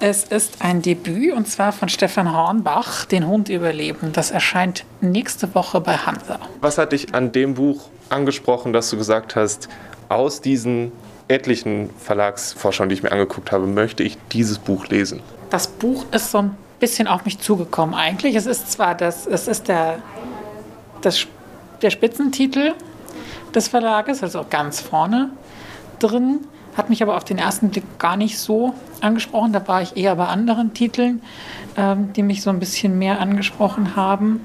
Es 0.00 0.24
ist 0.24 0.56
ein 0.60 0.82
Debüt 0.82 1.34
und 1.34 1.46
zwar 1.46 1.70
von 1.70 1.88
Stefan 1.88 2.32
Hornbach, 2.32 3.04
Den 3.04 3.28
Hund 3.28 3.48
überleben. 3.48 4.12
Das 4.12 4.32
erscheint 4.32 4.84
nächste 5.00 5.54
Woche 5.54 5.80
bei 5.80 5.98
Hansa. 5.98 6.40
Was 6.60 6.78
hat 6.78 6.90
dich 6.90 7.14
an 7.14 7.30
dem 7.30 7.54
Buch 7.54 7.88
angesprochen, 8.08 8.72
dass 8.72 8.90
du 8.90 8.96
gesagt 8.96 9.36
hast, 9.36 9.68
aus 10.08 10.40
diesen 10.40 10.90
etlichen 11.28 11.90
Verlagsforschern, 12.00 12.88
die 12.88 12.96
ich 12.96 13.04
mir 13.04 13.12
angeguckt 13.12 13.52
habe, 13.52 13.68
möchte 13.68 14.02
ich 14.02 14.18
dieses 14.32 14.58
Buch 14.58 14.88
lesen? 14.88 15.20
Das 15.50 15.68
Buch 15.68 16.04
ist 16.10 16.32
so 16.32 16.38
ein 16.38 16.56
bisschen 16.80 17.06
auf 17.08 17.24
mich 17.24 17.38
zugekommen 17.38 17.94
eigentlich. 17.94 18.34
Es 18.34 18.46
ist 18.46 18.72
zwar 18.72 18.94
das, 18.94 19.26
es 19.26 19.48
ist 19.48 19.68
der 19.68 19.98
das, 21.04 21.26
der 21.82 21.90
Spitzentitel 21.90 22.72
des 23.54 23.68
Verlages, 23.68 24.22
also 24.22 24.44
ganz 24.48 24.80
vorne 24.80 25.30
drin, 25.98 26.40
hat 26.76 26.90
mich 26.90 27.02
aber 27.02 27.16
auf 27.16 27.24
den 27.24 27.38
ersten 27.38 27.70
Blick 27.70 27.98
gar 27.98 28.16
nicht 28.16 28.38
so 28.38 28.74
angesprochen. 29.00 29.52
Da 29.52 29.66
war 29.68 29.82
ich 29.82 29.96
eher 29.96 30.16
bei 30.16 30.26
anderen 30.26 30.74
Titeln, 30.74 31.22
ähm, 31.76 32.12
die 32.14 32.22
mich 32.22 32.42
so 32.42 32.50
ein 32.50 32.58
bisschen 32.58 32.98
mehr 32.98 33.20
angesprochen 33.20 33.94
haben. 33.94 34.44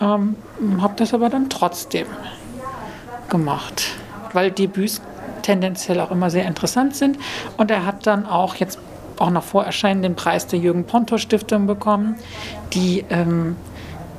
Ähm, 0.00 0.36
habe 0.80 0.94
das 0.96 1.14
aber 1.14 1.30
dann 1.30 1.48
trotzdem 1.48 2.06
gemacht, 3.30 3.86
weil 4.34 4.50
Debüts 4.50 5.00
tendenziell 5.42 6.00
auch 6.00 6.10
immer 6.10 6.28
sehr 6.28 6.46
interessant 6.46 6.94
sind. 6.94 7.18
Und 7.56 7.70
er 7.70 7.86
hat 7.86 8.06
dann 8.06 8.26
auch 8.26 8.56
jetzt 8.56 8.78
auch 9.20 9.30
noch 9.30 9.44
vor 9.44 9.64
Erscheinen 9.64 10.02
den 10.02 10.14
Preis 10.14 10.46
der 10.46 10.58
Jürgen 10.58 10.84
Pontor 10.84 11.18
Stiftung 11.18 11.66
bekommen, 11.66 12.16
die 12.72 13.04
ähm, 13.10 13.56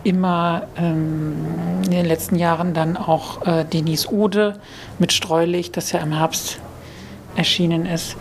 immer 0.03 0.63
ähm, 0.77 1.35
in 1.83 1.91
den 1.91 2.05
letzten 2.05 2.35
Jahren 2.35 2.73
dann 2.73 2.97
auch 2.97 3.45
äh, 3.45 3.65
Denise 3.65 4.11
Ode 4.11 4.59
mit 4.99 5.11
Streulicht, 5.11 5.75
das 5.77 5.91
ja 5.91 5.99
im 5.99 6.13
Herbst 6.13 6.59
erschienen 7.35 7.85
ist, 7.85 8.15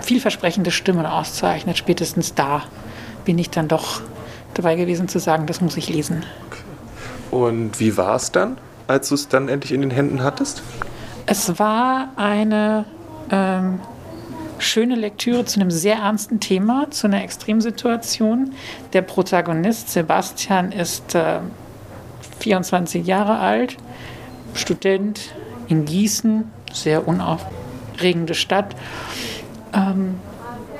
vielversprechende 0.00 0.70
Stimmen 0.70 1.06
auszeichnet. 1.06 1.76
Spätestens 1.76 2.34
da 2.34 2.62
bin 3.24 3.38
ich 3.38 3.50
dann 3.50 3.68
doch 3.68 4.00
dabei 4.54 4.76
gewesen 4.76 5.08
zu 5.08 5.18
sagen, 5.18 5.46
das 5.46 5.60
muss 5.60 5.76
ich 5.76 5.88
lesen. 5.88 6.24
Und 7.30 7.80
wie 7.80 7.96
war 7.96 8.16
es 8.16 8.30
dann, 8.30 8.58
als 8.86 9.08
du 9.08 9.14
es 9.14 9.28
dann 9.28 9.48
endlich 9.48 9.72
in 9.72 9.80
den 9.80 9.90
Händen 9.90 10.22
hattest? 10.22 10.62
Es 11.26 11.58
war 11.58 12.08
eine 12.16 12.84
ähm, 13.30 13.80
schöne 14.62 14.94
Lektüre 14.94 15.44
zu 15.44 15.60
einem 15.60 15.70
sehr 15.70 15.96
ernsten 15.96 16.40
Thema, 16.40 16.90
zu 16.90 17.06
einer 17.06 17.22
Extremsituation. 17.22 18.52
Der 18.92 19.02
Protagonist 19.02 19.90
Sebastian 19.90 20.72
ist 20.72 21.14
äh, 21.14 21.40
24 22.40 23.06
Jahre 23.06 23.38
alt, 23.38 23.76
Student 24.54 25.34
in 25.68 25.84
Gießen, 25.84 26.44
sehr 26.72 27.06
unaufregende 27.06 28.34
Stadt. 28.34 28.74
Ähm, 29.72 30.14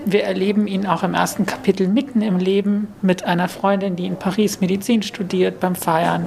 wir 0.05 0.25
erleben 0.25 0.67
ihn 0.67 0.87
auch 0.87 1.05
im 1.05 1.15
ersten 1.15 1.47
Kapitel 1.47 1.87
mitten 1.87 2.23
im 2.23 2.39
Leben 2.39 2.89
mit 3.03 3.25
einer 3.25 3.49
Freundin, 3.49 3.95
die 3.95 4.07
in 4.07 4.17
Paris 4.17 4.61
Medizin 4.61 5.03
studiert, 5.03 5.61
beim 5.61 5.77
Feiern. 5.77 6.27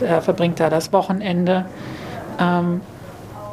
Er 0.00 0.22
verbringt 0.22 0.60
da 0.60 0.70
das 0.70 0.92
Wochenende. 0.92 1.66
Ähm, 2.38 2.80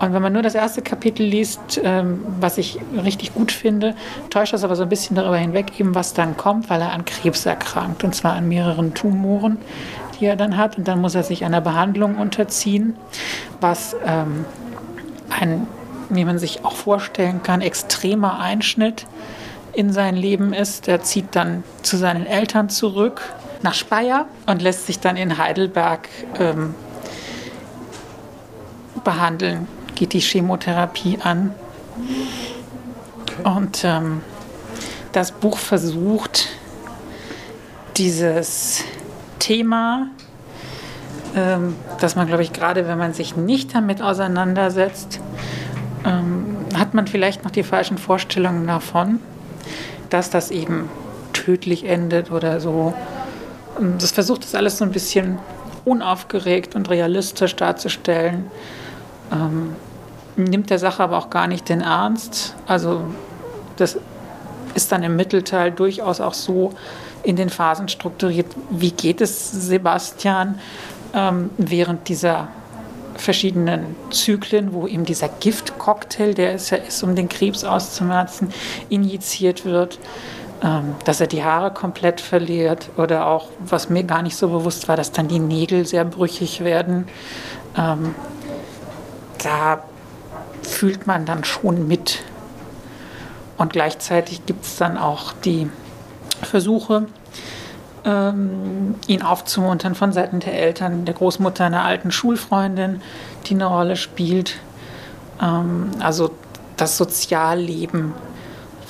und 0.04 0.14
wenn 0.14 0.22
man 0.22 0.34
nur 0.34 0.42
das 0.42 0.54
erste 0.54 0.82
Kapitel 0.82 1.26
liest, 1.26 1.80
ähm, 1.82 2.26
was 2.42 2.58
ich 2.58 2.78
richtig 3.06 3.34
gut 3.34 3.54
finde, 3.54 3.96
täuscht 4.30 4.52
das 4.52 4.66
aber 4.66 4.76
so 4.76 4.84
ein 4.84 4.90
bisschen 4.90 5.16
darüber 5.16 5.38
hinweg, 5.38 5.80
eben 5.80 5.96
was 5.96 6.14
dann 6.14 6.36
kommt, 6.36 6.70
weil 6.70 6.82
er 6.82 6.92
an 6.92 7.06
Krebs 7.06 7.46
erkrankt. 7.46 8.04
Und 8.04 8.14
zwar 8.14 8.34
an 8.34 8.50
mehreren 8.50 8.94
Tumoren, 8.94 9.58
die 10.20 10.26
er 10.26 10.36
dann 10.36 10.58
hat. 10.58 10.78
Und 10.78 10.90
dann 10.90 11.00
muss 11.00 11.16
er 11.16 11.24
sich 11.24 11.46
einer 11.46 11.62
Behandlung 11.62 12.18
unterziehen, 12.18 12.98
was 13.62 13.96
ähm, 14.06 14.44
ein, 15.40 15.68
wie 16.10 16.26
man 16.26 16.38
sich 16.38 16.66
auch 16.66 16.76
vorstellen 16.76 17.42
kann, 17.42 17.62
extremer 17.62 18.40
Einschnitt 18.40 19.06
in 19.72 19.94
sein 19.94 20.18
Leben 20.18 20.52
ist. 20.52 20.90
Er 20.90 21.02
zieht 21.02 21.28
dann 21.32 21.64
zu 21.82 21.96
seinen 21.96 22.26
Eltern 22.26 22.68
zurück 22.68 23.22
nach 23.62 23.74
Speyer 23.74 24.26
und 24.48 24.62
lässt 24.62 24.86
sich 24.86 25.00
dann 25.00 25.16
in 25.16 25.38
Heidelberg 25.38 26.10
ähm, 26.40 26.76
behandeln 29.06 29.66
geht 30.04 30.14
die 30.14 30.20
Chemotherapie 30.20 31.20
an. 31.24 31.54
Und 33.44 33.84
ähm, 33.84 34.22
das 35.14 35.32
Buch 35.32 35.58
versucht, 35.58 36.50
dieses 37.96 38.84
Thema 39.40 40.08
ähm, 41.36 41.76
dass 42.00 42.16
man, 42.16 42.28
glaube 42.28 42.44
ich, 42.44 42.54
gerade 42.54 42.88
wenn 42.88 42.98
man 42.98 43.14
sich 43.14 43.36
nicht 43.36 43.74
damit 43.74 44.02
auseinandersetzt, 44.02 45.20
ähm, 46.06 46.58
hat 46.76 46.94
man 46.94 47.08
vielleicht 47.08 47.44
noch 47.44 47.50
die 47.50 47.64
falschen 47.64 47.98
Vorstellungen 47.98 48.68
davon, 48.68 49.20
dass 50.12 50.30
das 50.30 50.52
eben 50.52 50.90
tödlich 51.34 51.86
endet 51.86 52.30
oder 52.30 52.60
so. 52.60 52.94
Ähm, 53.80 53.96
das 54.00 54.12
versucht 54.12 54.44
das 54.44 54.54
alles 54.54 54.78
so 54.78 54.86
ein 54.86 54.92
bisschen 54.92 55.40
unaufgeregt 55.86 56.76
und 56.76 56.90
realistisch 56.90 57.56
darzustellen. 57.56 58.52
Ähm, 59.32 59.76
nimmt 60.36 60.70
der 60.70 60.80
Sache 60.80 61.04
aber 61.04 61.18
auch 61.18 61.30
gar 61.30 61.48
nicht 61.48 61.70
den 61.70 61.82
Ernst. 61.82 62.56
Also 62.66 63.02
das 63.78 63.98
ist 64.76 64.92
dann 64.92 65.04
im 65.04 65.16
Mittelteil 65.16 65.72
durchaus 65.72 66.22
auch 66.22 66.34
so 66.34 66.74
in 67.24 67.36
den 67.36 67.50
Phasen 67.50 67.88
strukturiert, 67.88 68.48
wie 68.70 68.92
geht 68.92 69.22
es 69.22 69.52
Sebastian 69.52 70.60
ähm, 71.14 71.50
während 71.58 72.10
dieser 72.10 72.50
verschiedenen 73.16 73.96
Zyklen, 74.10 74.74
wo 74.74 74.88
ihm 74.88 75.06
dieser 75.06 75.30
Giftcocktail, 75.30 76.34
der 76.34 76.54
es 76.56 76.70
ja 76.72 76.78
ist, 76.78 77.04
um 77.04 77.16
den 77.16 77.30
Krebs 77.30 77.64
auszumerzen, 77.64 78.50
injiziert 78.90 79.66
wird, 79.66 80.00
ähm, 80.62 80.96
dass 81.06 81.22
er 81.22 81.28
die 81.28 81.44
Haare 81.44 81.72
komplett 81.72 82.20
verliert 82.20 82.90
oder 82.98 83.28
auch, 83.28 83.50
was 83.60 83.90
mir 83.90 84.04
gar 84.04 84.22
nicht 84.22 84.36
so 84.36 84.50
bewusst 84.50 84.88
war, 84.88 84.98
dass 84.98 85.12
dann 85.12 85.28
die 85.28 85.40
Nägel 85.40 85.86
sehr 85.86 86.06
brüchig 86.06 86.64
werden. 86.64 87.08
Ähm, 87.78 88.16
da 89.44 89.84
fühlt 90.64 91.08
man 91.08 91.26
dann 91.26 91.44
schon 91.44 91.88
mit. 91.88 92.24
Und 93.58 93.74
gleichzeitig 93.74 94.46
gibt 94.46 94.66
es 94.66 94.78
dann 94.78 94.98
auch 94.98 95.34
die 95.34 95.70
Versuche, 96.42 97.08
ähm, 98.06 98.96
ihn 99.08 99.22
aufzumuntern 99.22 99.96
von 99.96 100.12
Seiten 100.12 100.40
der 100.40 100.54
Eltern, 100.54 101.06
der 101.06 101.14
Großmutter, 101.14 101.66
einer 101.66 101.86
alten 101.86 102.12
Schulfreundin, 102.12 103.02
die 103.46 103.54
eine 103.54 103.66
Rolle 103.66 103.96
spielt. 103.96 104.60
Ähm, 105.42 105.92
also 106.00 106.32
das 106.78 106.98
Sozialleben 106.98 108.14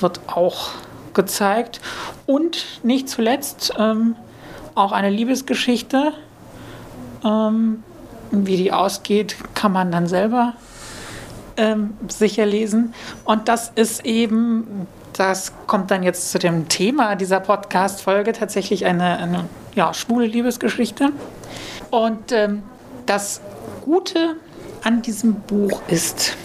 wird 0.00 0.20
auch 0.26 0.70
gezeigt. 1.12 1.80
Und 2.26 2.64
nicht 2.82 3.08
zuletzt 3.08 3.74
ähm, 3.78 4.16
auch 4.74 4.92
eine 4.92 5.10
Liebesgeschichte. 5.10 6.12
Ähm, 7.24 7.84
wie 8.30 8.56
die 8.56 8.72
ausgeht, 8.72 9.36
kann 9.54 9.72
man 9.72 9.92
dann 9.92 10.06
selber 10.08 10.54
ähm, 11.56 11.94
sicher 12.08 12.46
lesen. 12.46 12.94
Und 13.24 13.48
das 13.48 13.72
ist 13.74 14.04
eben, 14.04 14.86
das 15.12 15.52
kommt 15.66 15.90
dann 15.90 16.02
jetzt 16.02 16.30
zu 16.30 16.38
dem 16.38 16.68
Thema 16.68 17.16
dieser 17.16 17.40
Podcast-Folge, 17.40 18.32
tatsächlich 18.32 18.84
eine, 18.86 19.18
eine 19.18 19.44
ja, 19.74 19.94
schwule 19.94 20.26
Liebesgeschichte. 20.26 21.12
Und 21.90 22.32
ähm, 22.32 22.62
das 23.06 23.40
Gute 23.84 24.36
an 24.82 25.02
diesem 25.02 25.34
Buch 25.34 25.82
ist, 25.88 26.36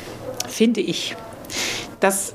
finde 0.48 0.82
ich, 0.82 1.16
das 2.00 2.34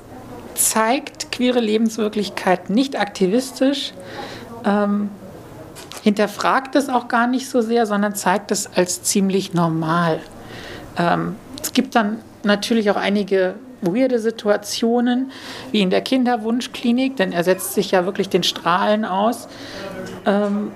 zeigt 0.55 1.31
queere 1.31 1.59
Lebenswirklichkeit 1.59 2.69
nicht 2.69 2.97
aktivistisch, 2.97 3.93
ähm, 4.63 5.09
hinterfragt 6.03 6.75
es 6.75 6.87
auch 6.87 7.07
gar 7.07 7.27
nicht 7.27 7.49
so 7.49 7.61
sehr, 7.61 7.85
sondern 7.85 8.15
zeigt 8.15 8.51
es 8.51 8.69
als 8.75 9.03
ziemlich 9.03 9.53
normal. 9.53 10.19
Ähm, 10.97 11.35
es 11.61 11.73
gibt 11.73 11.95
dann 11.95 12.19
natürlich 12.45 12.89
auch 12.91 12.95
einige 12.95 13.55
weirde 13.81 14.19
Situationen, 14.19 15.31
wie 15.71 15.81
in 15.81 15.89
der 15.89 16.01
Kinderwunschklinik, 16.01 17.17
denn 17.17 17.31
er 17.31 17.43
setzt 17.43 17.73
sich 17.73 17.91
ja 17.91 18.05
wirklich 18.05 18.29
den 18.29 18.43
Strahlen 18.43 19.05
aus 19.05 19.47
ähm, 20.25 20.71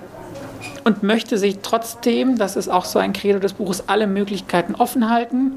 und 0.84 1.04
möchte 1.04 1.38
sich 1.38 1.60
trotzdem, 1.62 2.38
das 2.38 2.56
ist 2.56 2.70
auch 2.70 2.86
so 2.86 3.00
ein 3.00 3.14
Credo 3.14 3.40
des 3.40 3.54
Buches, 3.54 3.84
alle 3.88 4.08
Möglichkeiten 4.08 4.76
offen 4.76 5.10
halten. 5.10 5.54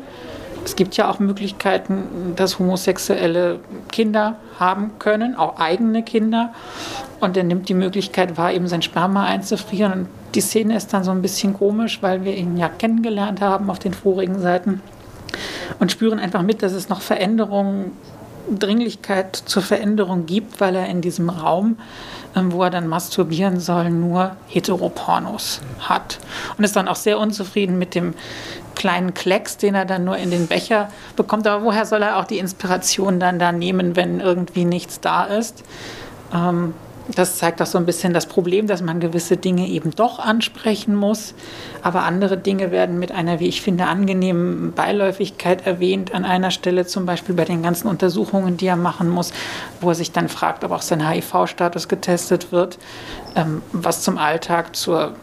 Es 0.65 0.77
gibt 0.77 0.97
ja 0.97 1.11
auch 1.11 1.19
Möglichkeiten, 1.19 2.35
dass 2.37 2.59
Homosexuelle 2.59 3.59
Kinder 3.91 4.37
haben 4.61 4.93
können, 5.01 5.35
auch 5.35 5.59
eigene 5.59 6.05
Kinder. 6.05 6.53
Und 7.19 7.37
er 7.37 7.43
nimmt 7.43 7.69
die 7.69 7.75
Möglichkeit 7.75 8.37
wahr, 8.37 8.53
eben 8.53 8.69
sein 8.69 8.83
Sperma 8.83 9.25
einzufrieren. 9.25 9.93
Und 9.93 10.09
die 10.37 10.41
Szene 10.41 10.77
ist 10.77 10.93
dann 10.93 11.03
so 11.03 11.11
ein 11.11 11.21
bisschen 11.21 11.55
komisch, 11.55 12.01
weil 12.01 12.25
wir 12.25 12.37
ihn 12.37 12.57
ja 12.57 12.69
kennengelernt 12.69 13.41
haben 13.41 13.71
auf 13.71 13.81
den 13.81 13.93
vorigen 13.93 14.39
Seiten 14.41 14.81
und 15.79 15.93
spüren 15.93 16.19
einfach 16.19 16.43
mit, 16.43 16.63
dass 16.63 16.73
es 16.73 16.89
noch 16.89 17.01
Veränderungen, 17.01 17.93
Dringlichkeit 18.51 19.37
zur 19.37 19.63
Veränderung 19.63 20.27
gibt, 20.27 20.61
weil 20.61 20.75
er 20.75 20.87
in 20.87 21.01
diesem 21.01 21.31
Raum, 21.31 21.79
ähm, 22.35 22.53
wo 22.53 22.63
er 22.63 22.71
dann 22.71 22.89
masturbieren 22.89 23.61
soll, 23.61 23.91
nur 23.91 24.37
Heteropornos 24.49 25.61
hat. 25.81 26.19
Und 26.59 26.65
ist 26.65 26.77
dann 26.77 26.89
auch 26.89 26.97
sehr 26.97 27.19
unzufrieden 27.19 27.79
mit 27.79 27.95
dem 27.95 28.15
kleinen 28.75 29.15
Klecks, 29.15 29.59
den 29.59 29.75
er 29.75 29.85
dann 29.85 30.05
nur 30.05 30.17
in 30.17 30.31
den 30.31 30.47
Becher 30.49 30.91
bekommt. 31.15 31.47
Aber 31.47 31.65
woher 31.65 31.87
soll 31.87 32.03
er 32.03 32.19
auch 32.19 32.25
die 32.25 32.39
Inspiration 32.39 33.21
dann 33.21 33.39
da 33.39 33.53
nehmen, 33.53 33.97
wenn 33.97 34.21
irgendwie 34.21 34.65
nichts 34.65 35.01
da 35.01 35.25
ist? 35.25 35.63
Das 37.15 37.37
zeigt 37.37 37.61
auch 37.61 37.67
so 37.67 37.79
ein 37.79 37.85
bisschen 37.85 38.15
das 38.15 38.27
Problem, 38.27 38.67
dass 38.67 38.81
man 38.81 39.01
gewisse 39.01 39.37
Dinge 39.37 39.69
eben 39.69 39.91
doch 39.91 40.19
ansprechen 40.19 40.95
muss. 40.95 41.35
Aber 41.83 42.05
andere 42.05 42.39
Dinge 42.39 42.71
werden 42.71 42.99
mit 42.99 43.13
einer, 43.13 43.41
wie 43.41 43.49
ich 43.49 43.61
finde, 43.61 43.87
angenehmen 43.87 44.73
Beiläufigkeit 44.73 45.67
erwähnt. 45.67 46.15
An 46.15 46.25
einer 46.25 46.51
Stelle 46.51 46.87
zum 46.87 47.05
Beispiel 47.05 47.35
bei 47.35 47.45
den 47.45 47.63
ganzen 47.63 47.89
Untersuchungen, 47.89 48.57
die 48.57 48.67
er 48.67 48.77
machen 48.77 49.09
muss, 49.09 49.33
wo 49.81 49.91
er 49.91 49.95
sich 49.95 50.13
dann 50.13 50.29
fragt, 50.29 50.65
ob 50.65 50.71
auch 50.73 50.83
sein 50.83 51.07
HIV-Status 51.07 51.89
getestet 51.89 52.53
wird, 52.53 52.79
ähm, 53.35 53.63
was 53.73 54.03
zum 54.03 54.17
Alltag, 54.17 54.75
zur 54.75 55.15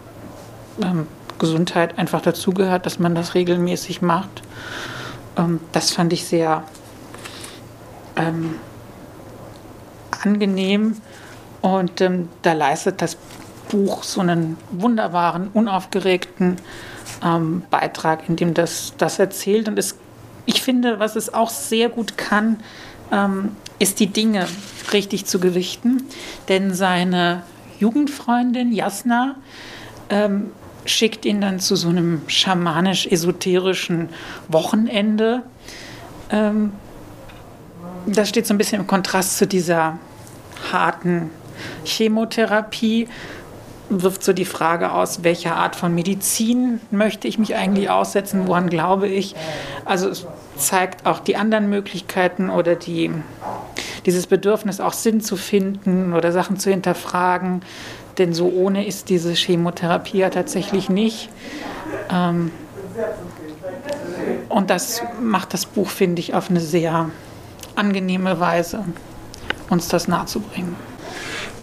ähm, 0.83 1.07
Gesundheit 1.39 1.97
einfach 1.97 2.21
dazugehört, 2.21 2.85
dass 2.85 2.99
man 2.99 3.15
das 3.15 3.33
regelmäßig 3.33 4.01
macht. 4.01 4.43
Ähm, 5.37 5.59
das 5.71 5.91
fand 5.91 6.13
ich 6.13 6.25
sehr 6.25 6.63
angenehm 10.23 10.97
und 11.61 12.01
ähm, 12.01 12.29
da 12.41 12.53
leistet 12.53 13.01
das 13.01 13.17
Buch 13.69 14.03
so 14.03 14.21
einen 14.21 14.57
wunderbaren, 14.71 15.49
unaufgeregten 15.53 16.57
ähm, 17.23 17.63
Beitrag, 17.69 18.27
in 18.27 18.35
dem 18.35 18.53
das, 18.53 18.93
das 18.97 19.19
erzählt. 19.19 19.67
Und 19.67 19.77
es, 19.77 19.95
ich 20.45 20.61
finde, 20.61 20.99
was 20.99 21.15
es 21.15 21.33
auch 21.33 21.49
sehr 21.49 21.89
gut 21.89 22.17
kann, 22.17 22.57
ähm, 23.11 23.55
ist 23.77 23.99
die 23.99 24.07
Dinge 24.07 24.47
richtig 24.91 25.25
zu 25.25 25.39
gewichten. 25.39 26.03
Denn 26.47 26.73
seine 26.73 27.43
Jugendfreundin 27.79 28.71
Jasna 28.71 29.35
ähm, 30.09 30.51
schickt 30.85 31.25
ihn 31.25 31.41
dann 31.41 31.59
zu 31.59 31.75
so 31.75 31.89
einem 31.89 32.21
schamanisch-esoterischen 32.27 34.09
Wochenende. 34.47 35.43
Ähm, 36.31 36.71
das 38.07 38.29
steht 38.29 38.47
so 38.47 38.53
ein 38.53 38.57
bisschen 38.57 38.81
im 38.81 38.87
Kontrast 38.87 39.37
zu 39.37 39.45
dieser 39.45 39.99
harten 40.71 41.29
Chemotherapie 41.89 43.07
wirft 43.89 44.23
so 44.23 44.33
die 44.33 44.45
Frage 44.45 44.91
aus, 44.91 45.23
welcher 45.23 45.55
Art 45.55 45.75
von 45.75 45.93
Medizin 45.93 46.79
möchte 46.91 47.27
ich 47.27 47.39
mich 47.39 47.55
eigentlich 47.55 47.89
aussetzen, 47.89 48.47
woran 48.47 48.69
glaube 48.69 49.07
ich. 49.07 49.35
Also 49.85 50.09
es 50.09 50.27
zeigt 50.57 51.05
auch 51.05 51.19
die 51.19 51.35
anderen 51.35 51.69
Möglichkeiten 51.69 52.49
oder 52.49 52.75
die, 52.75 53.11
dieses 54.05 54.27
Bedürfnis, 54.27 54.79
auch 54.79 54.93
Sinn 54.93 55.21
zu 55.21 55.35
finden 55.35 56.13
oder 56.13 56.31
Sachen 56.31 56.57
zu 56.57 56.69
hinterfragen. 56.69 57.61
Denn 58.17 58.33
so 58.33 58.47
ohne 58.49 58.85
ist 58.85 59.09
diese 59.09 59.33
Chemotherapie 59.33 60.19
ja 60.19 60.29
tatsächlich 60.29 60.89
nicht. 60.89 61.29
Ähm, 62.11 62.51
und 64.49 64.69
das 64.69 65.01
macht 65.21 65.53
das 65.53 65.65
Buch, 65.65 65.89
finde 65.89 66.19
ich, 66.19 66.33
auf 66.33 66.49
eine 66.49 66.59
sehr 66.59 67.09
angenehme 67.75 68.39
Weise, 68.39 68.83
uns 69.69 69.87
das 69.87 70.07
nahezubringen. 70.07 70.75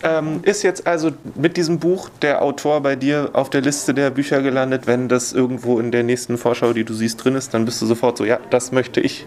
Ähm, 0.03 0.41
ist 0.43 0.63
jetzt 0.63 0.87
also 0.87 1.13
mit 1.35 1.57
diesem 1.57 1.79
Buch 1.79 2.09
der 2.23 2.43
Autor 2.43 2.81
bei 2.83 2.97
dir 2.97 3.31
auf 3.33 3.51
der 3.51 3.61
Liste 3.61 3.95
der 3.95 4.11
Bücher 4.11 4.43
gelandet? 4.43 4.87
Wenn 4.87 5.09
das 5.09 5.33
irgendwo 5.33 5.79
in 5.79 5.91
der 5.91 6.03
nächsten 6.03 6.39
Vorschau, 6.39 6.73
die 6.73 6.85
du 6.85 6.95
siehst, 6.95 7.25
drin 7.25 7.35
ist, 7.35 7.55
dann 7.55 7.65
bist 7.65 7.81
du 7.83 7.87
sofort 7.87 8.19
so, 8.19 8.25
ja, 8.25 8.39
das 8.51 8.73
möchte 8.73 9.01
ich 9.01 9.27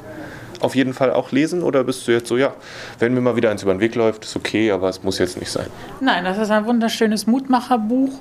auf 0.59 0.75
jeden 0.75 0.93
Fall 0.93 1.11
auch 1.11 1.31
lesen? 1.31 1.63
Oder 1.63 1.83
bist 1.83 2.07
du 2.07 2.11
jetzt 2.11 2.27
so, 2.27 2.37
ja, 2.37 2.53
wenn 2.99 3.13
mir 3.13 3.21
mal 3.21 3.35
wieder 3.35 3.49
eins 3.51 3.63
über 3.63 3.73
den 3.73 3.79
Weg 3.79 3.95
läuft, 3.95 4.25
ist 4.25 4.35
okay, 4.35 4.71
aber 4.71 4.89
es 4.89 5.03
muss 5.03 5.19
jetzt 5.19 5.39
nicht 5.39 5.51
sein? 5.51 5.67
Nein, 5.99 6.23
das 6.23 6.37
ist 6.37 6.51
ein 6.51 6.65
wunderschönes 6.65 7.27
Mutmacherbuch. 7.27 8.11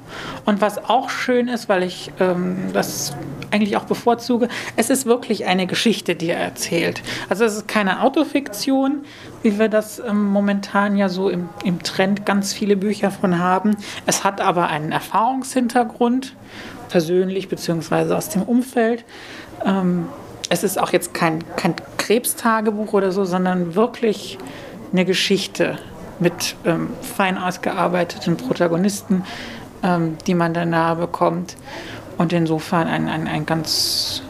Und 0.44 0.60
was 0.60 0.78
auch 0.84 1.10
schön 1.10 1.48
ist, 1.48 1.68
weil 1.68 1.82
ich 1.82 2.10
ähm, 2.20 2.70
das 2.72 3.14
eigentlich 3.50 3.76
auch 3.76 3.84
bevorzuge, 3.84 4.48
es 4.76 4.90
ist 4.90 5.06
wirklich 5.06 5.46
eine 5.46 5.66
Geschichte, 5.66 6.14
die 6.14 6.30
er 6.30 6.40
erzählt. 6.40 7.02
Also 7.28 7.44
es 7.44 7.56
ist 7.56 7.68
keine 7.68 8.02
Autofiktion, 8.02 9.04
wie 9.42 9.58
wir 9.58 9.68
das 9.68 9.98
ähm, 9.98 10.24
momentan 10.24 10.96
ja 10.96 11.08
so 11.08 11.28
im, 11.30 11.48
im 11.64 11.82
Trend 11.82 12.26
ganz 12.26 12.52
viele 12.52 12.76
Bücher 12.76 13.10
von 13.10 13.38
haben. 13.38 13.76
Es 14.06 14.24
hat 14.24 14.40
aber 14.40 14.68
einen 14.68 14.92
Erfahrungshintergrund, 14.92 16.34
persönlich 16.88 17.48
beziehungsweise 17.48 18.16
aus 18.16 18.28
dem 18.30 18.42
Umfeld. 18.42 19.04
Ähm, 19.64 20.06
es 20.48 20.64
ist 20.64 20.78
auch 20.78 20.92
jetzt 20.92 21.14
kein, 21.14 21.44
kein 21.56 21.74
Krebstagebuch 21.96 22.92
oder 22.92 23.12
so, 23.12 23.24
sondern 23.24 23.74
wirklich 23.74 24.38
eine 24.92 25.04
Geschichte 25.04 25.78
mit 26.18 26.56
ähm, 26.64 26.90
fein 27.02 27.38
ausgearbeiteten 27.38 28.36
Protagonisten, 28.36 29.24
ähm, 29.82 30.16
die 30.26 30.34
man 30.34 30.54
da 30.54 30.64
nahe 30.64 30.96
bekommt. 30.96 31.56
Und 32.16 32.32
insofern 32.32 32.88
ein, 32.88 33.08
ein, 33.08 33.28
ein 33.28 33.46
ganz 33.46 34.22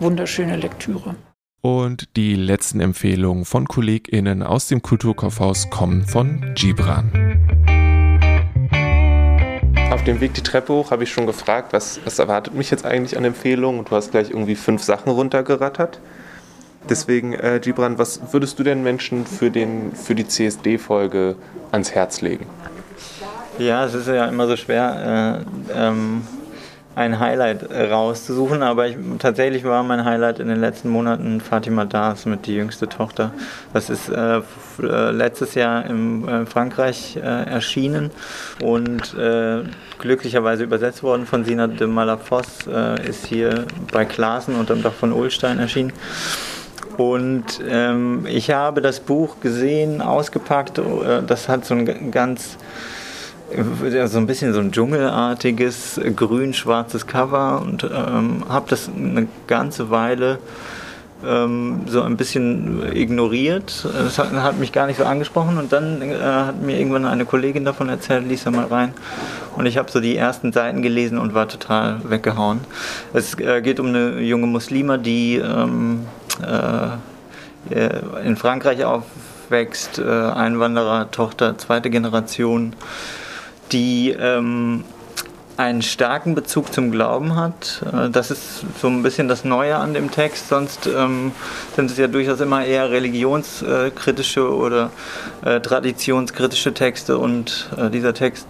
wunderschöne 0.00 0.56
Lektüre. 0.56 1.14
Und 1.60 2.16
die 2.16 2.34
letzten 2.34 2.80
Empfehlungen 2.80 3.44
von 3.44 3.66
KollegInnen 3.66 4.42
aus 4.42 4.68
dem 4.68 4.80
Kulturkaufhaus 4.82 5.70
kommen 5.70 6.04
von 6.06 6.54
Gibran. 6.54 7.27
Auf 9.98 10.04
dem 10.04 10.20
Weg 10.20 10.32
die 10.32 10.42
Treppe 10.42 10.72
hoch 10.72 10.92
habe 10.92 11.02
ich 11.02 11.10
schon 11.10 11.26
gefragt, 11.26 11.72
was, 11.72 11.98
was 12.04 12.20
erwartet 12.20 12.54
mich 12.54 12.70
jetzt 12.70 12.86
eigentlich 12.86 13.18
an 13.18 13.24
Empfehlungen? 13.24 13.80
Und 13.80 13.90
du 13.90 13.96
hast 13.96 14.12
gleich 14.12 14.30
irgendwie 14.30 14.54
fünf 14.54 14.82
Sachen 14.84 15.10
runtergerattert. 15.10 16.00
Deswegen, 16.88 17.34
äh, 17.34 17.58
Gibran, 17.60 17.98
was 17.98 18.32
würdest 18.32 18.60
du 18.60 18.62
denn 18.62 18.84
Menschen 18.84 19.26
für, 19.26 19.50
den, 19.50 19.92
für 19.92 20.14
die 20.14 20.26
CSD-Folge 20.26 21.34
ans 21.72 21.90
Herz 21.90 22.20
legen? 22.20 22.46
Ja, 23.58 23.84
es 23.84 23.94
ist 23.94 24.06
ja 24.06 24.26
immer 24.26 24.46
so 24.46 24.56
schwer, 24.56 25.44
äh, 25.74 25.88
ähm, 25.88 26.22
ein 26.98 27.20
Highlight 27.20 27.70
rauszusuchen, 27.70 28.62
aber 28.64 28.88
ich, 28.88 28.96
tatsächlich 29.20 29.62
war 29.62 29.84
mein 29.84 30.04
Highlight 30.04 30.40
in 30.40 30.48
den 30.48 30.60
letzten 30.60 30.88
Monaten 30.88 31.40
Fatima 31.40 31.84
Das 31.84 32.26
mit 32.26 32.46
die 32.46 32.56
jüngste 32.56 32.88
Tochter. 32.88 33.30
Das 33.72 33.88
ist 33.88 34.08
äh, 34.08 34.38
äh 34.82 35.10
letztes 35.12 35.54
Jahr 35.54 35.86
in 35.86 36.26
äh, 36.26 36.44
Frankreich 36.44 37.16
äh, 37.16 37.20
erschienen 37.20 38.10
und 38.60 39.14
äh, 39.14 39.62
glücklicherweise 40.00 40.64
übersetzt 40.64 41.04
worden 41.04 41.24
von 41.24 41.44
Sina 41.44 41.68
de 41.68 41.86
Malafos, 41.86 42.66
äh, 42.66 43.08
ist 43.08 43.26
hier 43.26 43.64
bei 43.92 44.04
Klaassen 44.04 44.56
und 44.56 44.68
dann 44.68 44.82
doch 44.82 44.94
von 44.94 45.12
Ulstein 45.12 45.60
erschienen. 45.60 45.92
Und 46.96 47.44
ähm, 47.68 48.26
ich 48.26 48.50
habe 48.50 48.82
das 48.82 48.98
Buch 48.98 49.38
gesehen, 49.40 50.02
ausgepackt. 50.02 50.80
Das 51.28 51.48
hat 51.48 51.64
so 51.64 51.74
ein 51.74 52.10
ganz 52.10 52.58
so 54.06 54.18
ein 54.18 54.26
bisschen 54.26 54.52
so 54.52 54.60
ein 54.60 54.72
dschungelartiges 54.72 56.00
grün-schwarzes 56.14 57.06
Cover 57.06 57.62
und 57.62 57.84
ähm, 57.84 58.44
habe 58.48 58.66
das 58.68 58.90
eine 58.94 59.26
ganze 59.46 59.90
Weile 59.90 60.38
ähm, 61.26 61.80
so 61.86 62.02
ein 62.02 62.16
bisschen 62.16 62.82
ignoriert. 62.94 63.86
Das 63.92 64.18
hat, 64.18 64.32
hat, 64.32 64.58
mich 64.58 64.72
gar 64.72 64.86
nicht 64.86 64.98
so 64.98 65.04
angesprochen 65.04 65.58
und 65.58 65.72
dann 65.72 66.02
äh, 66.02 66.16
hat 66.16 66.60
mir 66.62 66.78
irgendwann 66.78 67.06
eine 67.06 67.24
Kollegin 67.24 67.64
davon 67.64 67.88
erzählt, 67.88 68.28
lies 68.28 68.44
da 68.44 68.50
mal 68.50 68.66
rein. 68.66 68.92
Und 69.56 69.66
ich 69.66 69.78
habe 69.78 69.90
so 69.90 70.00
die 70.00 70.16
ersten 70.16 70.52
Seiten 70.52 70.82
gelesen 70.82 71.18
und 71.18 71.34
war 71.34 71.48
total 71.48 72.00
weggehauen. 72.04 72.60
Es 73.12 73.38
äh, 73.40 73.62
geht 73.62 73.80
um 73.80 73.86
eine 73.86 74.20
junge 74.20 74.46
Muslima, 74.46 74.96
die 74.98 75.36
ähm, 75.36 76.06
äh, 76.42 77.88
in 78.24 78.36
Frankreich 78.36 78.84
aufwächst, 78.84 79.98
äh, 79.98 80.04
Einwanderer, 80.04 81.10
Tochter, 81.10 81.58
zweite 81.58 81.90
Generation 81.90 82.74
die 83.72 84.10
ähm, 84.10 84.84
einen 85.56 85.82
starken 85.82 86.36
Bezug 86.36 86.72
zum 86.72 86.92
Glauben 86.92 87.34
hat. 87.34 87.82
Äh, 87.92 88.10
das 88.10 88.30
ist 88.30 88.64
so 88.80 88.88
ein 88.88 89.02
bisschen 89.02 89.28
das 89.28 89.44
Neue 89.44 89.76
an 89.76 89.92
dem 89.92 90.10
Text. 90.10 90.48
Sonst 90.48 90.86
ähm, 90.86 91.32
sind 91.74 91.90
es 91.90 91.98
ja 91.98 92.06
durchaus 92.06 92.40
immer 92.40 92.64
eher 92.64 92.90
religionskritische 92.90 94.54
oder 94.54 94.90
äh, 95.44 95.60
traditionskritische 95.60 96.72
Texte 96.74 97.18
und 97.18 97.68
äh, 97.76 97.90
dieser 97.90 98.14
Text 98.14 98.46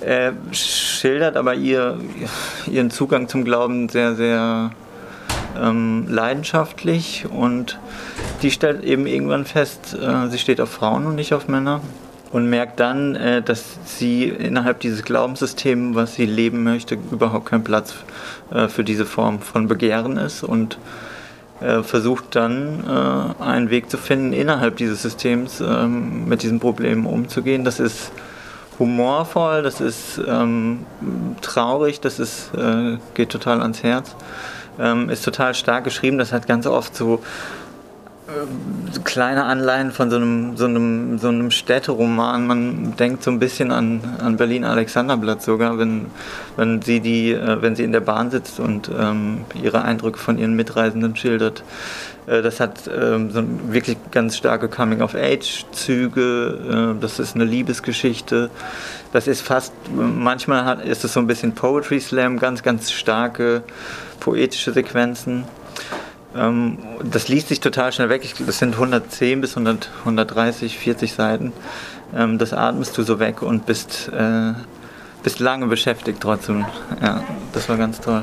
äh, 0.00 0.32
schildert 0.50 1.36
aber 1.36 1.54
ihr, 1.54 1.98
ihren 2.66 2.90
Zugang 2.90 3.28
zum 3.28 3.44
Glauben 3.44 3.88
sehr, 3.88 4.16
sehr 4.16 4.72
ähm, 5.56 6.06
leidenschaftlich 6.08 7.26
und 7.30 7.78
die 8.42 8.50
stellt 8.50 8.82
eben 8.82 9.06
irgendwann 9.06 9.44
fest, 9.44 9.96
äh, 10.00 10.28
sie 10.28 10.38
steht 10.38 10.60
auf 10.60 10.70
Frauen 10.70 11.06
und 11.06 11.14
nicht 11.14 11.34
auf 11.34 11.46
Männer 11.46 11.80
und 12.32 12.48
merkt 12.48 12.80
dann, 12.80 13.14
äh, 13.14 13.42
dass 13.42 13.78
sie 13.84 14.24
innerhalb 14.24 14.80
dieses 14.80 15.04
Glaubenssystems, 15.04 15.94
was 15.94 16.14
sie 16.14 16.26
leben 16.26 16.64
möchte, 16.64 16.96
überhaupt 17.10 17.46
kein 17.46 17.62
Platz 17.62 17.94
äh, 18.50 18.68
für 18.68 18.84
diese 18.84 19.04
Form 19.04 19.40
von 19.40 19.68
Begehren 19.68 20.16
ist 20.16 20.42
und 20.42 20.78
äh, 21.60 21.82
versucht 21.82 22.34
dann 22.34 22.84
einen 23.38 23.70
Weg 23.70 23.88
zu 23.88 23.98
finden, 23.98 24.32
innerhalb 24.32 24.76
dieses 24.76 25.02
Systems 25.02 25.60
ähm, 25.60 26.26
mit 26.26 26.42
diesen 26.42 26.58
Problemen 26.58 27.06
umzugehen. 27.06 27.64
Das 27.64 27.78
ist 27.78 28.10
humorvoll, 28.78 29.62
das 29.62 29.80
ist 29.80 30.20
ähm, 30.26 30.86
traurig, 31.42 32.00
das 32.00 32.18
ist, 32.18 32.50
geht 33.14 33.28
total 33.28 33.60
ans 33.60 33.82
Herz, 33.82 34.16
ähm, 34.80 35.10
ist 35.10 35.24
total 35.24 35.54
stark 35.54 35.84
geschrieben, 35.84 36.18
das 36.18 36.32
hat 36.32 36.48
ganz 36.48 36.66
oft 36.66 36.96
so 36.96 37.22
kleine 39.04 39.44
Anleihen 39.44 39.90
von 39.90 40.10
so 40.10 40.16
einem, 40.16 40.56
so 40.56 40.66
einem, 40.66 41.18
so 41.18 41.28
einem 41.28 41.50
Städteroman. 41.50 42.46
Man 42.46 42.96
denkt 42.96 43.22
so 43.22 43.30
ein 43.30 43.38
bisschen 43.38 43.70
an, 43.70 44.00
an 44.20 44.36
Berlin-Alexanderblatt 44.36 45.42
sogar, 45.42 45.78
wenn, 45.78 46.06
wenn, 46.56 46.82
sie 46.82 47.00
die, 47.00 47.32
äh, 47.32 47.62
wenn 47.62 47.76
sie 47.76 47.84
in 47.84 47.92
der 47.92 48.00
Bahn 48.00 48.30
sitzt 48.30 48.60
und 48.60 48.90
ähm, 48.96 49.44
ihre 49.60 49.82
Eindrücke 49.82 50.18
von 50.18 50.38
ihren 50.38 50.54
Mitreisenden 50.54 51.16
schildert. 51.16 51.64
Äh, 52.26 52.42
das 52.42 52.60
hat 52.60 52.88
ähm, 52.88 53.30
so 53.30 53.42
wirklich 53.68 53.96
ganz 54.10 54.36
starke 54.36 54.68
Coming-of-Age-Züge. 54.68 56.94
Äh, 56.96 57.00
das 57.00 57.18
ist 57.18 57.34
eine 57.34 57.44
Liebesgeschichte. 57.44 58.50
Das 59.12 59.26
ist 59.26 59.42
fast, 59.42 59.72
manchmal 59.94 60.64
hat, 60.64 60.84
ist 60.84 61.04
es 61.04 61.12
so 61.12 61.20
ein 61.20 61.26
bisschen 61.26 61.54
Poetry 61.54 62.00
Slam, 62.00 62.38
ganz, 62.38 62.62
ganz 62.62 62.90
starke 62.90 63.62
poetische 64.20 64.72
Sequenzen. 64.72 65.44
Ähm, 66.36 66.78
das 67.04 67.28
liest 67.28 67.48
sich 67.48 67.60
total 67.60 67.92
schnell 67.92 68.08
weg. 68.08 68.22
das 68.46 68.58
sind 68.58 68.74
110 68.74 69.40
bis 69.40 69.56
100, 69.56 69.90
130, 70.00 70.78
40 70.78 71.12
Seiten. 71.12 71.52
Ähm, 72.14 72.38
das 72.38 72.52
atmest 72.52 72.96
du 72.98 73.02
so 73.02 73.18
weg 73.18 73.42
und 73.42 73.66
bist, 73.66 74.10
äh, 74.12 74.52
bist 75.22 75.40
lange 75.40 75.66
beschäftigt 75.66 76.18
trotzdem. 76.20 76.64
Ja, 77.00 77.22
das 77.52 77.68
war 77.68 77.76
ganz 77.76 78.00
toll. 78.00 78.22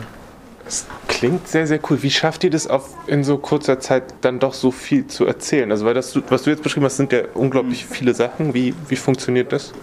Das 0.65 0.85
klingt 1.07 1.47
sehr, 1.47 1.65
sehr 1.65 1.79
cool. 1.89 2.03
Wie 2.03 2.11
schafft 2.11 2.43
ihr 2.43 2.51
das 2.51 2.67
auf 2.67 2.93
in 3.07 3.23
so 3.23 3.37
kurzer 3.37 3.79
Zeit 3.79 4.03
dann 4.21 4.39
doch 4.39 4.53
so 4.53 4.69
viel 4.69 5.07
zu 5.07 5.25
erzählen? 5.25 5.71
Also, 5.71 5.85
weil 5.85 5.95
das, 5.95 6.15
was 6.29 6.43
du 6.43 6.51
jetzt 6.51 6.61
beschrieben 6.61 6.85
hast, 6.85 6.97
sind 6.97 7.11
ja 7.11 7.21
unglaublich 7.33 7.85
viele 7.87 8.13
Sachen. 8.13 8.53
Wie, 8.53 8.75
wie 8.87 8.95
funktioniert 8.95 9.51
das? 9.51 9.73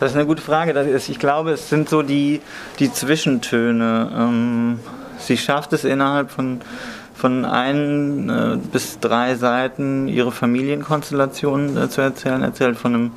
Das 0.00 0.10
ist 0.10 0.16
eine 0.16 0.26
gute 0.26 0.42
Frage. 0.42 0.72
Ist, 0.72 1.08
ich 1.08 1.20
glaube, 1.20 1.52
es 1.52 1.68
sind 1.68 1.88
so 1.88 2.02
die, 2.02 2.40
die 2.80 2.92
Zwischentöne. 2.92 4.10
Ähm, 4.12 4.80
sie 5.20 5.36
schafft 5.36 5.72
es 5.72 5.84
innerhalb 5.84 6.32
von 6.32 6.60
von 7.22 7.44
ein 7.44 8.28
äh, 8.28 8.58
bis 8.72 8.98
drei 8.98 9.36
Seiten 9.36 10.08
ihre 10.08 10.32
Familienkonstellation 10.32 11.76
äh, 11.76 11.88
zu 11.88 12.00
erzählen. 12.00 12.42
Erzählt 12.42 12.76
von 12.76 12.94
einem, 12.94 13.10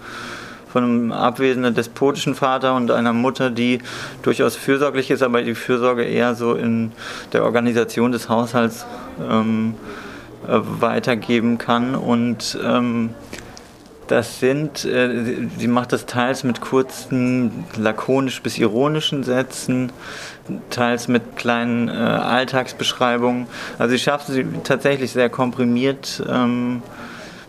von 0.68 0.84
einem 0.84 1.12
abwesenden 1.12 1.74
despotischen 1.74 2.36
Vater 2.36 2.76
und 2.76 2.92
einer 2.92 3.14
Mutter, 3.14 3.50
die 3.50 3.80
durchaus 4.22 4.56
fürsorglich 4.56 5.10
ist, 5.10 5.24
aber 5.24 5.42
die 5.42 5.56
Fürsorge 5.56 6.04
eher 6.04 6.36
so 6.36 6.54
in 6.54 6.92
der 7.34 7.46
Organisation 7.46 8.12
des 8.12 8.30
Haushalts 8.30 8.86
ähm, 9.28 9.74
äh, 10.48 10.52
weitergeben 10.52 11.58
kann. 11.58 11.96
Und 11.96 12.60
ähm, 12.64 13.10
das 14.06 14.40
sind, 14.40 14.86
äh, 14.86 15.48
sie 15.58 15.68
macht 15.68 15.94
das 15.94 16.06
teils 16.06 16.44
mit 16.44 16.62
kurzen, 16.62 17.66
lakonisch 17.76 18.40
bis 18.44 18.60
ironischen 18.60 19.24
Sätzen, 19.24 19.92
teils 20.70 21.08
mit 21.08 21.36
kleinen 21.36 21.88
äh, 21.88 21.92
Alltagsbeschreibungen. 21.92 23.48
Also 23.78 23.92
sie 23.96 24.00
schafft 24.00 24.28
sie 24.28 24.46
tatsächlich 24.64 25.12
sehr 25.12 25.30
komprimiert. 25.30 26.24
Ähm, 26.30 26.82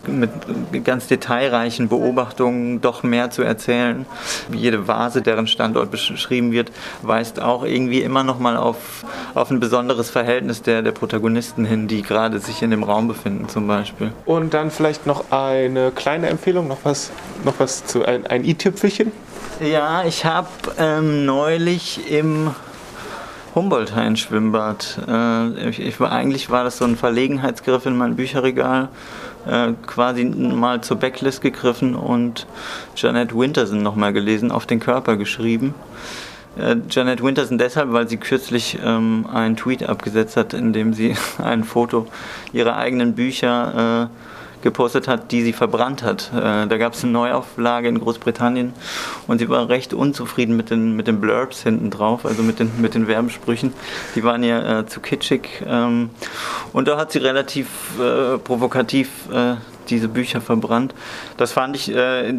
mit 0.08 0.84
ganz 0.84 1.06
detailreichen 1.06 1.88
Beobachtungen 1.88 2.80
doch 2.80 3.02
mehr 3.02 3.30
zu 3.30 3.42
erzählen. 3.42 4.06
Jede 4.52 4.88
Vase, 4.88 5.22
deren 5.22 5.46
Standort 5.46 5.90
beschrieben 5.90 6.52
wird, 6.52 6.70
weist 7.02 7.40
auch 7.40 7.64
irgendwie 7.64 8.02
immer 8.02 8.24
noch 8.24 8.38
mal 8.38 8.56
auf, 8.56 9.04
auf 9.34 9.50
ein 9.50 9.60
besonderes 9.60 10.10
Verhältnis 10.10 10.62
der, 10.62 10.82
der 10.82 10.92
Protagonisten 10.92 11.64
hin, 11.64 11.88
die 11.88 12.02
gerade 12.02 12.38
sich 12.38 12.62
in 12.62 12.70
dem 12.70 12.82
Raum 12.82 13.08
befinden 13.08 13.48
zum 13.48 13.66
Beispiel. 13.66 14.12
Und 14.24 14.54
dann 14.54 14.70
vielleicht 14.70 15.06
noch 15.06 15.30
eine 15.30 15.90
kleine 15.90 16.28
Empfehlung, 16.28 16.68
noch 16.68 16.84
was, 16.84 17.10
noch 17.44 17.54
was 17.58 17.84
zu 17.84 18.04
ein, 18.04 18.26
ein 18.26 18.44
i-Tüpfelchen? 18.44 19.12
Ja, 19.60 20.04
ich 20.04 20.24
habe 20.24 20.48
ähm, 20.78 21.24
neulich 21.24 22.10
im 22.10 22.50
Humboldt-Hain-Schwimmbad. 23.56 25.00
Äh, 25.08 25.70
ich, 25.70 25.98
war, 25.98 26.12
eigentlich 26.12 26.50
war 26.50 26.62
das 26.62 26.76
so 26.76 26.84
ein 26.84 26.94
Verlegenheitsgriff 26.94 27.86
in 27.86 27.96
mein 27.96 28.14
Bücherregal 28.14 28.90
äh, 29.46 29.72
quasi 29.86 30.24
mal 30.26 30.82
zur 30.82 30.98
Backlist 30.98 31.40
gegriffen 31.40 31.94
und 31.96 32.46
Janet 32.94 33.34
Winterson 33.34 33.82
nochmal 33.82 34.12
gelesen, 34.12 34.52
auf 34.52 34.66
den 34.66 34.78
Körper 34.78 35.16
geschrieben. 35.16 35.74
Äh, 36.58 36.76
Janet 36.90 37.22
Winterson 37.22 37.56
deshalb, 37.56 37.92
weil 37.92 38.08
sie 38.08 38.18
kürzlich 38.18 38.78
ähm, 38.84 39.26
einen 39.32 39.56
Tweet 39.56 39.88
abgesetzt 39.88 40.36
hat, 40.36 40.52
in 40.52 40.74
dem 40.74 40.92
sie 40.92 41.16
ein 41.42 41.64
Foto 41.64 42.06
ihrer 42.52 42.76
eigenen 42.76 43.14
Bücher 43.14 44.10
äh, 44.10 44.35
gepostet 44.62 45.08
hat, 45.08 45.32
die 45.32 45.42
sie 45.42 45.52
verbrannt 45.52 46.02
hat. 46.02 46.30
Äh, 46.34 46.66
da 46.66 46.78
gab 46.78 46.94
es 46.94 47.02
eine 47.02 47.12
Neuauflage 47.12 47.88
in 47.88 48.00
Großbritannien 48.00 48.72
und 49.26 49.38
sie 49.38 49.48
war 49.48 49.68
recht 49.68 49.94
unzufrieden 49.94 50.56
mit 50.56 50.70
den, 50.70 50.96
mit 50.96 51.06
den 51.06 51.20
Blurbs 51.20 51.62
hinten 51.62 51.90
drauf, 51.90 52.24
also 52.24 52.42
mit 52.42 52.58
den, 52.58 52.70
mit 52.80 52.94
den 52.94 53.08
Werbesprüchen. 53.08 53.72
Die 54.14 54.24
waren 54.24 54.42
ihr 54.42 54.64
äh, 54.64 54.86
zu 54.86 55.00
kitschig. 55.00 55.62
Ähm, 55.66 56.10
und 56.72 56.88
da 56.88 56.96
hat 56.98 57.12
sie 57.12 57.18
relativ 57.18 57.68
äh, 58.00 58.38
provokativ 58.38 59.08
äh, 59.32 59.56
diese 59.90 60.08
Bücher 60.08 60.40
verbrannt. 60.40 60.94
Das 61.36 61.52
fand 61.52 61.76
ich, 61.76 61.94
äh, 61.94 62.32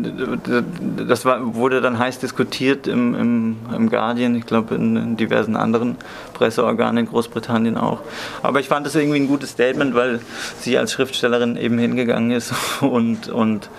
das 0.98 1.26
war, 1.26 1.56
wurde 1.56 1.82
dann 1.82 2.00
heiß 2.00 2.20
diskutiert 2.20 2.88
im, 2.88 3.16
im, 3.16 3.56
im 3.76 3.90
Guardian, 3.90 4.36
ich 4.36 4.46
glaube 4.46 4.76
in, 4.76 4.96
in, 4.96 5.18
diversen 5.18 5.56
anderen 5.56 5.96
Presseorganen 6.34 7.06
in 7.06 7.10
Großbritannien 7.10 7.78
auch. 7.78 8.00
Aber 8.44 8.60
ich 8.60 8.68
fand 8.68 8.88
es 8.88 8.96
irgendwie 8.96 9.20
ein 9.20 9.28
gutes 9.28 9.52
Statement, 9.52 9.96
weil 9.96 10.20
sie 10.60 10.78
als 10.78 10.92
Schriftstellerin 10.92 11.58
eben 11.58 11.78
hingegangen 11.78 12.32
ist 12.32 12.54
und, 12.82 13.30
und 13.30 13.70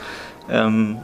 ähm, 0.51 0.99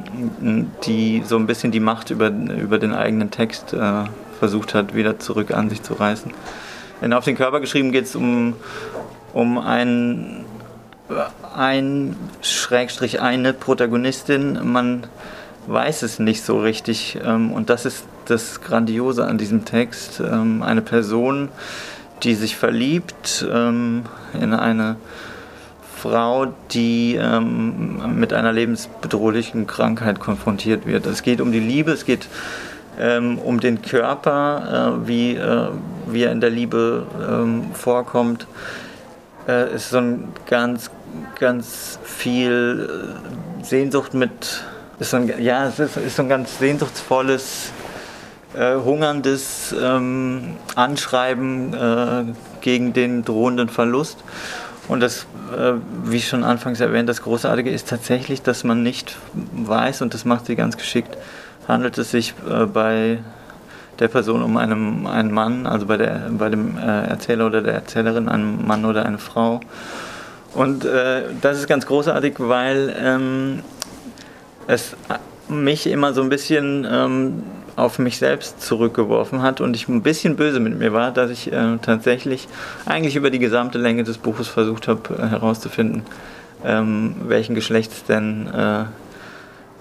die 0.86 1.22
so 1.24 1.36
ein 1.36 1.46
bisschen 1.46 1.70
die 1.70 1.80
Macht 1.80 2.10
über, 2.10 2.28
über 2.28 2.78
den 2.78 2.94
eigenen 2.94 3.30
Text 3.30 3.72
äh, 3.74 4.04
versucht 4.38 4.74
hat, 4.74 4.94
wieder 4.94 5.18
zurück 5.18 5.52
an 5.52 5.70
sich 5.70 5.82
zu 5.82 5.94
reißen. 5.94 6.32
In 7.02 7.12
Auf 7.12 7.24
den 7.24 7.36
Körper 7.36 7.60
geschrieben 7.60 7.92
geht 7.92 8.04
es 8.04 8.16
um, 8.16 8.54
um 9.32 9.58
einen 9.58 10.43
ein 11.56 12.16
Schrägstrich 12.42 13.20
eine 13.20 13.52
Protagonistin, 13.52 14.58
man 14.64 15.06
weiß 15.66 16.02
es 16.02 16.18
nicht 16.18 16.44
so 16.44 16.60
richtig. 16.60 17.18
Ähm, 17.24 17.52
und 17.52 17.70
das 17.70 17.86
ist 17.86 18.04
das 18.26 18.60
Grandiose 18.60 19.26
an 19.26 19.38
diesem 19.38 19.64
Text. 19.64 20.20
Ähm, 20.20 20.62
eine 20.62 20.82
Person, 20.82 21.48
die 22.22 22.34
sich 22.34 22.56
verliebt 22.56 23.46
ähm, 23.50 24.04
in 24.40 24.52
eine 24.52 24.96
Frau, 25.96 26.52
die 26.72 27.18
mit 27.18 28.34
einer 28.34 28.52
lebensbedrohlichen 28.52 29.66
Krankheit 29.66 30.20
konfrontiert 30.20 30.84
wird. 30.86 31.06
Es 31.06 31.22
geht 31.22 31.40
um 31.40 31.50
die 31.50 31.60
Liebe, 31.60 31.92
es 31.92 32.04
geht 32.04 32.28
um 32.98 33.58
den 33.58 33.80
Körper, 33.80 35.00
äh, 35.02 35.08
wie, 35.08 35.34
äh, 35.34 35.68
wie 36.06 36.24
er 36.24 36.32
in 36.32 36.42
der 36.42 36.50
Liebe 36.50 37.06
vorkommt 37.72 38.46
äh, 39.48 39.74
ist 39.74 39.90
so 39.90 39.98
ein 39.98 40.32
ganz, 40.46 40.90
ganz 41.38 41.98
viel 42.04 43.16
äh, 43.60 43.64
Sehnsucht 43.64 44.14
mit, 44.14 44.64
ist 44.98 45.10
so 45.10 45.16
ein, 45.18 45.42
ja, 45.42 45.66
es 45.66 45.78
ist, 45.78 45.96
ist 45.96 46.16
so 46.16 46.22
ein 46.22 46.28
ganz 46.28 46.58
sehnsuchtsvolles, 46.58 47.72
äh, 48.54 48.76
hungerndes 48.76 49.74
ähm, 49.80 50.56
Anschreiben 50.74 51.74
äh, 51.74 52.24
gegen 52.60 52.92
den 52.92 53.24
drohenden 53.24 53.68
Verlust. 53.68 54.18
Und 54.86 55.00
das, 55.00 55.26
äh, 55.56 55.72
wie 56.04 56.20
schon 56.20 56.44
anfangs 56.44 56.80
erwähnt, 56.80 57.08
das 57.08 57.22
Großartige 57.22 57.70
ist 57.70 57.88
tatsächlich, 57.88 58.42
dass 58.42 58.64
man 58.64 58.82
nicht 58.82 59.16
weiß, 59.32 60.02
und 60.02 60.14
das 60.14 60.24
macht 60.24 60.46
sie 60.46 60.56
ganz 60.56 60.76
geschickt, 60.76 61.16
handelt 61.66 61.96
es 61.98 62.10
sich 62.10 62.34
äh, 62.48 62.66
bei 62.66 63.18
der 63.98 64.08
Person 64.08 64.42
um 64.42 64.56
einen, 64.56 65.06
einen 65.06 65.32
Mann, 65.32 65.66
also 65.66 65.86
bei, 65.86 65.96
der, 65.96 66.28
bei 66.30 66.48
dem 66.48 66.76
äh, 66.76 67.06
Erzähler 67.06 67.46
oder 67.46 67.62
der 67.62 67.74
Erzählerin, 67.74 68.28
einen 68.28 68.66
Mann 68.66 68.84
oder 68.84 69.06
eine 69.06 69.18
Frau. 69.18 69.60
Und 70.54 70.84
äh, 70.84 71.22
das 71.40 71.58
ist 71.58 71.66
ganz 71.66 71.86
großartig, 71.86 72.34
weil 72.38 72.94
ähm, 72.98 73.60
es 74.66 74.96
mich 75.48 75.86
immer 75.86 76.12
so 76.12 76.22
ein 76.22 76.28
bisschen 76.28 76.86
ähm, 76.90 77.42
auf 77.76 77.98
mich 77.98 78.18
selbst 78.18 78.62
zurückgeworfen 78.62 79.42
hat 79.42 79.60
und 79.60 79.74
ich 79.74 79.88
ein 79.88 80.02
bisschen 80.02 80.36
böse 80.36 80.60
mit 80.60 80.78
mir 80.78 80.92
war, 80.92 81.10
dass 81.10 81.30
ich 81.30 81.52
äh, 81.52 81.76
tatsächlich 81.82 82.48
eigentlich 82.86 83.16
über 83.16 83.30
die 83.30 83.38
gesamte 83.38 83.78
Länge 83.78 84.04
des 84.04 84.18
Buches 84.18 84.48
versucht 84.48 84.88
habe 84.88 85.14
äh, 85.18 85.26
herauszufinden, 85.26 86.02
ähm, 86.64 87.16
welchen 87.26 87.54
Geschlechts 87.54 88.04
denn 88.04 88.46
äh, 88.46 88.82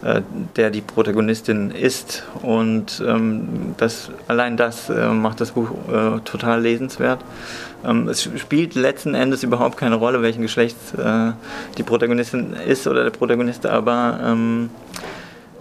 äh, 0.04 0.22
der 0.56 0.72
die 0.72 0.82
Protagonistin 0.82 1.72
ist. 1.72 2.24
Und 2.42 3.02
ähm, 3.08 3.76
das, 3.78 4.10
allein 4.28 4.58
das 4.58 4.90
äh, 4.90 5.08
macht 5.10 5.40
das 5.40 5.52
Buch 5.52 5.70
total 6.26 6.62
lesenswert. 6.62 7.20
Ähm, 7.86 8.08
es 8.08 8.24
spielt 8.24 8.76
letzten 8.76 9.16
Endes 9.16 9.44
überhaupt 9.44 9.78
keine 9.78 9.96
Rolle, 9.96 10.22
welchen 10.22 10.42
Geschlechts 10.42 10.94
äh, 10.94 11.32
die 11.78 11.84
Protagonistin 11.84 12.54
ist 12.54 12.88
oder 12.88 13.04
der 13.04 13.12
Protagonist, 13.12 13.66
aber 13.66 14.20
ähm, 14.24 14.70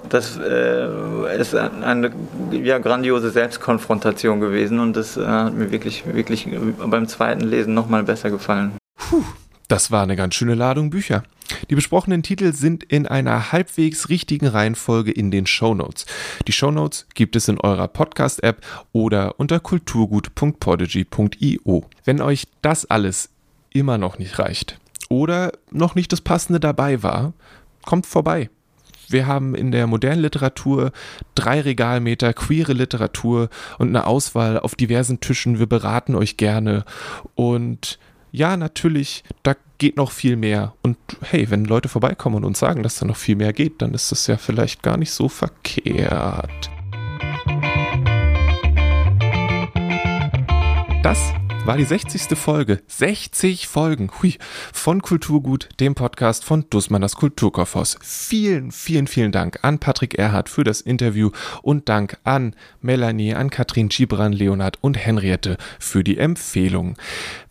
das 0.09 0.37
äh, 0.37 1.41
ist 1.41 1.55
eine 1.55 2.13
ja, 2.51 2.79
grandiose 2.79 3.31
Selbstkonfrontation 3.31 4.41
gewesen 4.41 4.79
und 4.79 4.97
das 4.97 5.17
äh, 5.17 5.25
hat 5.25 5.55
mir 5.55 5.71
wirklich, 5.71 6.05
wirklich 6.07 6.49
beim 6.85 7.09
zweiten 7.09 7.43
Lesen 7.43 7.75
nochmal 7.75 8.03
besser 8.03 8.31
gefallen. 8.31 8.73
Puh, 8.97 9.25
das 9.69 9.91
war 9.91 10.03
eine 10.03 10.17
ganz 10.17 10.35
schöne 10.35 10.55
Ladung 10.55 10.91
Bücher. 10.91 11.23
Die 11.71 11.75
besprochenen 11.75 12.23
Titel 12.23 12.53
sind 12.53 12.85
in 12.85 13.07
einer 13.07 13.53
halbwegs 13.53 14.09
richtigen 14.09 14.47
Reihenfolge 14.47 15.11
in 15.11 15.31
den 15.31 15.47
Shownotes. 15.47 16.07
Die 16.47 16.53
Shownotes 16.53 17.07
gibt 17.15 17.37
es 17.37 17.49
in 17.49 17.61
eurer 17.61 17.89
Podcast-App 17.89 18.65
oder 18.93 19.41
unter 19.41 19.61
kulturgut.podigy.io. 19.61 21.85
Wenn 22.05 22.21
euch 22.21 22.47
das 22.61 22.85
alles 22.87 23.31
immer 23.71 23.99
noch 23.99 24.19
nicht 24.19 24.39
reicht 24.39 24.79
oder 25.09 25.53
noch 25.71 25.95
nicht 25.95 26.13
das 26.13 26.21
Passende 26.21 26.61
dabei 26.61 27.03
war, 27.03 27.33
kommt 27.85 28.07
vorbei. 28.07 28.51
Wir 29.09 29.27
haben 29.27 29.55
in 29.55 29.73
der 29.73 29.87
modernen 29.87 30.23
Literatur 30.23 30.93
drei 31.35 31.61
Regalmeter 31.61 32.33
queere 32.33 32.73
Literatur 32.73 33.51
und 33.79 33.89
eine 33.89 34.07
Auswahl 34.07 34.59
auf 34.59 34.75
diversen 34.75 35.21
Tischen. 35.21 35.59
Wir 35.59 35.67
beraten 35.67 36.15
euch 36.15 36.37
gerne 36.37 36.85
und 37.35 37.99
ja, 38.31 38.57
natürlich, 38.57 39.25
da 39.43 39.55
geht 39.83 39.97
noch 39.97 40.13
viel 40.13 40.37
mehr. 40.37 40.75
Und 40.83 40.97
hey, 41.23 41.51
wenn 41.51 41.65
Leute 41.65 41.89
vorbeikommen 41.89 42.37
und 42.37 42.45
uns 42.45 42.61
sagen, 42.61 42.85
dass 42.85 43.01
da 43.01 43.05
noch 43.05 43.17
viel 43.17 43.35
mehr 43.35 43.53
geht, 43.53 43.83
dann 43.83 43.95
ist 43.95 44.13
das 44.13 44.29
ja 44.29 44.37
vielleicht 44.37 44.81
gar 44.85 44.97
nicht 44.97 45.11
so 45.11 45.29
verkehrt. 45.29 46.71
Das 51.03 51.19
war 51.65 51.77
die 51.77 51.85
60. 51.85 52.39
Folge. 52.39 52.81
60 52.87 53.67
Folgen. 53.67 54.13
Hui. 54.23 54.37
Von 54.73 55.03
Kulturgut, 55.03 55.69
dem 55.81 55.97
Podcast 55.97 56.45
von 56.45 56.65
Dussmann 56.71 57.03
das 57.03 57.17
Kulturkaufhaus. 57.17 57.99
Vielen, 58.03 58.71
vielen, 58.71 59.09
vielen 59.09 59.33
Dank 59.33 59.59
an 59.63 59.81
Patrick 59.81 60.15
Erhardt 60.15 60.49
für 60.49 60.63
das 60.63 60.81
Interview 60.81 61.31
und 61.61 61.89
Dank 61.89 62.19
an 62.23 62.55
Melanie, 62.81 63.35
an 63.35 63.51
Katrin 63.51 63.89
Gibran, 63.89 64.33
Leonard 64.33 64.79
und 64.81 64.97
Henriette 64.97 65.57
für 65.81 66.05
die 66.05 66.19
Empfehlung. 66.19 66.97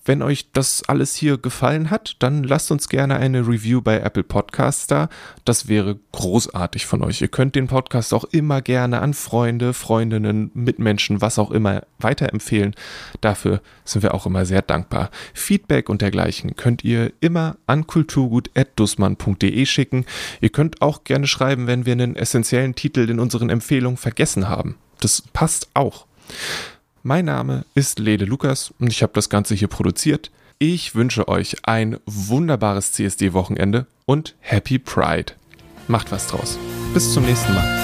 Wenn 0.03 0.23
euch 0.23 0.51
das 0.51 0.81
alles 0.87 1.15
hier 1.15 1.37
gefallen 1.37 1.91
hat, 1.91 2.15
dann 2.19 2.43
lasst 2.43 2.71
uns 2.71 2.89
gerne 2.89 3.17
eine 3.17 3.47
Review 3.47 3.81
bei 3.81 3.99
Apple 3.99 4.23
Podcasts 4.23 4.87
da. 4.87 5.09
Das 5.45 5.67
wäre 5.67 5.99
großartig 6.11 6.87
von 6.87 7.03
euch. 7.03 7.21
Ihr 7.21 7.27
könnt 7.27 7.55
den 7.55 7.67
Podcast 7.67 8.11
auch 8.13 8.23
immer 8.25 8.63
gerne 8.63 9.01
an 9.01 9.13
Freunde, 9.13 9.73
Freundinnen, 9.73 10.49
Mitmenschen, 10.55 11.21
was 11.21 11.37
auch 11.37 11.51
immer 11.51 11.83
weiterempfehlen. 11.99 12.73
Dafür 13.21 13.61
sind 13.85 14.01
wir 14.01 14.15
auch 14.15 14.25
immer 14.25 14.45
sehr 14.45 14.63
dankbar. 14.63 15.11
Feedback 15.35 15.87
und 15.87 16.01
dergleichen 16.01 16.55
könnt 16.55 16.83
ihr 16.83 17.13
immer 17.19 17.57
an 17.67 17.85
kulturgut.dussmann.de 17.85 19.65
schicken. 19.67 20.05
Ihr 20.39 20.49
könnt 20.49 20.81
auch 20.81 21.03
gerne 21.03 21.27
schreiben, 21.27 21.67
wenn 21.67 21.85
wir 21.85 21.93
einen 21.93 22.15
essentiellen 22.15 22.73
Titel 22.73 23.07
in 23.07 23.19
unseren 23.19 23.51
Empfehlungen 23.51 23.97
vergessen 23.97 24.49
haben. 24.49 24.77
Das 24.99 25.21
passt 25.21 25.69
auch. 25.75 26.07
Mein 27.03 27.25
Name 27.25 27.65
ist 27.73 27.97
Lede 27.97 28.25
Lukas 28.25 28.73
und 28.79 28.91
ich 28.91 29.01
habe 29.01 29.13
das 29.13 29.29
Ganze 29.29 29.55
hier 29.55 29.67
produziert. 29.67 30.29
Ich 30.59 30.93
wünsche 30.93 31.27
euch 31.27 31.57
ein 31.63 31.97
wunderbares 32.05 32.91
CSD-Wochenende 32.91 33.87
und 34.05 34.35
Happy 34.39 34.77
Pride. 34.77 35.33
Macht 35.87 36.11
was 36.11 36.27
draus. 36.27 36.59
Bis 36.93 37.11
zum 37.11 37.25
nächsten 37.25 37.53
Mal. 37.55 37.77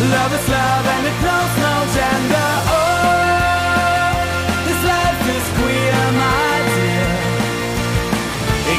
Love 0.00 0.32
is 0.32 0.48
love 0.48 0.86
and 0.86 1.06
it 1.06 1.22
knows 1.22 1.58
no 1.58 1.74
gender. 1.94 2.49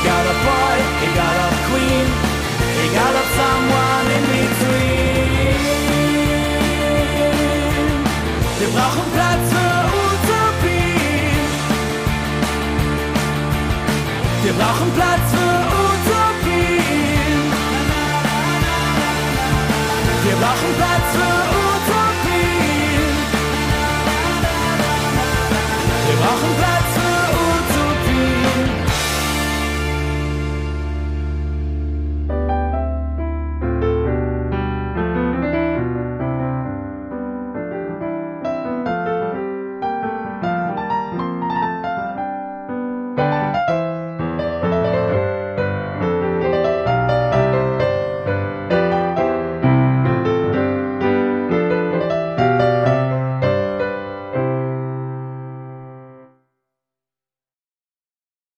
got 0.04 0.26
a 0.26 0.36
boy, 0.47 0.78
he 1.02 1.08
got 1.22 1.38
a 1.47 1.49
queen, 1.70 2.08
he 2.80 2.86
got 2.99 3.14
a 3.22 3.24
someone 3.38 4.08
in 4.18 4.24
between. 4.34 5.12
Wir 8.60 8.70
brauchen 8.76 9.06
Platz 9.16 9.43
für 9.54 9.78
Utopien. 10.06 11.47
Wir 14.43 14.54
brauchen 14.54 14.89
Platz 14.97 15.26
für 15.36 15.58
Utopien. 15.89 17.41
Wir 20.26 20.36
brauchen 20.36 20.72
Platz 20.78 20.91